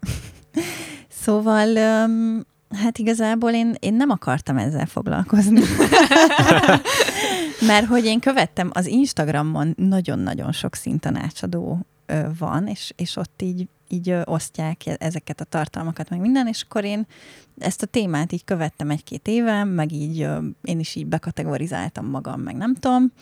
Szóval, 1.09 1.77
öm, 1.77 2.47
hát 2.71 2.99
igazából 2.99 3.51
én, 3.51 3.75
én 3.79 3.95
nem 3.95 4.11
akartam 4.11 4.57
ezzel 4.57 4.87
foglalkozni. 4.87 5.61
Mert 7.67 7.87
hogy 7.87 8.05
én 8.05 8.21
követtem 8.21 8.71
az 8.73 8.87
Instagramon 8.87 9.75
nagyon-nagyon 9.77 10.53
sok 10.53 10.75
szintanácsadó 10.75 11.87
ö, 12.07 12.21
van, 12.39 12.67
és, 12.67 12.93
és 12.97 13.17
ott 13.17 13.43
így, 13.43 13.69
így 13.89 14.15
osztják 14.25 14.87
e- 14.87 14.97
ezeket 14.99 15.41
a 15.41 15.45
tartalmakat, 15.45 16.11
meg 16.11 16.21
minden, 16.21 16.47
és 16.47 16.65
akkor 16.69 16.85
én 16.85 17.07
ezt 17.59 17.83
a 17.83 17.87
témát 17.87 18.33
így 18.33 18.45
követtem 18.45 18.91
egy-két 18.91 19.29
éve, 19.29 19.65
meg 19.65 19.93
így 19.93 20.27
én 20.63 20.79
is 20.79 20.95
így 20.95 21.07
bekategorizáltam 21.07 22.07
magam, 22.07 22.41
meg 22.41 22.57
nem 22.57 22.75
tudom, 22.75 23.13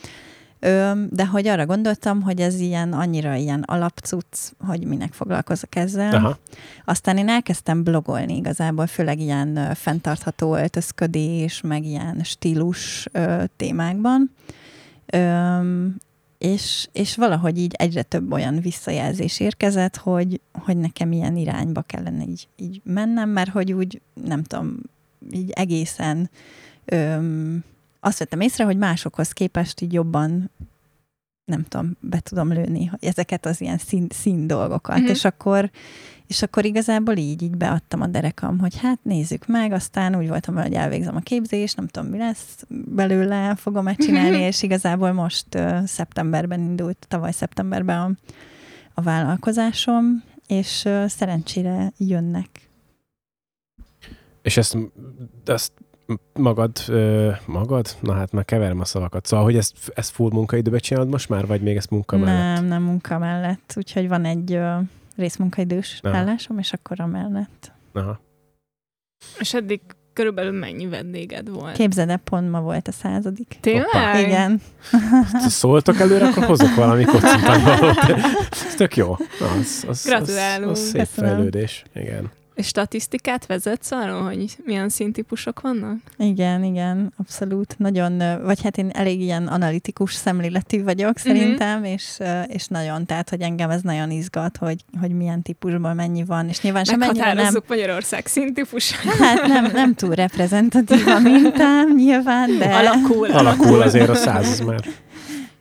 de 1.08 1.26
hogy 1.30 1.46
arra 1.46 1.66
gondoltam, 1.66 2.22
hogy 2.22 2.40
ez 2.40 2.60
ilyen 2.60 2.92
annyira 2.92 3.34
ilyen 3.34 3.62
alapcuc, 3.66 4.50
hogy 4.58 4.84
minek 4.84 5.12
foglalkozok 5.12 5.76
ezzel. 5.76 6.14
Aha. 6.14 6.38
Aztán 6.84 7.16
én 7.16 7.28
elkezdtem 7.28 7.82
blogolni 7.82 8.36
igazából, 8.36 8.86
főleg 8.86 9.20
ilyen 9.20 9.74
fenntartható 9.74 10.56
öltözködés, 10.56 11.60
meg 11.60 11.84
ilyen 11.84 12.20
stílus 12.22 13.08
témákban. 13.56 14.30
És, 16.38 16.88
és 16.92 17.16
valahogy 17.16 17.58
így 17.58 17.74
egyre 17.78 18.02
több 18.02 18.32
olyan 18.32 18.60
visszajelzés 18.60 19.40
érkezett, 19.40 19.96
hogy, 19.96 20.40
hogy 20.52 20.76
nekem 20.76 21.12
ilyen 21.12 21.36
irányba 21.36 21.82
kellene 21.82 22.24
így, 22.24 22.48
így 22.56 22.80
mennem, 22.84 23.28
mert 23.28 23.50
hogy 23.50 23.72
úgy, 23.72 24.00
nem 24.24 24.42
tudom, 24.42 24.78
így 25.30 25.50
egészen 25.50 26.30
öm, 26.84 27.64
azt 28.06 28.18
vettem 28.18 28.40
észre, 28.40 28.64
hogy 28.64 28.76
másokhoz 28.76 29.32
képest 29.32 29.80
így 29.80 29.92
jobban 29.92 30.50
nem 31.44 31.64
tudom, 31.64 31.96
be 32.00 32.20
tudom 32.20 32.52
lőni 32.52 32.84
hogy 32.84 33.04
ezeket 33.04 33.46
az 33.46 33.60
ilyen 33.60 33.78
szín, 33.78 34.06
szín 34.10 34.46
dolgokat, 34.46 34.98
Mhm. 34.98 35.06
és 35.06 35.24
akkor 35.24 35.70
és 36.26 36.42
akkor 36.42 36.64
igazából 36.64 37.16
így, 37.16 37.42
így 37.42 37.56
beadtam 37.56 38.00
a 38.00 38.06
derekam, 38.06 38.58
hogy 38.58 38.78
hát 38.78 38.98
nézzük 39.02 39.46
meg, 39.46 39.72
aztán 39.72 40.16
úgy 40.16 40.28
voltam 40.28 40.56
hogy 40.56 40.72
elvégzem 40.72 41.16
a 41.16 41.20
képzést, 41.20 41.76
nem 41.76 41.86
tudom, 41.86 42.08
mi 42.08 42.18
lesz 42.18 42.64
belőle, 42.68 43.54
fogom-e 43.54 43.94
csinálni, 43.94 44.38
és 44.50 44.62
igazából 44.62 45.12
most 45.12 45.54
uh, 45.54 45.84
szeptemberben 45.84 46.60
indult, 46.60 47.06
tavaly 47.08 47.32
szeptemberben 47.32 47.98
a, 47.98 48.10
a 48.94 49.00
vállalkozásom, 49.02 50.22
és 50.46 50.82
uh, 50.84 51.06
szerencsére 51.06 51.92
jönnek. 51.98 52.48
És 54.42 54.56
ezt, 54.56 54.76
ezt 55.44 55.72
magad, 56.32 56.70
ö, 56.88 57.30
magad? 57.46 57.96
Na 58.00 58.12
hát 58.12 58.32
már 58.32 58.44
keverem 58.44 58.80
a 58.80 58.84
szavakat. 58.84 59.26
Szóval, 59.26 59.44
hogy 59.44 59.56
ezt, 59.56 59.76
ezt 59.94 60.10
full 60.10 60.30
munkaidőben 60.32 60.80
csinálod 60.80 61.08
most 61.08 61.28
már, 61.28 61.46
vagy 61.46 61.60
még 61.60 61.76
ezt 61.76 61.90
munka 61.90 62.16
mellett? 62.16 62.54
Nem, 62.54 62.64
nem 62.64 62.82
munka 62.82 63.18
mellett, 63.18 63.72
úgyhogy 63.76 64.08
van 64.08 64.24
egy 64.24 64.52
uh, 64.54 64.74
részmunkaidős 65.16 66.00
Aha. 66.02 66.16
állásom, 66.16 66.58
és 66.58 66.72
akkor 66.72 67.00
a 67.00 67.06
mellett. 67.06 67.72
Aha. 67.92 68.20
És 69.38 69.54
eddig 69.54 69.80
körülbelül 70.12 70.58
mennyi 70.58 70.86
vendéged 70.86 71.48
volt? 71.50 71.76
Képzeld 71.76 72.08
el, 72.10 72.16
pont 72.16 72.50
ma 72.50 72.60
volt 72.60 72.88
a 72.88 72.92
századik. 72.92 73.56
Tényleg? 73.60 74.26
Igen. 74.26 74.60
Ha 75.32 75.48
Szóltok 75.48 75.98
előre, 76.00 76.26
akkor 76.26 76.44
hozok 76.44 76.74
valami 76.74 77.04
kocintanvalót. 77.14 77.98
Ez 78.50 78.74
tök 78.76 78.96
jó. 78.96 79.16
Az, 79.58 79.84
az, 79.88 80.04
Gratulálunk. 80.04 80.70
Az, 80.70 80.78
az 80.78 80.84
szép 80.84 81.00
Köszönöm. 81.00 81.30
fejlődés. 81.34 81.84
Igen. 81.94 82.30
És 82.56 82.66
statisztikát 82.66 83.46
vezetsz 83.46 83.90
arról, 83.90 84.22
hogy 84.22 84.56
milyen 84.64 84.88
színtípusok 84.88 85.60
vannak? 85.60 85.96
Igen, 86.18 86.64
igen, 86.64 87.12
abszolút. 87.16 87.74
Nagyon, 87.78 88.42
vagy 88.42 88.62
hát 88.62 88.76
én 88.78 88.90
elég 88.92 89.20
ilyen 89.20 89.46
analitikus 89.46 90.14
szemléletű 90.14 90.82
vagyok 90.82 91.14
Mhm. 91.14 91.26
szerintem, 91.26 91.84
és, 91.84 92.16
ö, 92.18 92.40
és 92.42 92.66
nagyon, 92.66 93.06
tehát, 93.06 93.30
hogy 93.30 93.40
engem 93.40 93.70
ez 93.70 93.80
nagyon 93.82 94.10
izgat, 94.10 94.56
hogy, 94.56 94.84
hogy 95.00 95.10
milyen 95.10 95.42
típusból 95.42 95.94
mennyi 95.94 96.24
van, 96.24 96.48
és 96.48 96.60
nyilván 96.60 96.84
sem 96.84 96.98
mennyire 96.98 97.32
nem, 97.32 97.54
Magyarország 97.68 98.26
színtípusát. 98.26 99.00
hát 99.14 99.46
nem, 99.46 99.70
nem 99.72 99.94
túl 99.94 100.14
reprezentatív 100.14 101.06
a 101.06 101.18
mintám, 101.18 101.94
nyilván, 101.96 102.58
de... 102.58 102.74
Alakul. 102.74 103.30
Alakul 103.30 103.82
azért 103.82 104.08
a 104.08 104.14
száz, 104.14 104.60
már 104.60 104.80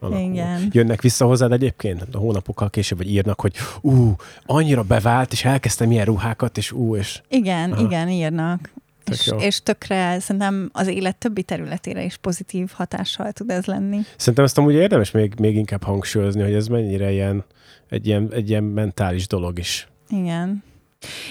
alakul. 0.06 0.32
Igen. 0.32 0.68
Jönnek 0.72 1.02
vissza 1.02 1.26
hozzád 1.26 1.52
egyébként, 1.52 2.06
a 2.16 2.18
hónapokkal 2.18 2.70
később, 2.70 2.98
vagy 2.98 3.12
írnak, 3.12 3.42
hogy 3.42 3.56
ú, 3.82 4.16
annyira 4.46 4.84
bevált, 4.84 5.32
és 5.32 5.46
elkezdtem 5.46 5.92
ilyen 5.92 6.06
ruhákat, 6.06 6.58
és 6.58 6.72
ú, 6.72 6.96
és 6.96 7.22
Igen, 7.30 7.72
Aha. 7.72 7.82
igen, 7.84 8.10
írnak. 8.10 8.74
Tök 9.04 9.16
És, 9.16 9.28
jó. 9.28 9.38
és 9.38 9.62
tökre 9.64 10.20
szerintem 10.20 10.70
az 10.74 10.88
élet 10.88 11.18
többi 11.18 11.44
területére 11.44 12.04
is 12.04 12.18
pozitív 12.18 12.72
hatással 12.74 13.32
tud 13.32 13.50
ez 13.50 13.66
lenni. 13.66 14.00
szerintem 14.18 14.44
ezt 14.44 14.58
amúgy 14.58 14.74
érdemes 14.74 15.12
még, 15.12 15.34
még 15.40 15.56
inkább 15.56 15.84
hangsúlyozni, 15.84 16.42
hogy 16.42 16.54
ez 16.54 16.68
mennyire 16.68 17.12
ilyen, 17.12 17.44
egy 17.90 18.08
ilyen, 18.08 18.28
egy 18.32 18.50
ilyen 18.50 18.64
mentális 18.64 19.28
dolog 19.28 19.60
is. 19.60 19.88
Igen. 20.10 20.64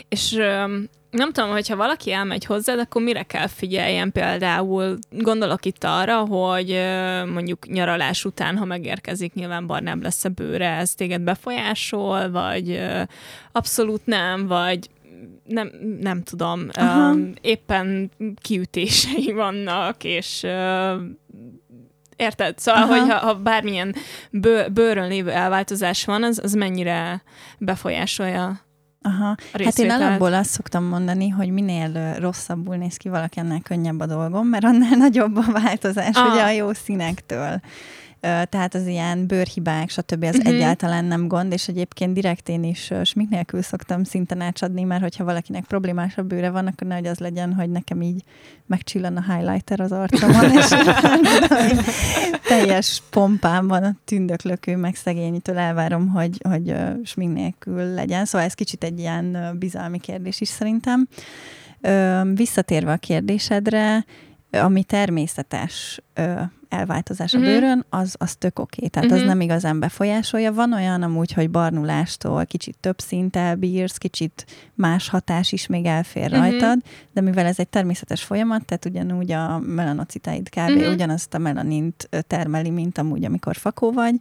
És 0.08 0.36
öm, 0.38 0.88
nem 1.14 1.32
tudom, 1.32 1.50
hogyha 1.50 1.76
valaki 1.76 2.12
elmegy 2.12 2.44
hozzád, 2.44 2.78
akkor 2.78 3.02
mire 3.02 3.22
kell 3.22 3.46
figyeljen 3.46 4.12
például? 4.12 4.98
Gondolok 5.10 5.64
itt 5.64 5.84
arra, 5.84 6.18
hogy 6.18 6.80
mondjuk 7.32 7.66
nyaralás 7.66 8.24
után, 8.24 8.56
ha 8.56 8.64
megérkezik, 8.64 9.34
nyilván 9.34 9.66
barnább 9.66 10.02
lesz 10.02 10.24
a 10.24 10.28
bőre, 10.28 10.68
ez 10.68 10.94
téged 10.94 11.20
befolyásol, 11.20 12.30
vagy 12.30 12.82
abszolút 13.52 14.06
nem, 14.06 14.46
vagy 14.46 14.88
nem, 15.44 15.70
nem 16.00 16.22
tudom, 16.22 16.68
Aha. 16.72 17.14
éppen 17.40 18.10
kiütései 18.40 19.32
vannak, 19.32 20.04
és 20.04 20.46
Érted? 22.16 22.58
Szóval, 22.58 22.82
Aha. 22.82 22.98
hogy 22.98 23.10
ha, 23.10 23.18
ha 23.18 23.34
bármilyen 23.34 23.94
bő, 24.30 24.68
bőrön 24.72 25.08
lévő 25.08 25.30
elváltozás 25.30 26.04
van, 26.04 26.22
az, 26.22 26.40
az 26.42 26.52
mennyire 26.52 27.22
befolyásolja 27.58 28.63
Aha. 29.06 29.34
Hát 29.52 29.78
én 29.78 29.90
alapból 29.90 30.34
azt 30.34 30.50
szoktam 30.50 30.84
mondani, 30.84 31.28
hogy 31.28 31.48
minél 31.50 32.14
rosszabbul 32.18 32.76
néz 32.76 32.96
ki 32.96 33.08
valaki, 33.08 33.38
annál 33.38 33.60
könnyebb 33.60 34.00
a 34.00 34.06
dolgom, 34.06 34.46
mert 34.46 34.64
annál 34.64 34.96
nagyobb 35.06 35.36
a 35.36 35.52
változás 35.52 36.16
Ah. 36.16 36.32
ugye 36.32 36.42
a 36.42 36.50
jó 36.50 36.72
színektől. 36.72 37.60
Tehát 38.24 38.74
az 38.74 38.86
ilyen 38.86 39.26
bőrhibák, 39.26 39.90
stb. 39.90 40.24
az 40.24 40.36
Mhm. 40.36 40.46
egyáltalán 40.46 41.04
nem 41.04 41.28
gond, 41.28 41.52
és 41.52 41.68
egyébként 41.68 42.14
direkt 42.14 42.48
én 42.48 42.64
is 42.64 42.90
ö, 42.90 43.04
smink 43.04 43.30
nélkül 43.30 43.62
szoktam 43.62 44.04
szinte 44.04 44.34
nácsadni, 44.34 44.82
mert 44.82 45.02
hogyha 45.02 45.24
valakinek 45.24 45.64
problémás 45.64 46.16
a 46.18 46.22
bőre 46.22 46.50
van, 46.50 46.66
akkor 46.66 46.86
nehogy 46.86 47.06
az 47.06 47.18
legyen, 47.18 47.52
hogy 47.54 47.70
nekem 47.70 48.02
így 48.02 48.22
megcsillan 48.66 49.16
a 49.16 49.32
highlighter 49.32 49.80
az 49.80 49.92
arcomon, 49.92 50.50
és 50.50 50.68
teljes 52.48 53.02
pompámban 53.10 53.82
a 53.82 53.94
tündöklökő, 54.04 54.76
meg 54.76 54.94
szegényitől 54.94 55.58
elvárom, 55.58 56.08
hogy, 56.08 56.40
hogy 56.48 56.70
ö, 56.70 56.90
smink 57.04 57.34
nélkül 57.34 57.94
legyen. 57.94 58.24
Szóval 58.24 58.46
ez 58.46 58.54
kicsit 58.54 58.84
egy 58.84 58.98
ilyen 58.98 59.56
bizalmi 59.58 59.98
kérdés 59.98 60.40
is 60.40 60.48
szerintem. 60.48 61.08
Visszatérve 62.34 62.92
a 62.92 62.96
kérdésedre, 62.96 64.04
ami 64.50 64.82
természetes 64.84 66.00
elváltozás 66.74 67.34
a 67.34 67.38
Mhm. 67.38 67.46
bőrön, 67.46 67.84
az, 67.88 68.14
az 68.18 68.34
tök 68.36 68.58
oké. 68.58 68.86
Tehát 68.86 69.10
az 69.10 69.18
Mhm. 69.18 69.26
nem 69.26 69.40
igazán 69.40 69.78
befolyásolja. 69.80 70.52
Van 70.52 70.72
olyan 70.72 71.02
amúgy, 71.02 71.32
hogy 71.32 71.50
barnulástól 71.50 72.46
kicsit 72.46 72.76
több 72.80 72.98
szint 73.00 73.36
elbírsz, 73.36 73.96
kicsit 73.96 74.46
más 74.74 75.08
hatás 75.08 75.52
is 75.52 75.66
még 75.66 75.84
elfér 75.84 76.30
Mhm. 76.30 76.40
rajtad, 76.40 76.78
de 77.12 77.20
mivel 77.20 77.46
ez 77.46 77.58
egy 77.58 77.68
természetes 77.68 78.22
folyamat, 78.22 78.64
tehát 78.64 78.84
ugyanúgy 78.84 79.32
a 79.32 79.58
melanocitáid 79.58 80.48
kb. 80.48 80.70
Mhm. 80.70 80.92
ugyanazt 80.92 81.34
a 81.34 81.38
melanint 81.38 82.08
termeli, 82.26 82.70
mint 82.70 82.98
amúgy, 82.98 83.24
amikor 83.24 83.56
fakó 83.56 83.92
vagy, 83.92 84.14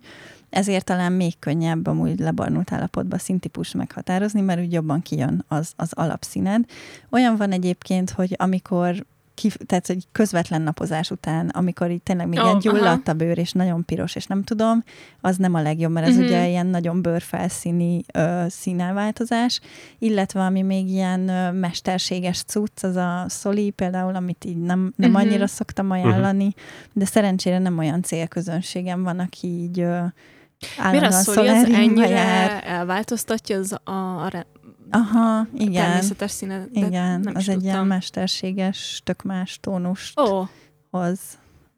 ezért 0.50 0.86
talán 0.86 1.12
még 1.12 1.40
könnyebb 1.40 1.88
amúgy 1.88 2.20
lebarnult 2.20 2.72
állapotban 2.72 3.20
színtípus 3.20 3.72
meghatározni, 3.72 4.42
mert 4.42 4.60
úgy 4.60 4.72
jobban 4.74 5.02
kijön 5.02 5.46
az, 5.48 5.74
az 5.76 5.92
alapszíned. 5.94 6.66
Olyan 7.10 7.36
van 7.36 7.52
egyébként, 7.52 8.10
hogy 8.10 8.36
amikor 8.38 9.06
ki, 9.36 9.52
tehát, 9.66 9.88
hogy 9.88 10.08
közvetlen 10.12 10.62
napozás 10.62 11.12
után, 11.12 11.48
amikor 11.50 11.92
így 11.92 12.02
tényleg 12.02 12.28
még 12.28 12.38
oh, 12.40 12.44
ilyen 12.46 12.58
aha. 12.58 12.70
gyulladt 12.72 13.08
a 13.08 13.14
bőr, 13.14 13.38
és 13.38 13.52
nagyon 13.52 13.86
piros, 13.86 14.16
és 14.16 14.26
nem 14.26 14.44
tudom, 14.44 14.84
az 15.22 15.38
nem 15.38 15.54
a 15.54 15.62
legjobb, 15.62 15.92
mert 15.92 16.08
ez 16.08 16.16
Mhm. 16.16 16.24
ugye 16.24 16.48
ilyen 16.48 16.68
nagyon 16.68 17.02
bőrfelszíni 17.02 18.02
ö, 18.14 18.44
színelváltozás, 18.50 19.60
illetve 20.00 20.42
ami 20.42 20.62
még 20.62 20.88
ilyen 20.90 21.28
ö, 21.28 21.52
mesterséges 21.52 22.44
cucc, 22.44 22.84
az 22.84 22.96
a 22.96 23.26
szoli 23.28 23.70
például, 23.70 24.16
amit 24.16 24.46
így 24.46 24.58
nem, 24.58 24.94
nem 24.96 25.10
Mhm. 25.10 25.20
annyira 25.20 25.48
szoktam 25.48 25.92
ajánlani, 25.92 26.54
de 26.94 27.06
szerencsére 27.06 27.60
nem 27.60 27.78
olyan 27.78 28.02
célközönségem 28.02 29.04
van, 29.04 29.20
aki 29.20 29.48
így 29.48 29.80
ö, 29.80 29.86
Miért 29.86 30.78
a 30.78 30.82
állandóan 30.84 31.12
szoli 31.24 31.48
az 31.48 31.64
ennyire 31.70 32.08
jár. 32.10 32.64
elváltoztatja 32.66 33.58
az 33.58 33.78
a, 33.84 33.92
a 33.92 34.46
Aha, 34.94 35.48
igen. 35.58 35.74
természetes 35.84 36.32
színet? 36.32 36.72
De 36.72 36.86
Igen, 36.86 37.20
nem 37.20 37.36
az 37.36 37.42
is 37.42 37.48
egy 37.48 37.54
tudtam. 37.54 37.74
ilyen 37.74 37.86
mesterséges, 37.88 39.02
tök 39.04 39.22
más 39.22 39.60
tónust 39.62 40.20
Ó, 40.20 40.44
hoz. 40.92 41.20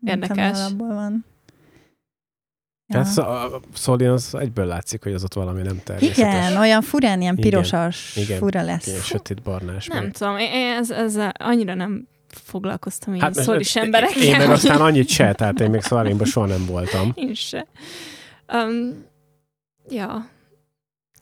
Érdekes. 0.05 0.57
alapból 0.59 0.93
van. 0.93 1.25
Tehát 2.87 3.07
szó- 3.07 3.23
a 3.23 3.59
Szolin 3.73 4.09
az 4.09 4.35
egyből 4.35 4.65
látszik, 4.65 5.03
hogy 5.03 5.13
az 5.13 5.23
ott 5.23 5.33
valami 5.33 5.61
nem 5.61 5.81
természetes. 5.83 6.17
Igen, 6.17 6.57
olyan 6.57 6.81
furán, 6.81 7.21
ilyen 7.21 7.37
Igen. 7.37 7.49
pirosas 7.49 8.15
Igen. 8.15 8.37
fura 8.37 8.61
Ilyen 8.61 8.65
lesz. 8.85 9.03
sötét 9.05 9.41
barnás. 9.41 9.87
nem 9.87 10.03
meg- 10.03 10.13
tudom, 10.13 10.37
én 10.37 10.71
ez, 10.71 10.91
ezzel 10.91 11.31
annyira 11.39 11.73
nem 11.73 12.07
foglalkoztam 12.27 13.15
így 13.15 13.21
hát, 13.21 13.37
emberekkel. 13.73 14.21
Én 14.23 14.37
meg 14.37 14.49
aztán 14.49 14.81
annyit 14.81 15.07
se, 15.07 15.33
tehát 15.33 15.59
én 15.59 15.69
még 15.69 15.81
szalénban 15.81 16.25
soha 16.27 16.45
nem 16.45 16.65
voltam. 16.65 17.11
Én 17.15 17.33
se. 17.33 17.67
Um, 18.53 19.03
ja. 19.89 20.27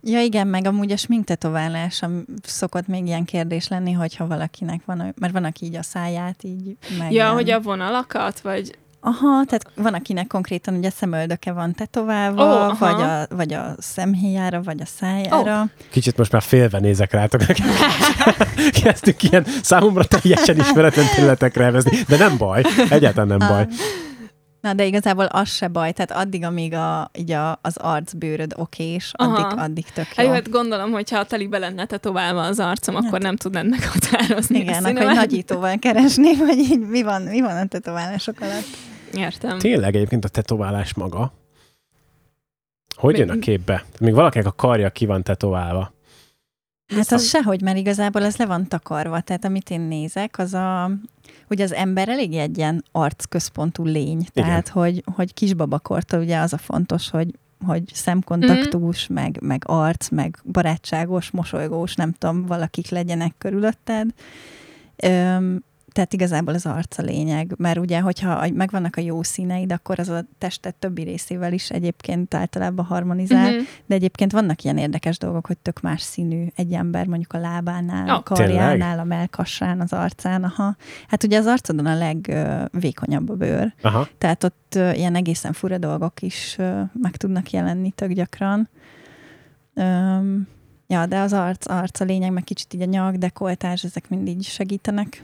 Ja 0.06 0.22
igen, 0.22 0.48
meg 0.48 0.66
amúgy 0.66 0.92
a 0.92 0.98
sminktetoválás 0.98 2.02
szokott 2.44 2.88
még 2.88 3.06
ilyen 3.06 3.26
kérdés 3.26 3.68
lenni, 3.68 3.92
hogyha 3.92 4.28
valakinek 4.28 4.82
van, 4.86 5.14
mert 5.20 5.34
van, 5.34 5.44
aki 5.44 5.66
így 5.66 5.76
a 5.76 5.84
száját 5.84 6.44
így 6.44 6.78
meg 6.98 7.12
ja, 7.12 7.30
hogy 7.32 7.50
a 7.50 7.62
vonalakat, 7.62 8.40
vagy... 8.40 8.78
Aha, 9.06 9.46
tehát 9.46 9.68
van, 9.76 9.94
akinek 9.94 10.28
konkrétan 10.28 10.76
ugye 10.76 10.90
szemöldöke 10.90 11.52
van 11.52 11.74
tetoválva, 11.74 12.44
oh, 12.44 12.52
aha. 12.52 12.76
vagy, 12.80 13.02
a, 13.02 13.36
vagy 13.36 13.54
a 13.54 13.76
szemhéjára, 13.78 14.62
vagy 14.62 14.82
a 14.82 14.86
szájára. 14.86 15.62
Oh. 15.62 15.70
Kicsit 15.92 16.18
most 16.18 16.32
már 16.32 16.42
félve 16.42 16.80
nézek 16.80 17.12
rátok. 17.12 17.42
Kezdtünk 18.84 19.24
ilyen 19.24 19.46
számomra 19.62 20.04
teljesen 20.04 20.60
ismeretlen 20.60 21.06
területekre 21.16 21.64
elvezni, 21.64 21.98
de 22.08 22.18
nem 22.18 22.38
baj, 22.38 22.64
egyáltalán 22.90 23.38
nem 23.38 23.48
baj. 23.48 23.68
Na, 24.64 24.74
de 24.74 24.86
igazából 24.86 25.26
az 25.26 25.50
se 25.50 25.68
baj, 25.68 25.92
tehát 25.92 26.12
addig, 26.12 26.44
amíg 26.44 26.74
a, 26.74 27.10
így 27.14 27.32
a, 27.32 27.60
az 27.62 27.78
arcbőröd 27.78 28.54
okés, 28.56 29.12
Aha. 29.14 29.34
addig, 29.36 29.60
addig 29.60 29.86
tök 29.86 30.06
Hát 30.06 30.26
jó. 30.26 30.32
hát 30.32 30.50
gondolom, 30.50 30.92
hogy 30.92 31.10
ha 31.10 31.20
a 31.20 31.26
telibe 31.26 31.58
lenne 31.58 31.86
tetoválva 31.86 32.42
az 32.42 32.60
arcom, 32.60 32.96
akkor 32.96 33.12
Hát- 33.12 33.22
nem 33.22 33.36
tudnád 33.36 33.70
meghatározni 33.70 34.60
Igen, 34.60 34.84
akkor 34.86 35.02
egy 35.02 35.16
nagyítóval 35.16 35.78
keresném, 35.80 36.38
hogy 36.38 36.58
így 36.58 36.80
mi 36.80 37.02
van, 37.02 37.22
mi 37.22 37.42
van 37.42 37.58
a 37.58 37.66
tetoválások 37.66 38.40
alatt. 38.42 38.68
Értem. 39.14 39.60
Tényleg 39.60 39.96
egyébként 39.96 40.26
a 40.26 40.30
tetoválás 40.30 40.94
maga, 40.94 41.34
hogy 42.96 43.18
jön 43.18 43.30
a 43.30 43.40
képbe? 43.40 43.86
Még 44.00 44.14
valakinek 44.14 44.48
a 44.48 44.52
karja 44.52 44.90
ki 44.90 45.06
van 45.06 45.24
tetoválva. 45.24 45.94
Hát 46.96 47.12
az 47.12 47.28
sehogy, 47.28 47.62
mert 47.62 47.78
igazából 47.78 48.24
ez 48.24 48.38
le 48.38 48.46
van 48.46 48.68
takarva. 48.68 49.22
Tehát 49.22 49.46
amit 49.46 49.70
én 49.70 49.82
nézek, 49.82 50.38
az 50.38 50.54
a... 50.54 50.92
Ugye 51.50 51.64
az 51.64 51.74
ember 51.74 52.10
elég 52.10 52.34
egy 52.34 52.58
ilyen 52.58 52.84
arcközpontú 52.92 53.86
lény. 53.86 54.26
Tehát, 54.34 54.68
hogy, 54.68 55.04
hogy 55.16 55.34
kisbabakortól 55.34 56.20
ugye 56.20 56.38
az 56.40 56.54
a 56.54 56.58
fontos, 56.58 57.10
hogy 57.10 57.34
hogy 57.66 57.84
szemkontaktus, 57.94 59.12
mm. 59.12 59.16
meg, 59.16 59.38
meg 59.42 59.64
arc, 59.66 60.10
meg 60.10 60.38
barátságos, 60.52 61.32
mosolygós, 61.32 61.96
nem 61.96 62.12
tudom, 62.12 62.46
valakik 62.46 62.90
legyenek 62.90 63.34
körülötted. 63.38 64.10
Öm, 64.96 65.64
tehát 65.94 66.14
igazából 66.14 66.54
az 66.54 66.66
arc 66.66 66.98
a 66.98 67.02
lényeg, 67.02 67.54
mert 67.58 67.78
ugye, 67.78 68.00
hogyha 68.00 68.50
megvannak 68.54 68.96
a 68.96 69.02
jó 69.02 69.24
színeid, 69.24 69.72
akkor 69.72 70.00
az 70.00 70.10
a 70.10 70.26
testet 70.38 70.76
többi 70.76 71.04
részével 71.04 71.54
is 71.54 71.70
egyébként 71.70 72.34
általában 72.34 72.86
harmonizál, 72.86 73.52
Mhm. 73.52 73.62
de 73.86 73.96
egyébként 73.96 74.32
vannak 74.32 74.64
ilyen 74.64 74.78
érdekes 74.78 75.18
dolgok, 75.18 75.46
hogy 75.48 75.58
tök 75.58 75.82
más 75.82 76.02
színű 76.02 76.46
egy 76.56 76.74
ember, 76.74 77.06
mondjuk 77.08 77.34
a 77.34 77.38
lábánál, 77.38 78.06
Ja, 78.08 78.16
a 78.18 78.24
karjánál, 78.24 78.70
tényleg? 78.72 79.00
a 79.00 79.04
melkassán, 79.04 79.82
az 79.82 79.94
arcán, 79.94 80.44
aha. 80.44 80.76
Hát 81.08 81.24
ugye 81.24 81.38
az 81.38 81.46
arcodon 81.46 81.86
a 81.86 81.96
legvékonyabb 81.98 83.30
a 83.30 83.36
bőr, 83.36 83.74
Aha. 83.82 84.08
tehát 84.18 84.44
ott 84.44 84.76
ilyen 84.94 85.16
egészen 85.16 85.54
fura 85.54 85.78
dolgok 85.78 86.22
is 86.22 86.56
meg 86.94 87.18
tudnak 87.18 87.52
jelenni 87.52 87.92
tök 87.92 88.12
gyakran. 88.12 88.70
Öm, 89.74 90.48
ja, 90.88 91.06
de 91.06 91.20
az 91.20 91.34
arc, 91.34 91.70
arc 91.70 92.00
a 92.00 92.06
lényeg, 92.06 92.32
meg 92.32 92.44
kicsit 92.44 92.74
így 92.74 92.82
a 92.82 92.86
nyak, 92.86 93.16
dekoltás, 93.16 93.84
ezek 93.84 94.10
mind 94.10 94.28
így 94.28 94.44
segítenek. 94.44 95.24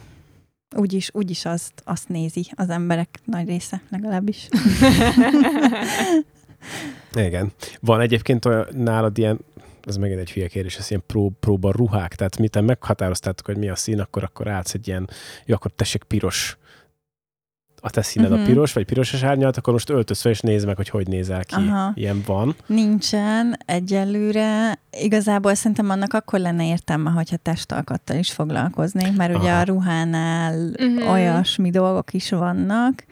Úgyis, 0.76 1.10
úgyis 1.14 1.46
azt, 1.46 1.74
azt 1.84 2.10
nézi 2.10 2.52
az 2.56 2.70
emberek 2.70 3.20
nagy 3.26 3.48
része, 3.48 3.82
legalábbis. 3.90 4.48
Igen. 7.14 7.52
Van 7.80 8.02
egyébként 8.02 8.46
olyan, 8.46 8.68
nálad 8.72 9.18
ilyen, 9.18 9.40
ez 9.84 9.98
megint 9.98 10.20
egy 10.20 10.32
hülye 10.32 10.48
kérdés, 10.48 10.78
ez 10.78 10.90
ilyen 10.90 11.04
pró, 11.06 11.32
próba 11.40 11.72
ruhák, 11.72 12.16
tehát 12.16 12.38
miután 12.38 12.64
meghatároztátok, 12.64 13.46
hogy 13.46 13.58
mi 13.58 13.70
a 13.70 13.76
szín, 13.76 14.00
akkor 14.00 14.24
akkor 14.24 14.48
állsz 14.48 14.74
egy 14.74 14.88
ilyen, 14.88 15.10
jó, 15.46 15.56
akkor 15.56 15.72
tessék 15.76 16.04
piros, 16.04 16.58
a 17.82 17.90
te 17.90 18.02
színed 18.02 18.28
uh-huh. 18.28 18.42
a 18.42 18.46
Mhm. 18.46 18.54
piros, 18.54 18.74
vagy 18.74 18.86
piros 18.86 19.24
árnyalt, 19.24 19.58
akkor 19.58 19.74
most 19.74 19.90
öltöz 19.90 20.22
fel, 20.22 20.32
és 20.32 20.40
nézd 20.40 20.66
meg, 20.66 20.76
hogy 20.76 20.90
hogy 20.90 21.08
nézel 21.08 21.46
ki. 21.46 21.56
Aha. 21.56 21.92
Ilyen 21.96 22.24
van. 22.26 22.56
Nincsen 22.66 23.58
egyelőre. 23.66 24.80
Igazából 24.92 25.54
szerintem 25.54 25.90
annak 25.90 26.14
akkor 26.14 26.40
lenne 26.40 26.68
értelme, 26.68 27.10
hogyha 27.10 27.38
testalkattal 27.38 28.18
is 28.18 28.32
foglalkoznék, 28.32 29.16
mert 29.16 29.36
ugye 29.36 29.52
Aha. 29.52 29.60
a 29.60 29.64
ruhánál 29.64 30.72
Mhm. 30.80 31.08
olyasmi 31.08 31.70
dolgok 31.70 32.14
is 32.14 32.30
vannak, 32.30 33.06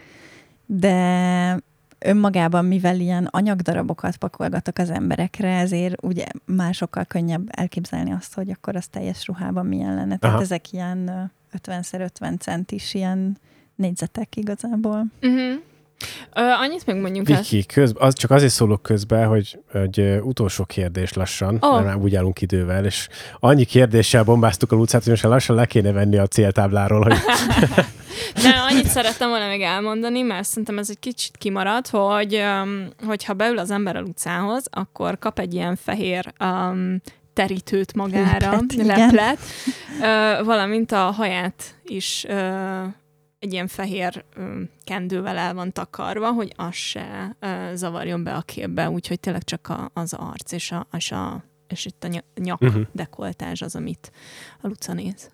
de 0.65 1.59
önmagában, 1.99 2.65
mivel 2.65 2.99
ilyen 2.99 3.28
anyagdarabokat 3.32 4.18
pakolgatok 4.18 4.78
az 4.78 4.89
emberekre, 4.89 5.57
ezért 5.57 6.03
ugye 6.03 6.26
már 6.45 6.74
sokkal 6.74 7.03
könnyebb 7.05 7.47
elképzelni 7.51 8.11
azt, 8.11 8.34
hogy 8.34 8.49
akkor 8.49 8.76
az 8.76 8.88
teljes 8.88 9.26
ruhában 9.28 9.65
milyen 9.65 9.95
lenne. 9.95 10.18
Tehát 10.18 10.36
Aha. 10.36 10.43
ezek 10.43 10.72
ilyen 10.72 11.07
ö, 11.07 11.22
50x50 11.57 12.39
centis 12.39 12.93
ilyen 12.93 13.38
négyzetek 13.78 14.36
igazából. 14.36 15.05
Uh-huh. 15.21 15.61
Ö, 16.34 16.41
annyit 16.41 16.86
még 16.86 16.95
mondjunk 16.95 17.30
el. 17.30 17.38
Viki, 17.38 17.65
köz, 17.65 17.93
az, 17.97 18.13
csak 18.13 18.32
azért 18.32 18.51
szólok 18.51 18.82
közben, 18.82 19.28
hogy, 19.28 19.59
hogy 19.71 19.99
ö, 19.99 20.19
utolsó 20.19 20.63
kérdés 20.63 21.13
lassan, 21.13 21.57
oh. 21.61 21.73
mert 21.73 21.86
már 21.86 21.95
úgy 21.95 22.15
állunk 22.15 22.41
idővel, 22.41 22.86
és 22.86 23.07
annyi 23.39 23.63
kérdéssel 23.63 24.23
bombáztuk 24.23 24.71
a 24.71 24.75
Lucát, 24.75 25.01
hogy 25.01 25.11
most 25.11 25.23
lassan 25.23 25.55
le 25.55 25.65
kéne 25.65 25.91
venni 25.91 26.17
a 26.17 26.28
céltábláról, 26.28 27.03
hogy 27.03 27.15
De 28.43 28.49
annyit 28.69 28.88
szerettem 28.88 29.30
volna 29.30 29.47
még 29.47 29.61
elmondani, 29.61 30.21
mert 30.21 30.47
szerintem 30.47 30.78
ez 30.78 30.89
egy 30.89 30.99
kicsit 30.99 31.38
kimarad, 31.38 31.88
hogy 31.88 32.36
um, 32.36 32.88
hogyha 33.05 33.34
beül 33.34 33.57
az 33.57 33.71
ember 33.71 33.95
a 33.95 34.01
utcához, 34.01 34.65
akkor 34.71 35.19
kap 35.19 35.39
egy 35.39 35.53
ilyen 35.53 35.75
fehér 35.75 36.34
um, 36.39 37.01
terítőt 37.34 37.93
magára, 37.93 38.51
Leplet, 38.51 38.97
leplet, 38.97 39.39
ö, 40.01 40.43
valamint 40.43 40.91
a 40.91 40.97
haját 41.11 41.75
is 41.84 42.25
ö, 42.28 42.82
egy 43.39 43.53
ilyen 43.53 43.67
fehér 43.67 44.25
kendővel 44.83 45.38
el 45.38 45.53
van 45.53 45.71
takarva, 45.71 46.31
hogy 46.31 46.53
az 46.55 46.73
se 46.73 47.35
zavarjon 47.73 48.23
be 48.23 48.33
a 48.33 48.41
képbe, 48.41 48.89
úgyhogy 48.89 49.19
tényleg 49.19 49.43
csak 49.43 49.67
a, 49.69 49.91
az 49.93 50.13
arc 50.13 50.51
és, 50.51 50.71
a, 50.71 50.88
és, 50.91 51.11
a, 51.11 51.43
és 51.67 51.85
itt 51.85 52.03
a 52.03 52.07
ny- 52.07 52.25
nyak 52.35 52.61
uh-huh. 52.61 52.85
dekoltázs 52.91 53.61
az, 53.61 53.75
amit 53.75 54.11
a 54.61 54.67
Luca 54.67 54.93
néz. 54.93 55.31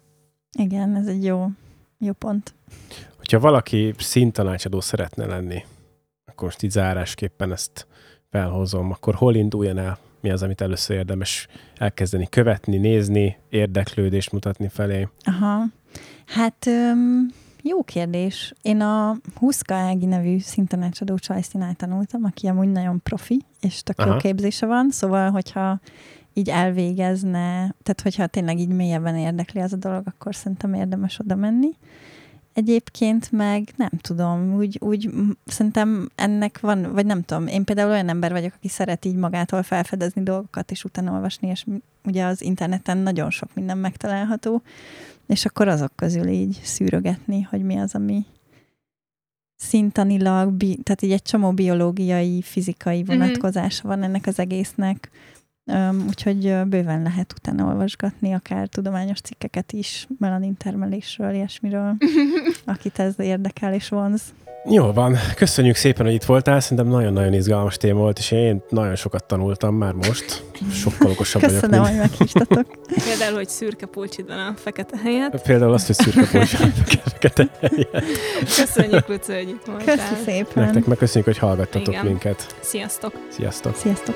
Igen, 0.58 0.96
ez 0.96 1.08
egy 1.08 1.24
jó, 1.24 1.48
jó 1.98 2.12
pont. 2.12 2.54
hogyha 3.18 3.40
valaki 3.40 3.94
színtanácsadó 3.98 4.82
szeretne 4.82 5.26
lenni, 5.26 5.64
akkor 6.26 6.44
most 6.44 6.64
így 6.64 6.72
zárásképpen 6.72 7.52
ezt 7.52 7.88
felhozom, 8.30 8.92
akkor 8.92 9.16
hol 9.16 9.36
induljon 9.36 9.78
el? 9.78 9.98
Mi 10.22 10.30
az, 10.30 10.44
amit 10.44 10.62
először 10.62 10.96
érdemes 10.98 11.48
elkezdeni 11.78 12.28
követni, 12.30 12.78
nézni, 12.78 13.38
érdeklődést 13.50 14.32
mutatni 14.32 14.68
felé? 14.68 15.08
Aha. 15.24 15.64
Hát 16.26 16.66
öm, 16.68 17.34
jó 17.64 17.84
kérdés. 17.84 18.54
Én 18.62 18.82
a 18.82 19.16
Huszka 19.36 19.74
Ági 19.74 20.06
nevű 20.06 20.40
szintanácsadó 20.40 21.18
csajszínál 21.18 21.74
tanultam, 21.74 22.24
aki 22.24 22.48
amúgy 22.48 22.72
nagyon 22.72 23.02
profi, 23.04 23.42
és 23.62 23.84
tök 23.84 24.00
jó 24.00 24.10
Aha. 24.10 24.18
képzése 24.18 24.66
van, 24.66 24.92
szóval, 24.92 25.32
hogyha 25.32 25.80
így 26.34 26.50
elvégezne, 26.50 27.52
tehát 27.84 28.02
hogyha 28.04 28.28
tényleg 28.28 28.60
így 28.60 28.68
mélyebben 28.68 29.16
érdekli 29.16 29.62
az 29.62 29.74
a 29.74 29.78
dolog, 29.78 30.02
akkor 30.06 30.36
szerintem 30.36 30.74
érdemes 30.74 31.20
oda 31.20 31.36
menni. 31.36 31.70
Egyébként 32.54 33.32
meg 33.32 33.70
nem 33.76 33.90
tudom, 34.02 34.54
úgy, 34.56 34.78
úgy 34.82 35.10
szerintem 35.46 36.10
ennek 36.16 36.60
van, 36.60 36.94
vagy 36.94 37.06
nem 37.06 37.22
tudom, 37.22 37.48
én 37.48 37.64
például 37.64 37.92
olyan 37.92 38.10
ember 38.10 38.32
vagyok, 38.32 38.54
aki 38.56 38.68
szeret 38.68 39.06
így 39.06 39.16
magától 39.16 39.64
felfedezni 39.64 40.24
dolgokat, 40.24 40.72
és 40.72 40.84
utána 40.84 41.12
olvasni, 41.12 41.48
és 41.48 41.66
ugye 42.04 42.26
az 42.26 42.42
interneten 42.42 42.98
nagyon 42.98 43.30
sok 43.30 43.50
minden 43.54 43.78
megtalálható, 43.78 44.62
és 45.28 45.46
akkor 45.46 45.68
azok 45.68 45.96
közül 45.96 46.28
így 46.28 46.60
szűrögetni, 46.64 47.42
hogy 47.42 47.64
mi 47.64 47.78
az, 47.78 47.96
ami 47.96 48.26
szintanilag, 49.56 50.52
bi, 50.52 50.80
tehát 50.84 51.02
így 51.02 51.12
egy 51.12 51.22
csomó 51.22 51.52
biológiai, 51.52 52.42
fizikai 52.42 53.02
mhm. 53.02 53.12
vonatkozása 53.12 53.88
mm-hmm. 53.88 54.00
van 54.00 54.08
ennek 54.08 54.28
az 54.28 54.40
egésznek, 54.40 55.10
Um, 55.66 56.06
úgyhogy 56.08 56.68
bőven 56.68 57.02
lehet 57.02 57.34
utána 57.38 57.66
olvasgatni, 57.66 58.34
akár 58.34 58.68
tudományos 58.68 59.20
cikkeket 59.20 59.72
is, 59.72 60.08
melanin 60.20 60.58
termelésről, 60.58 61.34
ilyesmiről, 61.34 61.96
akit 62.66 63.00
ez 63.00 63.20
érdekel 63.20 63.74
és 63.74 63.90
vonz. 63.90 64.34
Jó 64.70 64.92
van, 64.92 65.18
köszönjük 65.36 65.76
szépen, 65.76 66.06
hogy 66.06 66.16
itt 66.16 66.24
voltál, 66.24 66.60
szerintem 66.60 66.88
nagyon-nagyon 66.88 67.34
izgalmas 67.34 67.78
téma 67.78 68.00
volt, 68.00 68.18
és 68.18 68.32
én 68.32 68.64
nagyon 68.70 68.96
sokat 68.96 69.24
tanultam 69.24 69.76
már 69.76 69.94
most, 69.94 70.44
sokkal 70.74 71.12
okosabb 71.12 71.42
Köszönöm, 71.42 71.70
vagyok. 71.70 71.86
Köszönöm, 71.86 72.00
hogy 72.00 72.10
meghívtatok. 72.10 72.66
Például, 73.04 73.36
hogy 73.36 73.50
szürke 73.50 73.86
pulcsid 73.86 74.28
van 74.28 74.40
a 74.40 74.54
fekete 74.56 74.98
helyet. 75.04 75.42
Például 75.42 75.74
azt, 75.74 75.86
hogy 75.86 75.96
szürke 75.96 76.28
pulcsid 76.32 76.60
van 76.60 76.74
a 76.76 77.10
fekete 77.10 77.50
helyet. 77.60 78.12
Köszönjük, 78.56 79.08
Luca, 79.08 79.34
hogy 79.34 79.50
itt 79.50 79.66
voltál. 79.66 79.96
Köszi 79.96 80.24
szépen. 80.26 80.64
Nektek 80.64 80.86
meg 80.86 80.98
köszönjük, 80.98 81.26
hogy 81.26 81.38
hallgattatok 81.38 81.94
Igen. 81.94 82.06
minket. 82.06 82.56
Sziasztok. 82.60 83.14
Sziasztok. 83.30 83.76
Sziasztok. 83.76 84.16